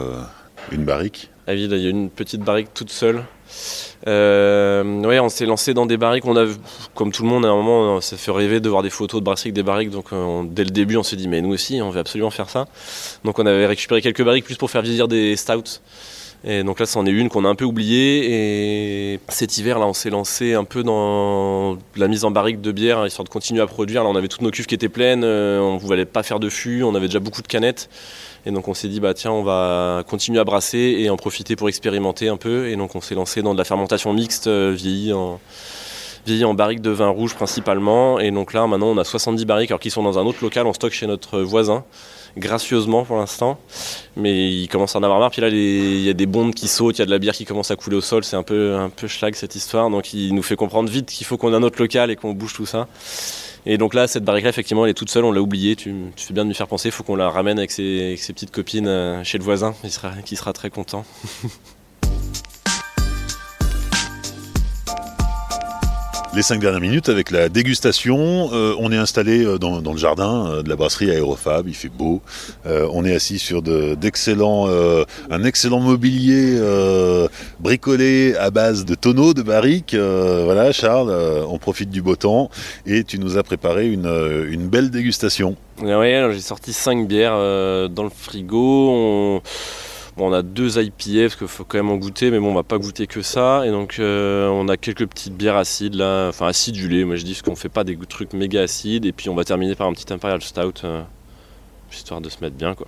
une 0.71 0.83
barrique. 0.83 1.29
Ah 1.47 1.53
il 1.53 1.73
y 1.73 1.87
a 1.87 1.89
une 1.89 2.09
petite 2.09 2.41
barrique 2.41 2.73
toute 2.73 2.91
seule. 2.91 3.23
Euh, 4.05 4.83
ouais, 5.03 5.19
on 5.19 5.29
s'est 5.29 5.45
lancé 5.45 5.73
dans 5.73 5.85
des 5.85 5.97
barriques. 5.97 6.25
On 6.25 6.35
a, 6.35 6.45
comme 6.93 7.11
tout 7.11 7.23
le 7.23 7.29
monde, 7.29 7.45
à 7.45 7.49
un 7.49 7.55
moment, 7.55 8.01
ça 8.01 8.17
fait 8.17 8.31
rêver 8.31 8.59
de 8.59 8.69
voir 8.69 8.83
des 8.83 8.89
photos 8.89 9.21
de 9.21 9.25
brasseries 9.25 9.47
avec 9.47 9.55
des 9.55 9.63
barriques. 9.63 9.89
Donc, 9.89 10.07
dès 10.53 10.65
le 10.65 10.69
début, 10.69 10.97
on 10.97 11.03
s'est 11.03 11.15
dit, 11.15 11.29
mais 11.29 11.41
nous 11.41 11.53
aussi, 11.53 11.81
on 11.81 11.89
veut 11.89 12.01
absolument 12.01 12.29
faire 12.29 12.49
ça. 12.49 12.67
Donc, 13.23 13.39
on 13.39 13.45
avait 13.45 13.65
récupéré 13.65 14.01
quelques 14.01 14.23
barriques 14.23 14.43
plus 14.43 14.57
pour 14.57 14.69
faire 14.69 14.81
vieillir 14.81 15.07
des 15.07 15.37
stouts. 15.37 15.79
Et 16.43 16.63
donc 16.63 16.79
là, 16.79 16.85
c'en 16.85 17.05
est 17.05 17.11
une 17.11 17.29
qu'on 17.29 17.45
a 17.45 17.49
un 17.49 17.55
peu 17.55 17.65
oubliée. 17.65 19.13
Et 19.13 19.19
cet 19.29 19.57
hiver, 19.57 19.79
là, 19.79 19.87
on 19.87 19.93
s'est 19.93 20.09
lancé 20.09 20.53
un 20.53 20.63
peu 20.63 20.83
dans 20.83 21.77
la 21.95 22.07
mise 22.07 22.25
en 22.25 22.31
barrique 22.31 22.61
de 22.61 22.71
bière, 22.71 23.05
histoire 23.05 23.25
de 23.25 23.29
continuer 23.29 23.61
à 23.61 23.67
produire. 23.67 24.03
Là, 24.03 24.09
on 24.09 24.15
avait 24.15 24.27
toutes 24.27 24.41
nos 24.41 24.51
cuves 24.51 24.67
qui 24.67 24.75
étaient 24.75 24.89
pleines, 24.89 25.23
euh, 25.23 25.59
on 25.59 25.75
ne 25.75 25.79
voulait 25.79 26.05
pas 26.05 26.23
faire 26.23 26.39
de 26.39 26.49
fût, 26.49 26.83
on 26.83 26.95
avait 26.95 27.07
déjà 27.07 27.19
beaucoup 27.19 27.41
de 27.41 27.47
canettes. 27.47 27.89
Et 28.45 28.51
donc 28.51 28.69
on 28.69 28.73
s'est 28.73 28.87
dit, 28.87 29.01
bah 29.01 29.13
tiens, 29.13 29.31
on 29.31 29.43
va 29.43 30.03
continuer 30.07 30.39
à 30.39 30.45
brasser 30.45 30.95
et 30.99 31.09
en 31.09 31.17
profiter 31.17 31.57
pour 31.57 31.67
expérimenter 31.67 32.29
un 32.29 32.37
peu. 32.37 32.69
Et 32.69 32.77
donc 32.77 32.95
on 32.95 33.01
s'est 33.01 33.15
lancé 33.15 33.41
dans 33.41 33.53
de 33.53 33.57
la 33.57 33.65
fermentation 33.65 34.13
mixte, 34.13 34.47
euh, 34.47 34.73
vieillie 34.73 35.11
en 35.11 35.39
en 36.43 36.53
barrique 36.53 36.81
de 36.81 36.91
vin 36.91 37.09
rouge 37.09 37.35
principalement. 37.35 38.19
Et 38.19 38.31
donc 38.31 38.53
là, 38.53 38.67
maintenant, 38.67 38.87
on 38.87 38.97
a 38.97 39.03
70 39.03 39.45
barriques, 39.45 39.71
alors 39.71 39.79
qu'ils 39.79 39.91
sont 39.91 40.03
dans 40.03 40.19
un 40.19 40.25
autre 40.25 40.39
local 40.41 40.67
en 40.67 40.73
stock 40.73 40.91
chez 40.91 41.07
notre 41.07 41.41
voisin 41.41 41.83
gracieusement 42.37 43.03
pour 43.03 43.17
l'instant. 43.17 43.59
Mais 44.15 44.51
il 44.51 44.67
commence 44.67 44.95
à 44.95 44.99
en 44.99 45.03
avoir 45.03 45.19
marre. 45.19 45.31
Puis 45.31 45.41
là, 45.41 45.49
il 45.49 46.01
y 46.01 46.09
a 46.09 46.13
des 46.13 46.25
bombes 46.25 46.53
qui 46.53 46.67
sautent, 46.67 46.97
il 46.97 46.99
y 46.99 47.03
a 47.03 47.05
de 47.05 47.11
la 47.11 47.19
bière 47.19 47.33
qui 47.33 47.45
commence 47.45 47.71
à 47.71 47.75
couler 47.75 47.97
au 47.97 48.01
sol. 48.01 48.23
C'est 48.23 48.35
un 48.35 48.43
peu, 48.43 48.75
un 48.75 48.89
peu 48.89 49.07
schlag 49.07 49.35
cette 49.35 49.55
histoire. 49.55 49.89
Donc 49.89 50.13
il 50.13 50.33
nous 50.33 50.43
fait 50.43 50.55
comprendre 50.55 50.89
vite 50.89 51.09
qu'il 51.09 51.25
faut 51.25 51.37
qu'on 51.37 51.51
ait 51.53 51.55
un 51.55 51.63
autre 51.63 51.81
local 51.81 52.11
et 52.11 52.15
qu'on 52.15 52.33
bouge 52.33 52.53
tout 52.53 52.65
ça. 52.65 52.87
Et 53.65 53.77
donc 53.77 53.93
là, 53.93 54.07
cette 54.07 54.23
barrique-là, 54.23 54.49
effectivement, 54.49 54.85
elle 54.85 54.91
est 54.91 54.95
toute 54.95 55.09
seule, 55.09 55.25
on 55.25 55.31
l'a 55.31 55.41
oubliée. 55.41 55.75
Tu, 55.75 55.93
fais 56.15 56.33
bien 56.33 56.45
de 56.45 56.49
me 56.49 56.53
faire 56.53 56.67
penser, 56.67 56.87
il 56.87 56.91
faut 56.91 57.03
qu'on 57.03 57.17
la 57.17 57.29
ramène 57.29 57.57
avec 57.57 57.71
ses, 57.71 58.17
petites 58.27 58.51
copines 58.51 58.87
euh, 58.87 59.23
chez 59.25 59.37
le 59.37 59.43
voisin, 59.43 59.75
sera, 59.89 60.13
qui 60.23 60.37
sera 60.37 60.53
très 60.53 60.69
content. 60.69 61.03
les 66.37 66.43
cinq 66.43 66.59
dernières 66.59 66.81
minutes 66.81 67.09
avec 67.09 67.31
la 67.31 67.49
dégustation. 67.49 68.51
Euh, 68.53 68.75
on 68.77 68.91
est 68.91 68.97
installé 68.97 69.43
euh, 69.43 69.57
dans, 69.57 69.79
le 69.79 69.97
jardin 69.97 70.45
euh, 70.45 70.61
de 70.61 70.69
la 70.69 70.75
brasserie 70.75 71.09
Aérofab, 71.09 71.67
il 71.67 71.73
fait 71.73 71.89
beau. 71.89 72.21
on 72.65 73.03
est 73.05 73.15
assis 73.15 73.39
sur 73.39 73.63
d'excellents, 73.63 74.67
un 75.31 75.43
excellent 75.43 75.79
mobilier 75.79 76.59
bricolé 77.59 78.35
à 78.39 78.51
base 78.51 78.85
de 78.85 78.93
tonneaux, 78.93 79.33
de 79.33 79.41
barriques. 79.41 79.95
voilà, 79.95 80.71
Charles, 80.71 81.11
on 81.49 81.57
profite 81.57 81.89
du 81.89 82.03
beau 82.03 82.15
temps 82.15 82.51
et 82.85 83.03
tu 83.03 83.17
nous 83.17 83.37
as 83.37 83.43
préparé 83.43 83.87
une, 83.87 84.67
belle 84.67 84.91
dégustation. 84.91 85.55
Oui, 85.81 86.11
j'ai 86.33 86.39
sorti 86.39 86.71
cinq 86.71 87.07
bières 87.07 87.37
dans 87.89 88.03
le 88.03 88.11
frigo 88.15 89.41
a 90.33 90.41
deux 90.41 90.79
IPA 90.79 91.21
parce 91.21 91.35
qu'il 91.35 91.47
faut 91.47 91.63
quand 91.63 91.77
même 91.77 91.91
en 91.91 91.95
goûter, 91.95 92.31
mais 92.31 92.39
bon, 92.39 92.49
on 92.49 92.55
va 92.55 92.63
pas 92.63 92.79
goûter 92.79 93.05
que 93.05 93.21
ça. 93.21 93.65
Et 93.65 93.71
donc, 93.71 93.97
euh, 93.99 94.47
on 94.47 94.67
a 94.67 94.75
quelques 94.75 95.05
petites 95.05 95.35
bières 95.35 95.55
acides 95.55 95.93
là, 95.93 96.29
enfin 96.29 96.47
acidulées, 96.47 97.05
moi 97.05 97.15
je 97.15 97.23
dis, 97.23 97.33
parce 97.33 97.43
qu'on 97.43 97.55
fait 97.55 97.69
pas 97.69 97.83
des 97.83 97.95
trucs 97.97 98.33
méga 98.33 98.63
acides. 98.63 99.05
Et 99.05 99.11
puis, 99.11 99.29
on 99.29 99.35
va 99.35 99.43
terminer 99.43 99.75
par 99.75 99.87
un 99.87 99.93
petit 99.93 100.11
Imperial 100.11 100.41
Stout, 100.41 100.83
euh, 100.83 101.03
histoire 101.91 102.19
de 102.19 102.29
se 102.29 102.37
mettre 102.41 102.55
bien 102.55 102.73
quoi. 102.73 102.87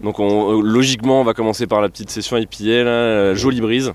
Donc, 0.00 0.18
on, 0.18 0.58
euh, 0.58 0.62
logiquement, 0.62 1.20
on 1.20 1.24
va 1.24 1.34
commencer 1.34 1.66
par 1.66 1.82
la 1.82 1.90
petite 1.90 2.08
session 2.08 2.38
IPA 2.38 2.84
là, 2.84 3.34
Jolie 3.34 3.60
Brise. 3.60 3.92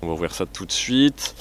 On 0.00 0.06
va 0.06 0.14
ouvrir 0.14 0.32
ça 0.32 0.46
tout 0.46 0.64
de 0.64 0.72
suite. 0.72 1.34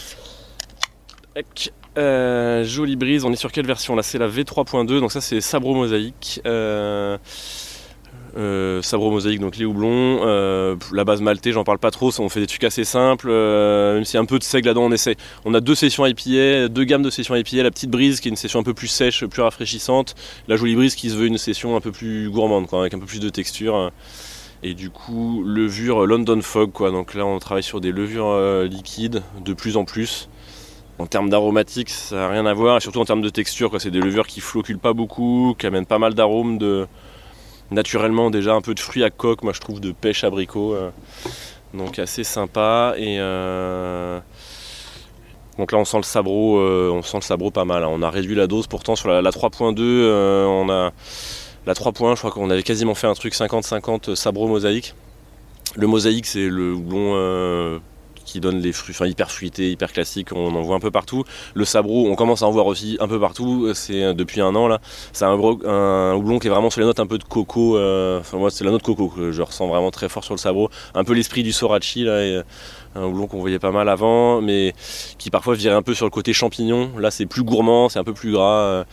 jolie 1.96 2.96
brise, 2.98 3.24
on 3.24 3.32
est 3.32 3.38
sur 3.38 3.54
quelle 3.54 3.66
version 3.66 3.96
Là? 3.96 4.04
C'est 4.04 4.18
la 4.18 4.28
V3.2, 4.28 5.00
donc 5.00 5.14
ça 5.14 5.22
c'est 5.22 5.40
Sabro 5.40 5.74
Mosaïque. 5.76 6.42
Sabro 8.82 9.12
mosaïque, 9.12 9.40
donc 9.40 9.58
les 9.58 9.66
houblons. 9.66 10.22
Euh, 10.24 10.76
la 10.92 11.04
base 11.04 11.22
maltée, 11.22 11.52
j'en 11.52 11.64
parle 11.64 11.80
pas 11.80 11.92
trop, 11.92 12.12
on 12.20 12.30
fait 12.30 12.40
des 12.40 12.48
trucs 12.48 12.64
assez 12.64 12.84
simples. 12.84 13.28
Euh, 13.30 13.96
même 13.96 14.06
a 14.14 14.18
un 14.18 14.26
peu 14.26 14.40
de 14.40 14.44
seigle 14.44 14.68
là-dedans, 14.68 14.86
on 14.86 14.92
essaie. 14.92 15.16
On 15.46 15.54
a 15.54 15.60
deux 15.60 15.76
sessions 15.76 16.06
IPA, 16.06 16.68
deux 16.70 16.84
gammes 16.84 17.04
de 17.04 17.10
sessions 17.10 17.36
IPA. 17.36 17.64
La 17.64 17.72
petite 17.72 17.90
brise 17.90 18.20
qui 18.20 18.28
est 18.28 18.32
une 18.32 18.38
session 18.38 18.60
un 18.60 18.64
peu 18.64 18.74
plus 18.74 18.88
sèche, 18.88 19.26
plus 19.26 19.42
rafraîchissante. 19.42 20.16
La 20.48 20.56
jolie 20.56 20.76
brise 20.76 20.96
qui 20.96 21.10
se 21.10 21.16
veut 21.16 21.28
une 21.28 21.38
session 21.38 21.76
un 21.76 21.82
peu 21.82 21.92
plus 21.92 22.30
gourmande, 22.30 22.68
quoi, 22.68 22.82
avec 22.82 22.94
un 22.94 23.00
peu 23.00 23.06
plus 23.06 23.20
de 23.20 23.30
texture. 23.30 23.92
Et 24.64 24.74
du 24.74 24.90
coup, 24.90 25.44
levure 25.46 26.06
London 26.06 26.42
Fog, 26.42 26.72
quoi. 26.72 26.92
Donc 26.92 27.14
là, 27.14 27.26
on 27.26 27.40
travaille 27.40 27.64
sur 27.64 27.82
des 27.82 27.92
levures 27.92 28.64
liquides 28.64 29.22
de 29.44 29.54
plus 29.54 29.78
en 29.78 29.86
plus. 29.86 30.30
En 30.98 31.06
termes 31.06 31.30
d'aromatique, 31.30 31.90
ça 31.90 32.16
n'a 32.16 32.28
rien 32.28 32.46
à 32.46 32.54
voir, 32.54 32.76
et 32.76 32.80
surtout 32.82 33.00
en 33.00 33.06
termes 33.06 33.22
de 33.22 33.30
texture, 33.30 33.72
c'est 33.80 33.90
des 33.90 34.02
levures 34.02 34.28
qui 34.28 34.42
floculent 34.42 34.80
pas 34.80 34.92
beaucoup, 34.92 35.56
qui 35.58 35.66
amènent 35.66 35.86
pas 35.86 35.98
mal 35.98 36.14
d'arômes 36.14 36.58
de, 36.58 36.88
naturellement 37.72 38.30
déjà 38.30 38.54
un 38.54 38.62
peu 38.62 38.74
de 38.74 38.80
fruits 38.80 39.04
à 39.04 39.10
coque, 39.10 39.44
moi 39.44 39.54
je 39.54 39.60
trouve 39.60 39.80
de 39.80 39.92
pêche 39.92 40.24
abricot. 40.24 40.74
Euh, 40.74 40.90
donc 41.74 42.00
assez 42.00 42.24
sympa. 42.24 42.96
Et 42.98 43.18
euh, 43.20 44.20
donc 45.58 45.72
là 45.72 45.78
on 45.78 45.86
sent 45.86 45.98
le 45.98 46.04
sabro, 46.04 46.60
euh, 46.60 46.92
on 46.92 47.02
sent 47.02 47.18
le 47.18 47.24
sabro 47.24 47.52
pas 47.52 47.66
mal. 47.66 47.84
Hein. 47.84 47.90
On 47.92 48.02
a 48.02 48.10
réduit 48.10 48.36
la 48.36 48.48
dose 48.48 48.68
pourtant 48.68 48.96
sur 48.96 49.10
la, 49.10 49.22
3.2, 49.22 49.82
on 50.46 50.70
a 50.70 50.92
la 51.66 51.74
3.1, 51.74 52.16
je 52.16 52.20
crois 52.20 52.32
qu'on 52.32 52.50
avait 52.50 52.64
quasiment 52.64 52.96
fait 52.96 53.08
un 53.08 53.14
truc 53.14 53.34
50-50 53.34 54.16
sabro 54.16 54.48
mosaïque. 54.48 54.96
Le 55.76 55.88
mosaïque 55.88 56.26
c'est 56.26 56.48
le 56.48 56.74
houblon 56.74 57.80
qui 58.30 58.40
donne 58.40 58.60
les 58.60 58.72
fruits, 58.72 58.94
enfin 58.96 59.08
hyper 59.08 59.32
fruités, 59.32 59.72
hyper 59.72 59.92
classiques, 59.92 60.32
on 60.34 60.56
en 60.56 60.62
voit 60.62 60.76
un 60.76 60.80
peu 60.80 60.92
partout. 60.92 61.24
Le 61.56 61.66
sabro, 61.66 62.08
on 62.10 62.16
commence 62.16 62.44
à 62.44 62.48
en 62.48 62.52
voir 62.52 62.68
aussi 62.68 62.98
un 63.00 63.08
peu 63.08 63.20
partout, 63.20 63.72
c'est 63.74 64.04
euh, 64.04 64.14
depuis 64.14 64.42
un 64.42 64.56
an 64.56 64.68
là. 64.68 64.80
C'est 65.14 65.26
un, 65.26 65.32
un, 65.32 66.14
houblon 66.14 66.38
qui 66.40 66.48
est 66.48 66.50
vraiment 66.52 66.70
sur 66.70 66.82
les 66.82 66.86
notes 66.86 67.00
un 67.00 67.08
peu 67.08 67.18
de 67.18 67.24
coco, 67.24 67.78
euh, 67.78 68.20
enfin 68.20 68.38
moi 68.38 68.52
c'est 68.52 68.64
la 68.64 68.72
note 68.72 68.84
coco 68.84 69.08
que 69.10 69.32
je 69.32 69.42
ressens 69.42 69.68
vraiment 69.68 69.92
très 69.92 70.10
fort 70.10 70.24
sur 70.24 70.34
le 70.36 70.40
sabro. 70.40 70.70
Un 70.94 71.04
peu 71.04 71.14
l'esprit 71.14 71.42
du 71.44 71.52
sorachi 71.52 72.04
là, 72.04 72.24
et, 72.24 72.36
euh, 72.36 72.44
un 72.96 73.04
houblon 73.04 73.28
qu'on 73.28 73.40
voyait 73.40 73.60
pas 73.60 73.72
mal 73.72 73.90
avant, 73.90 74.42
mais 74.42 74.74
qui 75.18 75.30
parfois 75.30 75.56
virait 75.56 75.76
un 75.76 75.82
peu 75.82 75.94
sur 75.94 76.06
le 76.06 76.12
côté 76.12 76.34
champignon. 76.34 76.92
Là 76.98 77.12
c'est 77.12 77.26
plus 77.26 77.44
gourmand, 77.44 77.90
c'est 77.90 78.00
un 78.00 78.04
peu 78.04 78.14
plus 78.14 78.32
gras 78.32 78.86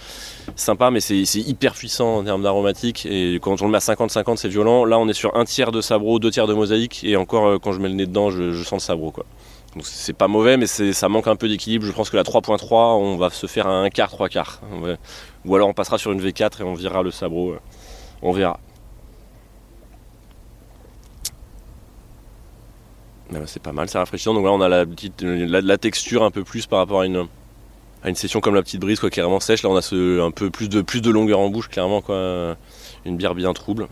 sympa, 0.55 0.91
mais 0.91 1.01
c'est 1.01 1.25
hyper 1.35 1.75
puissant 1.75 2.19
en 2.19 2.25
termes 2.25 2.43
d'aromatique. 2.43 3.07
Et 3.07 3.39
quand 3.41 3.61
on 3.63 3.67
le 3.67 3.71
met 3.73 3.79
à 3.79 3.81
50-50, 3.81 4.37
c'est 4.37 4.49
violent. 4.49 4.85
Là, 4.85 4.99
on 4.99 5.09
est 5.09 5.15
sur 5.15 5.37
un 5.37 5.45
tiers 5.45 5.73
de 5.73 5.81
sabro, 5.81 6.19
deux 6.19 6.31
tiers 6.31 6.47
de 6.47 6.55
mosaïque. 6.55 7.03
Et 7.05 7.17
encore, 7.17 7.47
euh, 7.47 7.59
quand 7.59 7.73
je 7.73 7.81
mets 7.81 7.89
le 7.89 7.95
nez 7.95 8.07
dedans, 8.07 8.31
je, 8.31 8.53
sens 8.63 8.73
le 8.73 8.79
sabro. 8.87 9.11
Quoi. 9.11 9.25
Donc 9.75 9.85
c'est 9.85 10.13
pas 10.13 10.29
mauvais, 10.29 10.57
mais 10.57 10.67
ça 10.67 11.09
manque 11.09 11.27
un 11.27 11.37
peu 11.37 11.49
d'équilibre. 11.49 11.85
Je 11.85 11.93
pense 11.93 12.11
que 12.11 12.17
la 12.17 12.23
3.3, 12.23 12.97
on 12.99 13.17
va 13.17 13.31
se 13.31 13.47
faire 13.47 13.67
un 13.67 13.91
quart, 13.91 14.11
trois 14.11 14.29
quarts. 14.29 14.61
Ou 15.45 15.55
alors 15.55 15.69
on 15.69 15.75
passera 15.75 15.99
sur 15.99 16.13
une 16.13 16.21
V4 16.21 16.61
et 16.61 16.65
on 16.65 16.75
virera 16.75 17.03
le 17.03 17.11
sabro. 17.11 17.53
Euh, 17.53 17.59
on 18.23 18.33
verra. 18.33 18.59
C'est 23.47 23.63
pas 23.63 23.73
mal, 23.73 23.89
c'est 23.89 23.99
rafraîchissant. 23.99 24.35
Donc 24.35 24.45
là, 24.45 24.53
on 24.53 24.61
a 24.61 24.69
la, 24.69 24.87
petite, 24.87 25.23
la 25.23 25.79
texture 25.79 26.23
un 26.23 26.31
peu 26.31 26.45
plus 26.45 26.67
par 26.67 26.79
rapport 26.79 27.01
à 27.01 27.07
une, 27.07 27.27
une 28.05 28.15
session 28.15 28.41
comme 28.41 28.55
la 28.55 28.63
petite 28.63 28.81
brise, 28.81 29.01
quoi, 29.01 29.11
qui 29.11 29.21
est 29.21 29.23
vraiment 29.23 29.41
sèche. 29.41 29.63
Là, 29.63 29.71
on 29.71 29.77
a 29.77 30.25
un 30.25 30.31
peu 30.31 30.51
plus 30.51 30.69
de, 30.69 30.81
plus 30.81 31.01
de 31.01 31.11
longueur 31.11 31.41
en 31.41 31.49
bouche, 31.49 31.69
clairement, 31.69 32.01
quoi. 32.01 32.57
Une 33.05 33.17
bière 33.17 33.35
bien 33.35 33.53
trouble. 33.53 33.89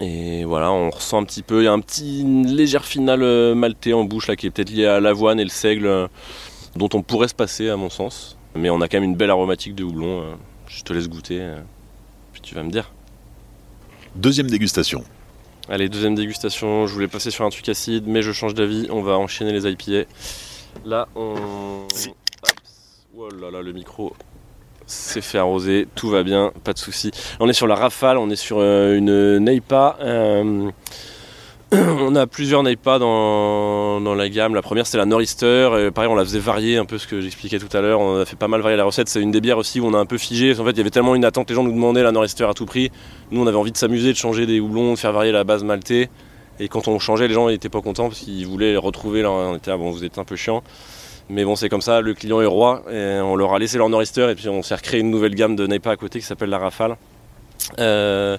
Et 0.00 0.44
voilà, 0.44 0.72
on 0.72 0.88
ressent 0.88 1.20
un 1.20 1.24
petit 1.24 1.42
peu, 1.42 1.60
il 1.60 1.64
y 1.64 1.68
a 1.68 1.72
un 1.72 1.80
petit 1.80 2.24
légère 2.24 2.86
finale 2.86 3.22
euh, 3.22 3.54
maltais 3.54 3.92
en 3.92 4.04
bouche 4.04 4.28
là 4.28 4.36
qui 4.36 4.46
est 4.46 4.50
peut-être 4.50 4.70
liée 4.70 4.86
à 4.86 4.98
l'avoine 4.98 5.38
et 5.38 5.44
le 5.44 5.50
seigle 5.50 5.86
euh, 5.86 6.08
dont 6.74 6.88
on 6.94 7.02
pourrait 7.02 7.28
se 7.28 7.34
passer 7.34 7.68
à 7.68 7.76
mon 7.76 7.90
sens. 7.90 8.38
Mais 8.54 8.70
on 8.70 8.80
a 8.80 8.88
quand 8.88 8.96
même 8.96 9.10
une 9.10 9.14
belle 9.14 9.28
aromatique 9.28 9.74
de 9.74 9.84
houblon. 9.84 10.22
Euh, 10.22 10.34
je 10.68 10.82
te 10.82 10.94
laisse 10.94 11.08
goûter, 11.08 11.46
puis 12.32 12.40
tu 12.40 12.54
vas 12.54 12.62
me 12.62 12.70
dire. 12.70 12.90
Deuxième 14.14 14.48
dégustation. 14.48 15.04
Allez, 15.72 15.88
deuxième 15.88 16.16
dégustation. 16.16 16.88
Je 16.88 16.92
voulais 16.92 17.06
passer 17.06 17.30
sur 17.30 17.44
un 17.44 17.48
truc 17.48 17.68
acide, 17.68 18.02
mais 18.08 18.22
je 18.22 18.32
change 18.32 18.54
d'avis. 18.54 18.88
On 18.90 19.02
va 19.02 19.16
enchaîner 19.16 19.52
les 19.52 19.70
IPA. 19.70 20.08
Là, 20.84 21.06
on. 21.14 21.86
Oh 23.16 23.28
là 23.40 23.52
là, 23.52 23.62
le 23.62 23.72
micro 23.72 24.12
s'est 24.86 25.20
fait 25.20 25.38
arroser, 25.38 25.86
tout 25.94 26.10
va 26.10 26.24
bien, 26.24 26.52
pas 26.64 26.72
de 26.72 26.78
souci. 26.78 27.12
On 27.38 27.48
est 27.48 27.52
sur 27.52 27.68
la 27.68 27.76
rafale, 27.76 28.18
on 28.18 28.28
est 28.30 28.36
sur 28.36 28.58
euh, 28.58 28.96
une 28.96 29.38
Neipa. 29.38 29.96
Euh, 30.00 30.72
on 31.72 32.16
a 32.16 32.26
plusieurs 32.26 32.64
Neipa 32.64 32.98
dans, 32.98 34.00
la 34.00 34.28
gamme. 34.28 34.56
La 34.56 34.62
première 34.62 34.88
c'est 34.88 34.98
la 34.98 35.06
Nor'easter. 35.06 35.90
pareil, 35.94 36.10
on 36.10 36.16
la 36.16 36.24
faisait 36.24 36.40
varier 36.40 36.78
un 36.78 36.84
peu 36.84 36.98
ce 36.98 37.06
que 37.06 37.20
j'expliquais 37.20 37.60
tout 37.60 37.74
à 37.76 37.80
l'heure. 37.80 38.00
On 38.00 38.20
a 38.20 38.24
fait 38.24 38.34
pas 38.34 38.48
mal 38.48 38.60
varier 38.60 38.76
la 38.76 38.84
recette. 38.84 39.08
C'est 39.08 39.20
une 39.20 39.30
des 39.30 39.40
bières 39.40 39.58
aussi 39.58 39.78
où 39.78 39.86
on 39.86 39.94
a 39.94 39.98
un 39.98 40.06
peu 40.06 40.18
figé. 40.18 40.58
En 40.58 40.64
fait, 40.64 40.72
il 40.72 40.78
y 40.78 40.80
avait 40.80 40.90
tellement 40.90 41.14
une 41.14 41.24
attente, 41.24 41.48
les 41.48 41.54
gens 41.54 41.62
nous 41.62 41.72
demandaient 41.72 42.02
la 42.02 42.10
Nor'easter 42.10 42.44
à 42.44 42.54
tout 42.54 42.66
prix. 42.66 42.90
Nous, 43.30 43.40
on 43.40 43.46
avait 43.46 43.56
envie 43.56 43.70
de 43.70 43.76
s'amuser, 43.76 44.12
de 44.12 44.16
changer 44.16 44.46
des 44.46 44.58
houblons, 44.58 44.94
de 44.94 44.98
faire 44.98 45.12
varier 45.12 45.30
la 45.30 45.44
base 45.44 45.62
maltais. 45.62 46.10
Et 46.58 46.66
quand 46.68 46.88
on 46.88 46.98
changeait, 46.98 47.28
les 47.28 47.34
gens 47.34 47.48
n'étaient 47.48 47.68
pas 47.68 47.82
contents 47.82 48.08
parce 48.08 48.20
qu'ils 48.20 48.46
voulaient 48.48 48.76
retrouver. 48.76 49.22
Là, 49.22 49.30
on 49.30 49.56
était, 49.56 49.70
ah 49.70 49.76
bon, 49.76 49.92
vous 49.92 50.02
êtes 50.02 50.18
un 50.18 50.24
peu 50.24 50.34
chiant. 50.34 50.64
Mais 51.28 51.44
bon, 51.44 51.54
c'est 51.54 51.68
comme 51.68 51.82
ça, 51.82 52.00
le 52.00 52.14
client 52.14 52.40
est 52.40 52.46
roi, 52.46 52.82
on 52.88 53.36
leur 53.36 53.54
a 53.54 53.60
laissé 53.60 53.78
leur 53.78 53.88
Nor'easter, 53.88 54.30
et 54.30 54.34
puis 54.34 54.48
on 54.48 54.64
s'est 54.64 54.74
recréé 54.74 55.00
une 55.00 55.12
nouvelle 55.12 55.36
gamme 55.36 55.54
de 55.54 55.64
NEPA 55.64 55.92
à 55.92 55.96
côté 55.96 56.18
qui 56.18 56.26
s'appelle 56.26 56.50
la 56.50 56.58
Rafale. 56.58 56.96
Euh, 57.78 58.36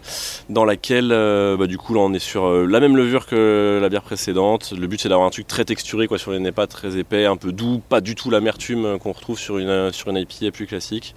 dans 0.49 0.65
laquelle 0.65 1.11
euh, 1.11 1.57
bah, 1.57 1.67
du 1.67 1.77
coup 1.77 1.93
là 1.93 2.01
on 2.01 2.13
est 2.13 2.19
sur 2.19 2.45
euh, 2.45 2.65
la 2.65 2.79
même 2.79 2.97
levure 2.97 3.25
que 3.25 3.79
la 3.81 3.89
bière 3.89 4.01
précédente. 4.01 4.73
Le 4.77 4.87
but 4.87 4.99
c'est 5.01 5.09
d'avoir 5.09 5.27
un 5.27 5.31
truc 5.31 5.47
très 5.47 5.65
texturé 5.65 6.07
quoi 6.07 6.17
sur 6.17 6.31
les 6.31 6.39
NEPA, 6.39 6.67
très 6.67 6.97
épais, 6.97 7.25
un 7.25 7.37
peu 7.37 7.51
doux, 7.51 7.81
pas 7.87 8.01
du 8.01 8.15
tout 8.15 8.29
l'amertume 8.29 8.99
qu'on 8.99 9.11
retrouve 9.11 9.39
sur 9.39 9.57
une, 9.57 9.91
sur 9.91 10.09
une 10.09 10.17
IPA 10.17 10.51
plus 10.51 10.67
classique. 10.67 11.15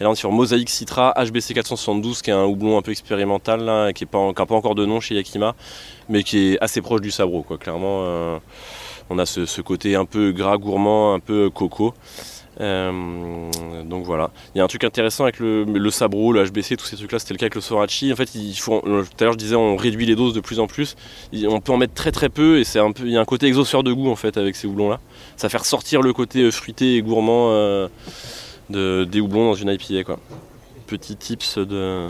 Et 0.00 0.04
là 0.04 0.10
on 0.10 0.12
est 0.12 0.16
sur 0.16 0.32
Mosaic 0.32 0.68
Citra 0.68 1.14
HBC 1.16 1.54
472 1.54 2.22
qui 2.22 2.30
est 2.30 2.34
un 2.34 2.44
houblon 2.44 2.78
un 2.78 2.82
peu 2.82 2.90
expérimental 2.90 3.92
qui 3.94 4.04
n'a 4.04 4.10
pas, 4.10 4.46
pas, 4.46 4.54
encore 4.54 4.74
de 4.74 4.84
nom 4.84 5.00
chez 5.00 5.14
Yakima 5.14 5.54
mais 6.08 6.22
qui 6.22 6.52
est 6.52 6.58
assez 6.60 6.80
proche 6.80 7.00
du 7.00 7.10
sabro 7.10 7.42
quoi. 7.42 7.58
Clairement 7.58 8.40
on 9.10 9.18
a 9.18 9.26
ce, 9.26 9.60
côté 9.60 9.96
un 9.96 10.04
peu 10.04 10.32
gras 10.32 10.56
gourmand, 10.56 11.14
un 11.14 11.20
peu 11.20 11.50
coco. 11.50 11.94
Euh, 12.60 13.50
donc 13.84 14.04
voilà. 14.04 14.30
Il 14.54 14.58
y 14.58 14.60
a 14.60 14.64
un 14.64 14.68
truc 14.68 14.84
intéressant 14.84 15.24
avec 15.24 15.38
le, 15.38 15.64
le 15.64 15.90
sabro, 15.90 16.32
le 16.32 16.44
HBC, 16.44 16.76
tous 16.76 16.86
ces 16.86 16.96
trucs-là, 16.96 17.18
c'était 17.18 17.34
le 17.34 17.38
cas 17.38 17.44
avec 17.44 17.54
le 17.54 17.60
Sorachi. 17.60 18.12
En 18.12 18.16
fait, 18.16 18.34
il 18.34 18.54
faut, 18.54 18.80
tout 18.80 18.88
à 19.20 19.24
l'heure 19.24 19.32
je 19.32 19.38
disais, 19.38 19.56
on 19.56 19.76
réduit 19.76 20.06
les 20.06 20.16
doses 20.16 20.34
de 20.34 20.40
plus 20.40 20.60
en 20.60 20.66
plus. 20.66 20.96
On 21.48 21.60
peut 21.60 21.72
en 21.72 21.76
mettre 21.76 21.94
très 21.94 22.12
très 22.12 22.28
peu 22.28 22.58
et 22.58 22.64
c'est 22.64 22.78
un 22.78 22.92
peu, 22.92 23.04
il 23.04 23.12
y 23.12 23.16
a 23.16 23.20
un 23.20 23.24
côté 23.24 23.46
exhausteur 23.46 23.82
de 23.82 23.92
goût 23.92 24.10
en 24.10 24.16
fait 24.16 24.36
avec 24.36 24.56
ces 24.56 24.66
houblons-là. 24.66 25.00
Ça 25.36 25.48
fait 25.48 25.58
ressortir 25.58 26.02
le 26.02 26.12
côté 26.12 26.42
euh, 26.42 26.50
fruité 26.50 26.96
et 26.96 27.02
gourmand 27.02 27.50
euh, 27.50 27.88
de, 28.70 29.04
des 29.04 29.20
houblons 29.20 29.46
dans 29.46 29.54
une 29.54 29.68
IPA 29.68 30.04
quoi. 30.04 30.18
Petit 30.86 31.16
tips 31.16 31.58
de, 31.58 32.08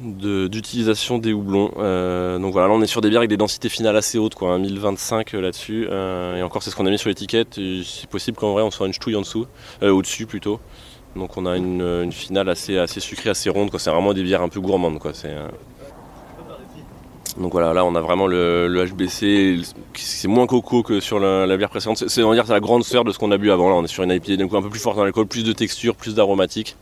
d'utilisation 0.00 1.18
des 1.18 1.32
houblons. 1.32 1.70
Euh, 1.78 2.38
donc 2.38 2.52
voilà, 2.52 2.68
là 2.68 2.74
on 2.74 2.82
est 2.82 2.86
sur 2.86 3.00
des 3.00 3.08
bières 3.08 3.20
avec 3.20 3.30
des 3.30 3.36
densités 3.36 3.68
finales 3.68 3.96
assez 3.96 4.18
hautes, 4.18 4.34
quoi, 4.34 4.58
1025 4.58 5.34
euh, 5.34 5.40
là-dessus. 5.40 5.86
Euh, 5.90 6.36
et 6.36 6.42
encore 6.42 6.62
c'est 6.62 6.70
ce 6.70 6.76
qu'on 6.76 6.86
a 6.86 6.90
mis 6.90 6.98
sur 6.98 7.08
l'étiquette. 7.08 7.58
C'est 7.84 8.08
possible 8.08 8.36
qu'en 8.36 8.52
vrai 8.52 8.62
on 8.62 8.70
soit 8.70 8.86
une 8.86 8.92
ch'touille 8.92 9.16
en 9.16 9.20
dessous, 9.22 9.46
au-dessus 9.82 10.26
plutôt. 10.26 10.60
Donc 11.14 11.36
on 11.36 11.46
a 11.46 11.56
une, 11.56 12.12
finale 12.12 12.48
assez, 12.48 12.76
assez 12.78 13.00
sucrée, 13.00 13.30
assez 13.30 13.50
ronde. 13.50 13.70
C'est 13.78 13.90
vraiment 13.90 14.12
des 14.12 14.22
bières 14.22 14.42
un 14.42 14.48
peu 14.48 14.60
gourmandes. 14.60 14.98
Quoi. 14.98 15.12
Donc 17.38 17.52
voilà, 17.52 17.74
là 17.74 17.84
on 17.84 17.94
a 17.94 18.00
vraiment 18.00 18.26
le, 18.26 18.86
HBC, 18.86 19.60
c'est 19.94 20.28
moins 20.28 20.46
coco 20.46 20.82
que 20.82 21.00
sur 21.00 21.18
la, 21.18 21.56
bière 21.56 21.70
précédente. 21.70 22.04
C'est 22.08 22.22
la 22.22 22.60
grande 22.60 22.84
sœur 22.84 23.04
de 23.04 23.12
ce 23.12 23.18
qu'on 23.18 23.30
a 23.30 23.38
bu 23.38 23.50
avant. 23.50 23.68
Là 23.68 23.76
on 23.76 23.84
est 23.84 23.88
sur 23.88 24.02
une 24.02 24.10
IPA 24.10 24.42
un 24.56 24.62
peu 24.62 24.70
plus 24.70 24.80
forte 24.80 24.96
dans 24.96 25.04
l'alcool, 25.04 25.26
plus 25.26 25.44
de 25.44 25.52
texture, 25.52 25.96
plus 25.96 26.14
d'aromatique 26.14 26.76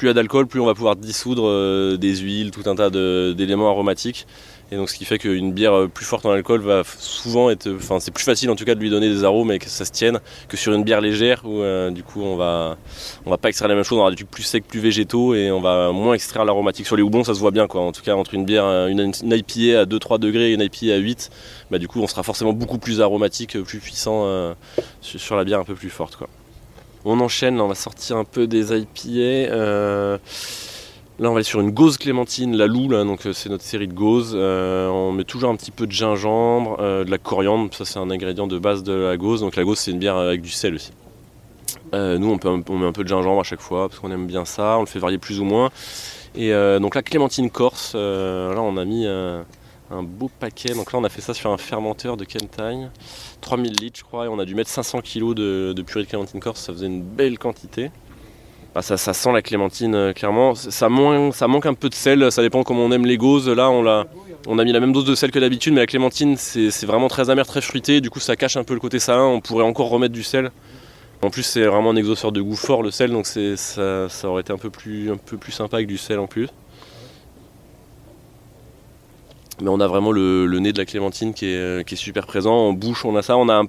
plus 0.00 0.06
il 0.06 0.08
y 0.08 0.10
a 0.12 0.14
d'alcool, 0.14 0.46
plus 0.46 0.60
on 0.60 0.66
va 0.66 0.72
pouvoir 0.72 0.96
dissoudre 0.96 1.46
euh, 1.46 1.98
des 1.98 2.16
huiles, 2.16 2.52
tout 2.52 2.62
un 2.70 2.74
tas 2.74 2.88
d'éléments 2.88 3.68
aromatiques. 3.68 4.26
Et 4.72 4.76
donc 4.76 4.88
ce 4.88 4.94
qui 4.94 5.04
fait 5.04 5.18
qu'une 5.18 5.52
bière 5.52 5.74
euh, 5.74 5.88
plus 5.88 6.06
forte 6.06 6.24
en 6.24 6.30
alcool 6.30 6.60
va 6.62 6.84
souvent 6.84 7.50
être, 7.50 7.68
enfin 7.76 8.00
c'est 8.00 8.10
plus 8.10 8.24
facile 8.24 8.48
en 8.50 8.56
tout 8.56 8.64
cas 8.64 8.74
de 8.74 8.80
lui 8.80 8.88
donner 8.88 9.10
des 9.10 9.24
arômes 9.24 9.52
et 9.52 9.58
que 9.58 9.68
ça 9.68 9.84
se 9.84 9.90
tienne 9.90 10.20
que 10.48 10.56
sur 10.56 10.72
une 10.72 10.84
bière 10.84 11.02
légère 11.02 11.42
où 11.44 11.60
euh, 11.60 11.90
du 11.90 12.02
coup 12.02 12.22
on 12.22 12.36
va, 12.36 12.78
on 13.26 13.30
va 13.30 13.36
pas 13.36 13.50
extraire 13.50 13.68
la 13.68 13.74
même 13.74 13.84
chose, 13.84 13.98
on 13.98 14.00
aura 14.00 14.10
des 14.10 14.16
trucs 14.16 14.30
plus 14.30 14.44
secs, 14.44 14.64
plus 14.66 14.80
végétaux 14.80 15.34
et 15.34 15.50
on 15.50 15.60
va 15.60 15.92
moins 15.92 16.14
extraire 16.14 16.46
l'aromatique. 16.46 16.86
Sur 16.86 16.96
les 16.96 17.02
houblons 17.02 17.24
ça 17.24 17.34
se 17.34 17.40
voit 17.40 17.50
bien 17.50 17.66
quoi, 17.66 17.82
en 17.82 17.92
tout 17.92 18.02
cas 18.02 18.14
entre 18.14 18.32
une 18.32 18.46
bière, 18.46 18.64
une, 18.86 19.00
une 19.00 19.32
IPA 19.32 19.80
à 19.80 19.84
2-3 19.84 20.18
degrés 20.18 20.52
et 20.52 20.54
une 20.54 20.62
IPA 20.62 20.94
à 20.94 20.96
8, 20.96 21.30
bah, 21.70 21.78
du 21.78 21.88
coup 21.88 22.00
on 22.00 22.06
sera 22.06 22.22
forcément 22.22 22.54
beaucoup 22.54 22.78
plus 22.78 23.02
aromatique, 23.02 23.60
plus 23.62 23.80
puissant 23.80 24.54
sur 25.02 25.36
la 25.36 25.44
bière 25.44 25.58
un 25.58 25.64
peu 25.64 25.74
plus 25.74 25.90
forte 25.90 26.16
quoi. 26.16 26.28
On 27.04 27.18
enchaîne, 27.20 27.60
on 27.60 27.68
va 27.68 27.74
sortir 27.74 28.18
un 28.18 28.24
peu 28.24 28.46
des 28.46 28.76
IPA. 28.76 29.08
Euh, 29.08 30.18
là, 31.18 31.30
on 31.30 31.32
va 31.32 31.36
aller 31.36 31.44
sur 31.44 31.60
une 31.60 31.70
gauze 31.70 31.96
clémentine, 31.96 32.54
la 32.54 32.66
Lou, 32.66 32.88
donc 32.88 33.26
euh, 33.26 33.32
c'est 33.32 33.48
notre 33.48 33.64
série 33.64 33.88
de 33.88 33.94
gauzes. 33.94 34.34
Euh, 34.34 34.88
on 34.88 35.12
met 35.12 35.24
toujours 35.24 35.48
un 35.48 35.56
petit 35.56 35.70
peu 35.70 35.86
de 35.86 35.92
gingembre, 35.92 36.76
de 36.78 37.10
la 37.10 37.18
coriandre, 37.18 37.72
ça 37.74 37.86
c'est 37.86 37.98
un 37.98 38.10
ingrédient 38.10 38.46
de 38.46 38.58
base 38.58 38.82
de 38.82 38.92
la 38.92 39.16
gauze. 39.16 39.40
Donc 39.40 39.56
la 39.56 39.64
gauze, 39.64 39.78
c'est 39.78 39.92
une 39.92 39.98
bière 39.98 40.16
avec 40.16 40.42
du 40.42 40.50
sel 40.50 40.74
aussi. 40.74 40.92
nous, 41.94 42.38
on, 42.44 42.78
met 42.78 42.86
un 42.86 42.92
peu 42.92 43.02
de 43.02 43.08
gingembre 43.08 43.40
à 43.40 43.44
chaque 43.44 43.62
fois 43.62 43.88
parce 43.88 43.98
qu'on 43.98 44.10
aime 44.10 44.26
bien 44.26 44.44
ça. 44.44 44.76
On 44.76 44.80
le 44.80 44.86
fait 44.86 44.98
varier 44.98 45.18
plus 45.18 45.40
ou 45.40 45.44
moins. 45.44 45.70
Et 46.34 46.52
donc 46.80 46.94
la 46.94 47.02
clémentine 47.02 47.50
corse, 47.50 47.94
là, 47.94 48.60
on 48.60 48.76
a 48.76 48.84
mis 48.84 49.06
un 49.90 50.02
beau 50.02 50.30
paquet. 50.38 50.74
Donc 50.74 50.92
là, 50.92 50.98
on 50.98 51.04
a 51.04 51.08
fait 51.08 51.20
ça 51.20 51.34
sur 51.34 51.50
un 51.50 51.58
fermenteur 51.58 52.16
de 52.16 52.24
Kentagne, 52.24 52.90
3000 53.40 53.72
litres, 53.72 53.98
je 53.98 54.04
crois, 54.04 54.26
et 54.26 54.28
on 54.28 54.38
a 54.38 54.44
dû 54.44 54.54
mettre 54.54 54.70
500 54.70 55.00
kg 55.00 55.34
de, 55.34 55.82
purée 55.86 56.04
de 56.04 56.08
clémentine 56.08 56.40
corse. 56.40 56.60
Ça 56.60 56.72
faisait 56.72 56.86
une 56.86 57.02
belle 57.02 57.38
quantité. 57.38 57.90
Bah, 58.74 58.82
ça, 58.82 58.96
sent 58.96 59.32
la 59.32 59.42
clémentine, 59.42 59.94
euh, 59.94 60.12
clairement. 60.12 60.54
Ça, 60.54 60.88
manque 60.88 61.66
un 61.66 61.74
peu 61.74 61.88
de 61.88 61.94
sel, 61.94 62.30
ça 62.30 62.42
dépend 62.42 62.62
comment 62.62 62.84
on 62.84 62.92
aime 62.92 63.06
les 63.06 63.16
gauzes. 63.16 63.48
Là, 63.48 63.70
on 63.70 63.86
a, 63.86 64.64
mis 64.64 64.72
la 64.72 64.80
même 64.80 64.92
dose 64.92 65.04
de 65.04 65.14
sel 65.14 65.30
que 65.30 65.38
d'habitude, 65.38 65.74
mais 65.74 65.80
la 65.80 65.86
clémentine, 65.86 66.36
c'est 66.36 66.86
vraiment 66.86 67.08
très 67.08 67.30
amer, 67.30 67.46
très 67.46 67.60
fruité. 67.60 68.00
Du 68.00 68.10
coup, 68.10 68.20
ça 68.20 68.36
cache 68.36 68.56
un 68.56 68.64
peu 68.64 68.74
le 68.74 68.80
côté 68.80 68.98
salin. 68.98 69.24
On 69.24 69.40
pourrait 69.40 69.64
encore 69.64 69.88
remettre 69.88 70.14
du 70.14 70.22
sel. 70.22 70.50
En 71.22 71.30
plus, 71.30 71.42
c'est 71.42 71.66
vraiment 71.66 71.90
un 71.90 71.96
exhausteur 71.96 72.32
de 72.32 72.40
goût 72.40 72.56
fort, 72.56 72.82
le 72.82 72.90
sel, 72.90 73.10
donc 73.10 73.26
ça, 73.26 74.08
aurait 74.24 74.40
été 74.40 74.52
un 74.52 74.58
peu 74.58 74.70
plus 74.70 75.52
sympa 75.52 75.76
avec 75.76 75.86
du 75.86 75.98
sel 75.98 76.18
en 76.18 76.26
plus. 76.26 76.48
Mais 79.62 79.68
on 79.68 79.80
a 79.80 79.86
vraiment 79.86 80.12
le, 80.12 80.46
nez 80.58 80.72
de 80.72 80.78
la 80.78 80.84
clémentine 80.84 81.34
qui 81.34 81.46
est, 81.46 81.94
super 81.94 82.26
présent. 82.26 82.54
En 82.54 82.72
bouche, 82.72 83.04
on 83.04 83.16
a 83.16 83.22
ça. 83.22 83.36
On 83.36 83.48
a, 83.48 83.62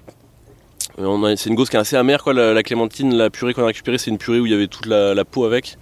c'est 1.35 1.49
une 1.49 1.55
gauze 1.55 1.69
qui 1.69 1.75
est 1.75 1.79
assez 1.79 1.95
amère. 1.95 2.23
Quoi. 2.23 2.33
La, 2.33 2.63
clémentine, 2.63 3.15
la 3.15 3.29
purée 3.29 3.53
qu'on 3.53 3.63
a 3.63 3.67
récupérée, 3.67 3.97
c'est 3.97 4.11
une 4.11 4.17
purée 4.17 4.39
où 4.39 4.45
il 4.45 4.51
y 4.51 4.55
avait 4.55 4.67
toute 4.67 4.85
la, 4.85 5.25
peau 5.25 5.45
avec. 5.45 5.77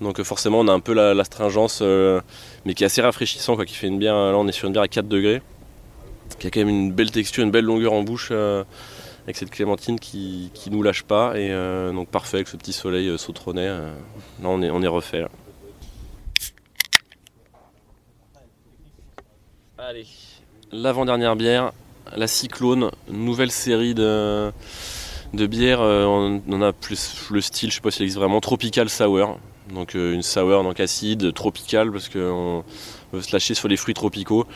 Donc 0.00 0.22
forcément, 0.22 0.60
on 0.60 0.68
a 0.68 0.72
un 0.72 0.80
peu 0.80 0.92
l'astringence, 0.92 1.80
euh, 1.82 2.20
mais 2.64 2.74
qui 2.74 2.82
est 2.82 2.86
assez 2.86 3.00
rafraîchissant, 3.00 3.56
quoi, 3.56 3.64
qui 3.64 3.74
fait 3.74 3.86
une 3.86 3.98
bière. 3.98 4.14
Là, 4.14 4.36
on 4.36 4.46
est 4.48 4.52
sur 4.52 4.66
une 4.66 4.72
bière 4.72 4.82
à 4.82 4.88
4 4.88 5.06
degrés, 5.06 5.40
qui 6.38 6.46
a 6.46 6.50
quand 6.50 6.60
même 6.60 6.68
une 6.68 6.92
belle 6.92 7.10
texture, 7.10 7.44
une 7.44 7.50
belle 7.50 7.64
longueur 7.64 7.92
en 7.92 8.02
bouche, 8.02 8.28
euh, 8.32 8.64
avec 9.24 9.36
cette 9.36 9.50
clémentine 9.50 9.98
qui, 9.98 10.50
qui 10.52 10.70
nous 10.70 10.82
lâche 10.82 11.04
pas. 11.04 11.38
Et 11.38 11.50
euh, 11.52 11.92
donc 11.92 12.08
parfait 12.08 12.38
avec 12.38 12.48
ce 12.48 12.56
petit 12.56 12.72
soleil 12.72 13.16
sautronnet. 13.18 13.68
là, 13.68 13.92
on 14.44 14.60
est, 14.62 14.70
on 14.70 14.82
est 14.82 14.88
refait. 14.88 15.24
L'avant-dernière 20.72 21.36
bière, 21.36 21.72
la 22.16 22.26
Cyclone, 22.26 22.90
nouvelle 23.08 23.50
série 23.50 23.94
de, 23.94 24.50
de 25.32 25.46
bières. 25.46 25.80
Euh, 25.80 26.04
on, 26.04 26.62
a 26.62 26.72
plus 26.72 27.28
le 27.30 27.40
style, 27.40 27.70
je 27.70 27.76
sais 27.76 27.80
pas 27.80 27.90
s'il 27.90 28.02
existe 28.02 28.18
vraiment, 28.18 28.40
tropical 28.40 28.88
sour. 28.88 29.38
Donc 29.72 29.94
euh, 29.94 30.12
une 30.12 30.22
sour 30.22 30.62
donc 30.64 30.80
acide, 30.80 31.32
tropicale, 31.32 31.92
parce 31.92 32.08
qu'on 32.08 32.64
veut 33.12 33.22
se 33.22 33.32
lâcher 33.32 33.54
sur 33.54 33.68
les 33.68 33.76
fruits 33.76 33.94
tropicaux 33.94 34.46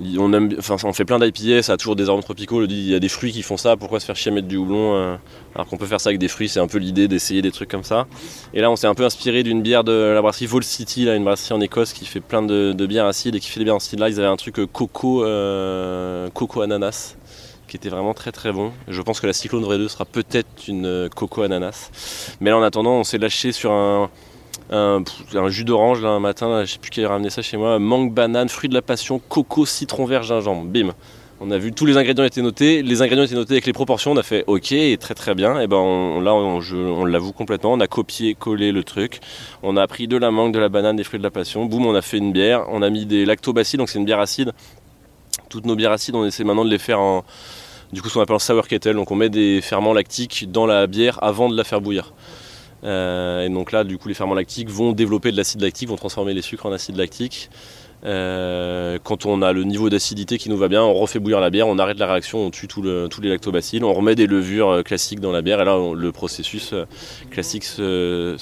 on, 0.00 0.92
fait 0.92 1.04
plein 1.04 1.18
d'IPA, 1.18 1.62
ça 1.62 1.72
a 1.72 1.76
toujours 1.76 1.96
des 1.96 2.08
arômes 2.08 2.22
tropicaux. 2.22 2.64
Il 2.64 2.88
y 2.88 2.94
a 2.94 3.00
des 3.00 3.08
fruits 3.08 3.32
qui 3.32 3.42
font 3.42 3.56
ça, 3.56 3.76
pourquoi 3.76 4.00
se 4.00 4.06
faire 4.06 4.16
chier 4.16 4.30
à 4.30 4.34
mettre 4.34 4.46
du 4.46 4.56
houblon 4.56 4.94
euh, 4.94 5.16
alors 5.54 5.66
qu'on 5.66 5.76
peut 5.76 5.86
faire 5.86 6.00
ça 6.00 6.10
avec 6.10 6.20
des 6.20 6.28
fruits? 6.28 6.48
C'est 6.48 6.60
un 6.60 6.68
peu 6.68 6.78
l'idée 6.78 7.08
d'essayer 7.08 7.42
des 7.42 7.50
trucs 7.50 7.70
comme 7.70 7.84
ça. 7.84 8.06
Et 8.54 8.60
là, 8.60 8.70
on 8.70 8.76
s'est 8.76 8.86
un 8.86 8.94
peu 8.94 9.04
inspiré 9.04 9.42
d'une 9.42 9.62
bière 9.62 9.84
de 9.84 9.92
la 9.92 10.22
brasserie 10.22 10.46
Vol 10.46 10.62
City, 10.62 11.04
là, 11.04 11.14
une 11.14 11.24
brasserie 11.24 11.54
en 11.54 11.60
Écosse 11.60 11.92
qui 11.92 12.04
fait 12.04 12.20
plein 12.20 12.42
de, 12.42 12.86
bières 12.86 13.06
acides 13.06 13.34
et 13.34 13.40
qui 13.40 13.50
fait 13.50 13.60
des 13.60 13.64
bières 13.64 13.80
style 13.80 13.98
là. 13.98 14.08
Ils 14.08 14.18
avaient 14.18 14.28
un 14.28 14.36
truc 14.36 14.58
euh, 14.60 14.66
coco, 14.66 15.24
euh, 15.24 16.28
coco 16.30 16.62
ananas 16.62 17.16
qui 17.66 17.76
était 17.76 17.90
vraiment 17.90 18.14
très 18.14 18.32
très 18.32 18.50
bon. 18.50 18.72
Je 18.88 19.02
pense 19.02 19.20
que 19.20 19.26
la 19.26 19.34
Cyclone 19.34 19.62
Vraie 19.62 19.76
2 19.76 19.88
sera 19.88 20.06
peut-être 20.06 20.68
une 20.68 21.10
coco 21.14 21.42
ananas. 21.42 21.90
Mais 22.40 22.48
là, 22.48 22.56
en 22.56 22.62
attendant, 22.62 22.92
on 22.92 23.04
s'est 23.04 23.18
lâché 23.18 23.52
sur 23.52 23.72
un 23.72 24.08
un, 24.70 25.02
jus 25.48 25.64
d'orange 25.64 26.02
là 26.02 26.10
un 26.10 26.20
matin, 26.20 26.64
je 26.64 26.72
sais 26.72 26.78
plus 26.78 26.90
qui 26.90 27.04
a 27.04 27.08
ramené 27.08 27.30
ça 27.30 27.42
chez 27.42 27.56
moi, 27.56 27.78
mangue, 27.78 28.12
banane, 28.12 28.48
fruit 28.48 28.68
de 28.68 28.74
la 28.74 28.82
passion, 28.82 29.20
coco, 29.28 29.66
citron 29.66 30.04
vert, 30.04 30.22
gingembre, 30.22 30.64
bim. 30.64 30.92
On 31.40 31.52
a 31.52 31.58
vu 31.58 31.72
tous 31.72 31.86
les 31.86 31.96
ingrédients 31.96 32.24
étaient 32.24 32.42
notés, 32.42 32.82
les 32.82 33.00
ingrédients 33.00 33.24
étaient 33.24 33.36
notés 33.36 33.54
avec 33.54 33.66
les 33.66 33.72
proportions, 33.72 34.10
on 34.10 34.16
a 34.16 34.24
fait 34.24 34.42
ok, 34.48 34.74
très 34.98 35.14
très 35.14 35.34
bien, 35.36 35.60
et 35.60 35.68
ben 35.68 36.20
là 36.20 36.34
on, 36.34 37.04
l'avoue 37.04 37.32
complètement, 37.32 37.74
on 37.74 37.80
a 37.80 37.86
copié, 37.86 38.34
collé 38.34 38.72
le 38.72 38.82
truc, 38.82 39.20
on 39.62 39.76
a 39.76 39.86
pris 39.86 40.08
de 40.08 40.16
la 40.16 40.32
mangue, 40.32 40.52
de 40.52 40.58
la 40.58 40.68
banane, 40.68 40.96
des 40.96 41.04
fruits 41.04 41.20
de 41.20 41.24
la 41.24 41.30
passion, 41.30 41.64
boum, 41.66 41.86
on 41.86 41.94
a 41.94 42.02
fait 42.02 42.18
une 42.18 42.32
bière, 42.32 42.64
on 42.70 42.82
a 42.82 42.90
mis 42.90 43.06
des 43.06 43.24
lactobacilles, 43.24 43.78
donc 43.78 43.88
c'est 43.88 44.00
une 44.00 44.04
bière 44.04 44.18
acide. 44.18 44.52
Toutes 45.48 45.64
nos 45.64 45.76
bières 45.76 45.92
acides, 45.92 46.16
on 46.16 46.24
essaie 46.24 46.42
maintenant 46.42 46.64
de 46.64 46.70
les 46.70 46.78
faire 46.78 47.00
en, 47.00 47.24
du 47.92 48.02
coup 48.02 48.08
ce 48.08 48.14
qu'on 48.14 48.20
appelle 48.20 48.36
en 48.36 48.40
sour 48.40 48.66
kettle, 48.66 48.94
donc 48.94 49.12
on 49.12 49.16
met 49.16 49.28
des 49.28 49.60
ferments 49.60 49.92
lactiques 49.92 50.50
dans 50.50 50.66
la 50.66 50.88
bière 50.88 51.22
avant 51.22 51.48
de 51.48 51.56
la 51.56 51.62
faire 51.62 51.80
bouillir. 51.80 52.12
Euh, 52.84 53.44
et 53.44 53.48
donc 53.48 53.72
là, 53.72 53.84
du 53.84 53.98
coup, 53.98 54.08
les 54.08 54.14
ferments 54.14 54.34
lactiques 54.34 54.70
vont 54.70 54.92
développer 54.92 55.32
de 55.32 55.36
l'acide 55.36 55.60
lactique, 55.60 55.88
vont 55.88 55.96
transformer 55.96 56.34
les 56.34 56.42
sucres 56.42 56.66
en 56.66 56.72
acide 56.72 56.96
lactique. 56.96 57.50
Euh, 58.04 58.98
quand 59.02 59.26
on 59.26 59.42
a 59.42 59.52
le 59.52 59.64
niveau 59.64 59.90
d'acidité 59.90 60.38
qui 60.38 60.50
nous 60.50 60.56
va 60.56 60.68
bien, 60.68 60.84
on 60.84 60.94
refait 60.94 61.18
bouillir 61.18 61.40
la 61.40 61.50
bière, 61.50 61.66
on 61.66 61.78
arrête 61.78 61.98
la 61.98 62.06
réaction, 62.06 62.38
on 62.38 62.50
tue 62.50 62.68
tous 62.68 62.82
les 62.82 63.28
lactobacilles, 63.28 63.82
on 63.82 63.92
remet 63.92 64.14
des 64.14 64.28
levures 64.28 64.68
euh, 64.68 64.82
classiques 64.82 65.18
dans 65.18 65.32
la 65.32 65.42
bière 65.42 65.60
et 65.60 65.64
là 65.64 65.76
le 65.96 66.12
processus 66.12 66.74
classique 67.32 67.64
se, 67.64 68.36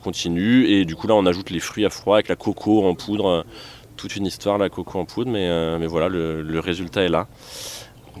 continue 0.00 0.68
et 0.68 0.84
du 0.84 0.94
coup 0.94 1.08
là 1.08 1.16
on 1.16 1.26
ajoute 1.26 1.50
les 1.50 1.58
fruits 1.58 1.84
à 1.84 1.90
froid 1.90 2.16
avec 2.16 2.28
la 2.28 2.36
coco 2.36 2.86
en 2.86 2.94
poudre, 2.94 3.44
toute 3.96 4.14
une 4.14 4.26
histoire 4.26 4.58
la 4.58 4.68
coco 4.68 5.00
en 5.00 5.06
poudre 5.06 5.32
mais, 5.32 5.86
voilà 5.88 6.08
le, 6.08 6.42
le, 6.42 6.60
résultat 6.60 7.02
est 7.02 7.08
là. 7.08 7.26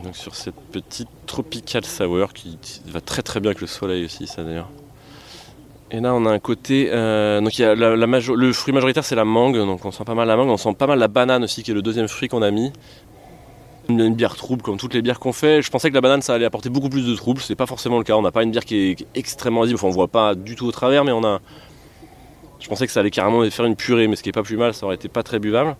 Donc 0.02 0.16
sur 0.16 0.34
cette 0.34 0.60
petite 0.72 1.08
tropical 1.26 1.84
sour 1.84 2.32
qui 2.32 2.58
va 2.86 3.00
très 3.00 3.22
très 3.22 3.38
bien 3.38 3.50
avec 3.50 3.60
le 3.60 3.68
soleil 3.68 4.04
aussi 4.06 4.26
ça 4.26 4.42
d'ailleurs. 4.42 4.70
Et 5.90 6.00
là, 6.00 6.14
on 6.14 6.24
a 6.26 6.30
un 6.30 6.38
côté. 6.38 6.88
Euh, 6.92 7.40
donc, 7.40 7.52
le 7.58 8.52
fruit 8.52 8.72
majoritaire, 8.72 9.04
c'est 9.04 9.14
la 9.14 9.24
mangue. 9.24 9.56
Donc, 9.56 9.84
on 9.84 9.90
sent 9.90 10.04
pas 10.04 10.14
mal 10.14 10.26
la 10.26 10.36
mangue. 10.36 10.48
On 10.48 10.56
sent 10.56 10.74
pas 10.74 10.86
mal 10.86 10.98
la 10.98 11.08
banane 11.08 11.44
aussi, 11.44 11.62
qui 11.62 11.70
est 11.70 11.74
le 11.74 11.82
deuxième 11.82 12.08
fruit 12.08 12.28
qu'on 12.28 12.42
a 12.42 12.50
mis. 12.50 12.72
Une, 13.90 14.14
bière 14.14 14.34
trouble 14.34 14.62
comme 14.62 14.78
toutes 14.78 14.94
les 14.94 15.02
bières 15.02 15.20
qu'on 15.20 15.34
fait. 15.34 15.60
Je 15.60 15.70
pensais 15.70 15.90
que 15.90 15.94
la 15.94 16.00
banane 16.00 16.22
ça 16.22 16.32
allait 16.32 16.46
apporter 16.46 16.70
beaucoup 16.70 16.88
plus 16.88 17.06
de 17.06 17.14
trouble. 17.14 17.40
C'est 17.42 17.54
pas 17.54 17.66
forcément 17.66 17.98
le 17.98 18.04
cas. 18.04 18.14
On 18.14 18.22
n'a 18.22 18.32
pas 18.32 18.42
une 18.42 18.50
bière 18.50 18.64
qui 18.64 18.92
est, 18.92 19.06
extrêmement 19.14 19.62
visible. 19.62 19.78
Enfin, 19.78 19.88
on 19.88 19.90
voit 19.90 20.08
pas 20.08 20.34
du 20.34 20.56
tout 20.56 20.66
au 20.66 20.72
travers, 20.72 21.04
mais 21.04 21.12
on 21.12 21.22
a. 21.22 21.40
Je 22.60 22.68
pensais 22.68 22.86
que 22.86 22.92
ça 22.92 23.00
allait 23.00 23.10
carrément 23.10 23.48
faire 23.50 23.66
une 23.66 23.76
purée, 23.76 24.08
mais 24.08 24.16
ce 24.16 24.22
qui 24.22 24.30
est 24.30 24.32
pas 24.32 24.42
plus 24.42 24.56
mal, 24.56 24.72
ça 24.72 24.86
aurait 24.86 24.94
été 24.94 25.08
pas 25.08 25.22
très 25.22 25.38
buvable. 25.38 25.76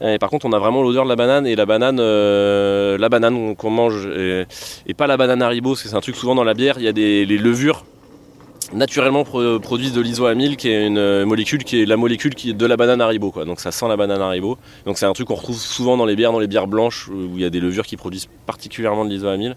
Et 0.00 0.18
par 0.18 0.30
contre, 0.30 0.46
on 0.46 0.52
a 0.52 0.58
vraiment 0.60 0.82
l'odeur 0.82 1.02
de 1.02 1.08
la 1.08 1.16
banane 1.16 1.48
et 1.48 1.56
la 1.56 1.66
banane, 1.66 1.98
euh, 1.98 2.96
la 2.96 3.08
banane 3.08 3.56
qu'on 3.56 3.70
mange 3.70 4.06
et, 4.06 4.94
pas 4.94 5.08
la 5.08 5.16
banane 5.16 5.42
Haribo, 5.42 5.70
parce 5.70 5.82
que 5.82 5.88
c'est 5.88 5.96
un 5.96 6.00
truc 6.00 6.14
souvent 6.14 6.36
dans 6.36 6.44
la 6.44 6.54
bière. 6.54 6.76
Il 6.78 6.84
y 6.84 6.88
a 6.88 6.92
des 6.92 7.26
les 7.26 7.38
levures 7.38 7.84
naturellement 8.72 9.24
produisent 9.24 9.92
de 9.92 10.00
l'isoamyle, 10.00 10.56
qui 10.56 10.68
est 10.68 10.86
une 10.86 10.98
euh, 10.98 11.24
molécule 11.24 11.64
qui 11.64 11.82
est 11.82 11.86
la 11.86 11.96
molécule 11.96 12.34
qui 12.34 12.50
est 12.50 12.54
de 12.54 12.66
la 12.66 12.76
banane 12.76 13.00
Haribo. 13.00 13.30
Quoi. 13.30 13.44
Donc 13.44 13.60
ça 13.60 13.72
sent 13.72 13.88
la 13.88 13.96
banane 13.96 14.20
Haribo. 14.20 14.58
Donc 14.86 14.98
c'est 14.98 15.06
un 15.06 15.12
truc 15.12 15.28
qu'on 15.28 15.34
retrouve 15.34 15.58
souvent 15.58 15.96
dans 15.96 16.04
les 16.04 16.16
bières, 16.16 16.32
dans 16.32 16.38
les 16.38 16.46
bières 16.46 16.66
blanches, 16.66 17.08
où 17.08 17.30
il 17.34 17.40
y 17.40 17.44
a 17.44 17.50
des 17.50 17.60
levures 17.60 17.86
qui 17.86 17.96
produisent 17.96 18.28
particulièrement 18.46 19.04
de 19.04 19.10
l'isoamyle. 19.10 19.56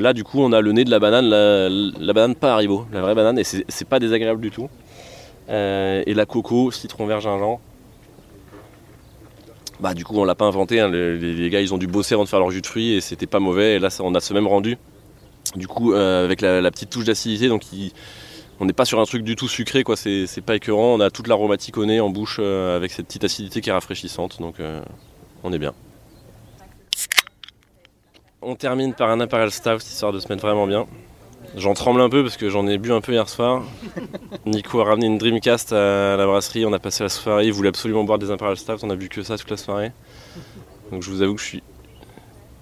Là, 0.00 0.12
du 0.12 0.24
coup, 0.24 0.40
on 0.40 0.52
a 0.52 0.60
le 0.60 0.72
nez 0.72 0.84
de 0.84 0.90
la 0.90 1.00
banane, 1.00 1.28
la, 1.28 2.12
banane 2.12 2.34
pas 2.34 2.54
Haribo, 2.54 2.86
la 2.92 3.00
vraie 3.00 3.14
banane, 3.14 3.38
et 3.38 3.44
c'est 3.44 3.88
pas 3.88 3.98
désagréable 3.98 4.40
du 4.40 4.50
tout. 4.50 4.68
Euh, 5.48 6.02
et 6.06 6.14
la 6.14 6.26
coco, 6.26 6.70
citron 6.70 7.06
vert 7.06 7.20
gingembre. 7.20 7.60
Bah 9.80 9.94
du 9.94 10.04
coup 10.04 10.16
on 10.16 10.24
l'a 10.24 10.34
pas 10.34 10.44
inventé, 10.44 10.80
hein. 10.80 10.88
les, 10.88 11.50
gars 11.50 11.60
ils 11.60 11.72
ont 11.72 11.78
dû 11.78 11.86
bosser 11.86 12.14
avant 12.14 12.24
de 12.24 12.28
faire 12.28 12.40
leur 12.40 12.50
jus 12.50 12.62
de 12.62 12.66
fruits 12.66 12.94
et 12.94 13.00
c'était 13.00 13.28
pas 13.28 13.38
mauvais 13.38 13.76
et 13.76 13.78
là 13.78 13.88
on 14.00 14.12
a 14.16 14.20
ce 14.20 14.34
même 14.34 14.48
rendu. 14.48 14.76
Du 15.54 15.68
coup 15.68 15.92
euh, 15.92 16.24
avec 16.24 16.40
la, 16.40 16.68
petite 16.72 16.90
touche 16.90 17.04
d'acidité 17.04 17.46
donc 17.46 17.62
on 18.60 18.64
n'est 18.64 18.72
pas 18.72 18.84
sur 18.84 19.00
un 19.00 19.04
truc 19.04 19.22
du 19.22 19.36
tout 19.36 19.48
sucré 19.48 19.84
quoi, 19.84 19.96
c'est 19.96 20.42
pas 20.44 20.56
écœurant, 20.56 20.94
on 20.94 21.00
a 21.00 21.10
toute 21.10 21.28
l'aromatique 21.28 21.76
au 21.76 21.86
nez 21.86 22.00
en 22.00 22.10
bouche 22.10 22.38
euh, 22.40 22.76
avec 22.76 22.90
cette 22.90 23.06
petite 23.06 23.24
acidité 23.24 23.60
qui 23.60 23.70
est 23.70 23.72
rafraîchissante 23.72 24.40
donc 24.40 24.60
euh, 24.60 24.80
on 25.44 25.52
est 25.52 25.58
bien. 25.58 25.74
On 28.40 28.54
termine 28.54 28.94
par 28.94 29.10
un 29.10 29.20
Imperial 29.20 29.50
Stout 29.50 29.78
histoire 29.78 30.12
de 30.12 30.20
se 30.20 30.28
mettre 30.28 30.42
vraiment 30.42 30.66
bien. 30.66 30.86
J'en 31.56 31.74
tremble 31.74 32.00
un 32.00 32.08
peu 32.08 32.22
parce 32.22 32.36
que 32.36 32.48
j'en 32.50 32.66
ai 32.66 32.78
bu 32.78 32.92
un 32.92 33.00
peu 33.00 33.12
hier 33.12 33.28
soir. 33.28 33.64
Nico 34.46 34.80
a 34.80 34.84
ramené 34.84 35.06
une 35.06 35.18
Dreamcast 35.18 35.72
à 35.72 36.16
la 36.16 36.26
brasserie, 36.26 36.64
on 36.66 36.72
a 36.72 36.78
passé 36.78 37.02
la 37.02 37.08
soirée, 37.08 37.46
il 37.46 37.52
voulait 37.52 37.70
absolument 37.70 38.04
boire 38.04 38.18
des 38.18 38.30
Imperial 38.30 38.56
Stout, 38.56 38.78
on 38.82 38.90
a 38.90 38.96
bu 38.96 39.08
que 39.08 39.22
ça 39.22 39.36
toute 39.36 39.50
la 39.50 39.56
soirée. 39.56 39.92
Donc 40.92 41.02
je 41.02 41.10
vous 41.10 41.22
avoue 41.22 41.34
que 41.34 41.40
je 41.40 41.46
suis, 41.46 41.62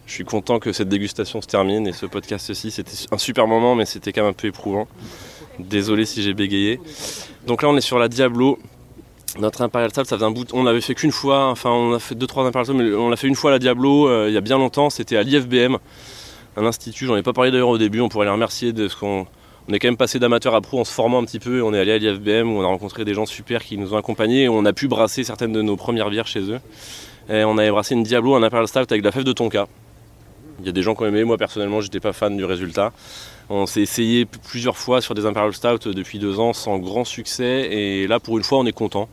je 0.07 0.13
suis 0.13 0.25
content 0.25 0.59
que 0.59 0.73
cette 0.73 0.89
dégustation 0.89 1.43
se 1.43 1.47
termine 1.47 1.87
et 1.87 1.93
ce 1.93 2.07
podcast 2.07 2.49
aussi, 2.51 2.71
c'était 2.71 2.93
un 3.11 3.19
super 3.19 3.47
moment 3.47 3.75
mais 3.75 3.87
c'était 3.87 4.13
quand 4.13 4.23
même 4.23 4.31
un 4.31 4.35
peu 4.35 4.49
éprouvant. 4.49 4.87
Désolé 5.59 6.05
si 6.05 6.23
j'ai 6.23 6.35
bégayé. 6.35 6.81
Donc 7.47 7.63
là 7.63 7.69
on 7.69 7.77
est 7.77 7.81
sur 7.81 7.99
la 7.99 8.09
Diablo. 8.09 8.59
Notre 9.39 9.63
Imperial 9.63 9.91
Stout, 9.91 10.05
ça 10.05 10.17
faisait 10.17 10.27
un 10.27 10.31
bout. 10.31 10.47
On 10.55 10.65
l'avait 10.65 10.81
fait 10.81 10.95
qu'une 10.95 11.13
fois, 11.13 11.47
enfin 11.49 11.71
on 11.71 11.93
a 11.93 11.99
fait 11.99 12.15
deux 12.15 12.27
trois 12.27 12.45
Imperial 12.47 12.67
Stout, 12.67 12.77
mais 12.77 12.95
on 12.95 13.11
l'a 13.11 13.17
fait 13.17 13.29
une 13.29 13.35
fois 13.35 13.51
la 13.51 13.59
Diablo 13.59 14.09
euh, 14.09 14.29
il 14.29 14.35
y 14.35 14.39
a 14.39 14.41
bien 14.41 14.59
longtemps, 14.59 14.91
c'était 14.91 15.17
à 15.17 15.23
l'IFBM 15.23 15.77
un 16.57 16.65
institut, 16.65 17.05
j'en 17.07 17.17
ai 17.17 17.23
pas 17.23 17.35
parlé 17.35 17.51
d'ailleurs 17.51 17.69
au 17.69 17.77
début, 17.77 18.01
on 18.01 18.09
pourrait 18.09 18.25
les 18.25 18.33
remercier 18.33 18.73
de 18.73 18.89
ce 18.89 18.97
qu'on 18.97 19.27
on 19.69 19.73
est 19.73 19.81
quand 19.81 19.89
même 19.89 19.97
passé 19.97 20.19
d'amateur 20.19 20.55
à 20.55 20.61
pro 20.61 20.81
en 20.81 20.85
se 20.85 20.93
formant 20.93 21.21
un 21.21 21.25
petit 21.25 21.41
peu. 21.41 21.61
On 21.61 21.75
est 21.75 21.81
allé 21.81 21.91
à 21.91 21.99
l'IFBM 21.99 22.49
où 22.49 22.61
on 22.61 22.63
a 22.63 22.67
rencontré 22.67 23.05
des 23.05 23.15
gens 23.15 23.27
super 23.27 23.65
qui 23.65 23.77
nous 23.77 23.95
ont 23.95 23.97
accompagnés 23.97 24.45
et 24.45 24.49
on 24.49 24.65
a 24.65 24.73
pu 24.73 24.87
brasser 24.87 25.25
certaines 25.25 25.53
de 25.53 25.61
nos 25.61 25.77
premières 25.77 26.09
bières 26.09 26.29
chez 26.29 26.53
eux. 26.53 26.61
Et 27.29 27.43
on 27.43 27.59
avait 27.59 27.73
brassé 27.73 27.95
une 27.95 28.05
Diablo, 28.05 28.37
un 28.37 28.45
Imperial 28.45 28.69
Stout 28.69 28.87
avec 28.91 29.03
la 29.03 29.11
fève 29.11 29.25
de 29.25 29.33
tonka. 29.33 29.67
Il 30.61 30.67
y 30.67 30.69
a 30.69 30.73
des 30.73 30.83
gens 30.83 30.95
qui 30.95 31.03
ont 31.03 31.07
aimé, 31.07 31.25
moi 31.25 31.37
personnellement 31.37 31.81
j'étais 31.81 32.01
pas 32.01 32.13
fan 32.13 32.37
du 32.37 32.45
résultat. 32.45 32.93
On 33.49 33.67
s'est 33.67 33.83
essayé 33.83 34.25
plusieurs 34.25 34.77
fois 34.77 35.01
sur 35.01 35.15
des 35.15 35.27
Imperial 35.27 35.53
Stout 35.53 35.93
depuis 35.93 36.19
deux 36.19 36.41
ans 36.41 36.53
sans 36.53 36.79
grand 36.79 37.05
succès 37.05 37.69
et 37.71 38.07
là 38.07 38.19
pour 38.19 38.39
une 38.39 38.45
fois 38.45 38.59
on 38.59 38.67
est 38.67 38.73
content 38.73 39.09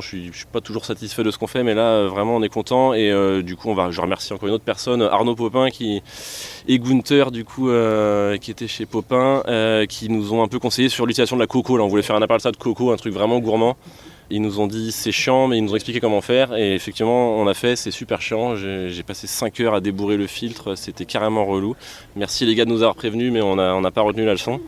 je 0.00 0.08
suis, 0.08 0.30
suis 0.32 0.46
pas 0.46 0.60
toujours 0.60 0.84
satisfait 0.84 1.22
de 1.22 1.30
ce 1.30 1.38
qu'on 1.38 1.46
fait, 1.46 1.62
mais 1.62 1.74
là, 1.74 1.88
euh, 1.88 2.08
vraiment, 2.08 2.36
on 2.36 2.42
est 2.42 2.48
content. 2.48 2.94
Et 2.94 3.10
euh, 3.10 3.42
du 3.42 3.56
coup, 3.56 3.74
je 3.90 4.00
remercie 4.00 4.32
encore 4.32 4.48
une 4.48 4.54
autre 4.54 4.64
personne, 4.64 5.02
Arnaud 5.02 5.34
Popin, 5.34 5.70
qui, 5.70 6.02
et 6.68 6.78
Gunther, 6.78 7.30
du 7.30 7.44
coup, 7.44 7.68
euh, 7.68 8.36
qui 8.38 8.50
était 8.50 8.68
chez 8.68 8.86
Popin, 8.86 9.42
qui 9.88 10.08
nous 10.08 10.32
ont 10.32 10.42
un 10.42 10.48
peu 10.48 10.58
conseillé 10.58 10.88
sur 10.88 11.06
l'utilisation 11.06 11.36
de 11.36 11.42
la 11.42 11.46
coco. 11.46 11.76
Là, 11.76 11.84
on 11.84 11.88
voulait 11.88 12.02
faire 12.02 12.16
un 12.16 12.38
ça 12.38 12.50
de 12.50 12.56
coco, 12.56 12.90
un 12.92 12.96
truc 12.96 13.14
vraiment 13.14 13.38
gourmand. 13.38 13.76
Ils 14.30 14.42
nous 14.42 14.58
ont 14.60 14.66
dit 14.66 14.90
c'est 14.92 15.12
chiant, 15.12 15.46
mais 15.46 15.58
ils 15.58 15.64
nous 15.64 15.72
ont 15.72 15.76
expliqué 15.76 16.00
comment 16.00 16.20
faire. 16.20 16.56
Et 16.56 16.74
effectivement, 16.74 17.36
on 17.36 17.46
a 17.46 17.54
fait, 17.54 17.76
c'est 17.76 17.90
super 17.90 18.20
chiant. 18.20 18.56
J'ai 18.56 19.02
passé 19.02 19.26
5 19.26 19.60
heures 19.60 19.74
à 19.74 19.80
débourrer 19.80 20.16
le 20.16 20.26
filtre, 20.26 20.74
c'était 20.74 21.04
carrément 21.04 21.44
relou. 21.44 21.76
Merci 22.16 22.44
les 22.44 22.54
gars 22.54 22.64
de 22.64 22.70
nous 22.70 22.82
avoir 22.82 22.94
prévenus, 22.96 23.32
mais 23.32 23.40
on 23.40 23.56
n'a 23.56 23.90
pas 23.90 24.02
retenu 24.02 24.24
la 24.24 24.32
leçon. 24.32 24.60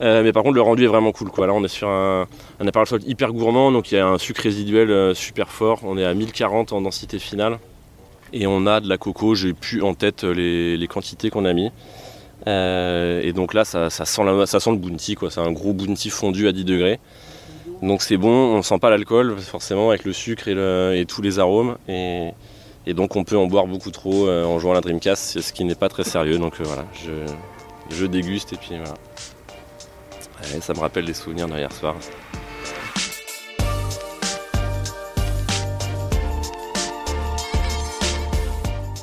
Euh, 0.00 0.22
mais 0.22 0.32
par 0.32 0.42
contre, 0.42 0.56
le 0.56 0.62
rendu 0.62 0.84
est 0.84 0.88
vraiment 0.88 1.12
cool. 1.12 1.30
Quoi. 1.30 1.46
Là, 1.46 1.52
on 1.54 1.64
est 1.64 1.68
sur 1.68 1.88
un, 1.88 2.26
appareil 2.66 3.00
hyper 3.06 3.32
gourmand, 3.32 3.72
donc 3.72 3.92
il 3.92 3.96
y 3.96 3.98
a 3.98 4.06
un 4.06 4.18
sucre 4.18 4.42
résiduel 4.42 4.90
euh, 4.90 5.14
super 5.14 5.50
fort. 5.50 5.80
On 5.84 5.96
est 5.96 6.04
à 6.04 6.14
1040 6.14 6.72
en 6.72 6.80
densité 6.80 7.18
finale. 7.18 7.58
Et 8.32 8.46
on 8.46 8.66
a 8.66 8.80
de 8.80 8.88
la 8.88 8.98
coco, 8.98 9.34
j'ai 9.34 9.52
plus 9.52 9.82
en 9.82 9.94
tête 9.94 10.24
les, 10.24 10.86
quantités 10.88 11.30
qu'on 11.30 11.44
a 11.44 11.52
mis. 11.52 11.70
Euh, 12.48 13.20
et 13.22 13.32
donc 13.32 13.54
là, 13.54 13.64
ça, 13.64 13.90
sent 13.90 14.04
ça 14.04 14.60
sent 14.60 14.70
le 14.70 14.76
bounty, 14.76 15.14
quoi. 15.14 15.30
C'est 15.30 15.40
un 15.40 15.52
gros 15.52 15.72
bounty 15.72 16.10
fondu 16.10 16.48
à 16.48 16.52
10 16.52 16.64
degrés. 16.64 16.98
Donc 17.82 18.02
c'est 18.02 18.16
bon, 18.16 18.56
on 18.56 18.62
sent 18.62 18.78
pas 18.78 18.90
l'alcool, 18.90 19.36
forcément, 19.38 19.90
avec 19.90 20.04
le 20.04 20.12
sucre 20.12 20.48
et, 20.48 21.04
tous 21.06 21.22
les 21.22 21.38
arômes. 21.38 21.76
Et, 21.88 22.32
donc 22.88 23.16
on 23.16 23.24
peut 23.24 23.36
en 23.36 23.46
boire 23.46 23.66
beaucoup 23.66 23.90
trop 23.90 24.28
en 24.28 24.58
jouant 24.58 24.72
à 24.72 24.74
la 24.74 24.80
Dreamcast, 24.80 25.40
ce 25.40 25.52
qui 25.52 25.64
n'est 25.64 25.74
pas 25.74 25.88
très 25.88 26.04
sérieux. 26.04 26.38
Donc 26.38 26.60
voilà, 26.60 26.84
je, 27.90 28.06
déguste 28.06 28.52
et 28.52 28.56
puis 28.56 28.76
voilà 28.76 28.94
ça 30.60 30.74
me 30.74 30.78
rappelle 30.78 31.04
des 31.04 31.14
souvenirs 31.14 31.48
d'hier 31.48 31.72
soir. 31.72 31.94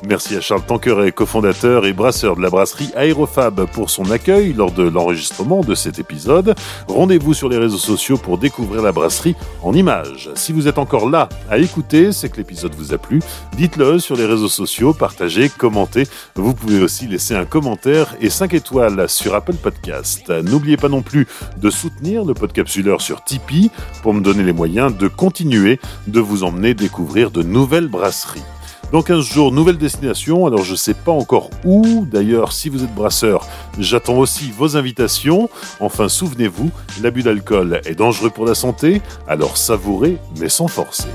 Merci 0.08 0.34
à 0.34 0.40
Charles 0.40 0.66
Tanqueret, 0.66 1.12
cofondateur 1.12 1.86
et 1.86 1.92
brasseur 1.92 2.34
de 2.34 2.42
la 2.42 2.50
brasserie 2.50 2.90
Aérofab 2.96 3.66
pour 3.66 3.88
son 3.88 4.10
accueil 4.10 4.52
lors 4.52 4.72
de 4.72 4.82
l'enregistrement 4.82 5.60
de 5.60 5.76
cet 5.76 6.00
épisode. 6.00 6.56
Rendez-vous 6.88 7.34
sur 7.34 7.48
les 7.48 7.56
réseaux 7.56 7.78
sociaux 7.78 8.16
pour 8.16 8.36
découvrir 8.36 8.82
la 8.82 8.90
brasserie 8.90 9.36
en 9.62 9.72
images. 9.72 10.30
Si 10.34 10.52
vous 10.52 10.66
êtes 10.66 10.78
encore 10.78 11.08
là 11.08 11.28
à 11.48 11.58
écouter, 11.58 12.10
c'est 12.10 12.28
que 12.28 12.38
l'épisode 12.38 12.74
vous 12.74 12.92
a 12.92 12.98
plu. 12.98 13.20
Dites-le 13.56 14.00
sur 14.00 14.16
les 14.16 14.26
réseaux 14.26 14.48
sociaux, 14.48 14.92
partagez, 14.92 15.48
commentez. 15.48 16.02
Vous 16.34 16.52
pouvez 16.52 16.82
aussi 16.82 17.06
laisser 17.06 17.36
un 17.36 17.44
commentaire 17.44 18.16
et 18.20 18.28
5 18.28 18.54
étoiles 18.54 19.08
sur 19.08 19.36
Apple 19.36 19.54
Podcast. 19.54 20.30
N'oubliez 20.30 20.76
pas 20.76 20.88
non 20.88 21.02
plus 21.02 21.28
de 21.58 21.70
soutenir 21.70 22.24
le 22.24 22.34
podcapsuleur 22.34 23.00
sur 23.00 23.22
Tipeee 23.22 23.70
pour 24.02 24.14
me 24.14 24.20
donner 24.20 24.42
les 24.42 24.52
moyens 24.52 24.96
de 24.96 25.06
continuer 25.06 25.78
de 26.08 26.18
vous 26.18 26.42
emmener 26.42 26.74
découvrir 26.74 27.30
de 27.30 27.44
nouvelles 27.44 27.88
brasseries. 27.88 28.42
Dans 28.92 29.00
15 29.00 29.24
jours, 29.24 29.52
nouvelle 29.52 29.78
destination. 29.78 30.46
Alors 30.46 30.64
je 30.64 30.72
ne 30.72 30.76
sais 30.76 30.92
pas 30.92 31.12
encore 31.12 31.48
où. 31.64 32.04
D'ailleurs, 32.04 32.52
si 32.52 32.68
vous 32.68 32.84
êtes 32.84 32.94
brasseur, 32.94 33.46
j'attends 33.78 34.18
aussi 34.18 34.50
vos 34.50 34.76
invitations. 34.76 35.48
Enfin, 35.80 36.10
souvenez-vous, 36.10 36.70
l'abus 37.02 37.22
d'alcool 37.22 37.80
est 37.86 37.94
dangereux 37.94 38.28
pour 38.28 38.44
la 38.44 38.54
santé. 38.54 39.00
Alors 39.26 39.56
savourez, 39.56 40.18
mais 40.38 40.50
sans 40.50 40.68
forcer. 40.68 41.08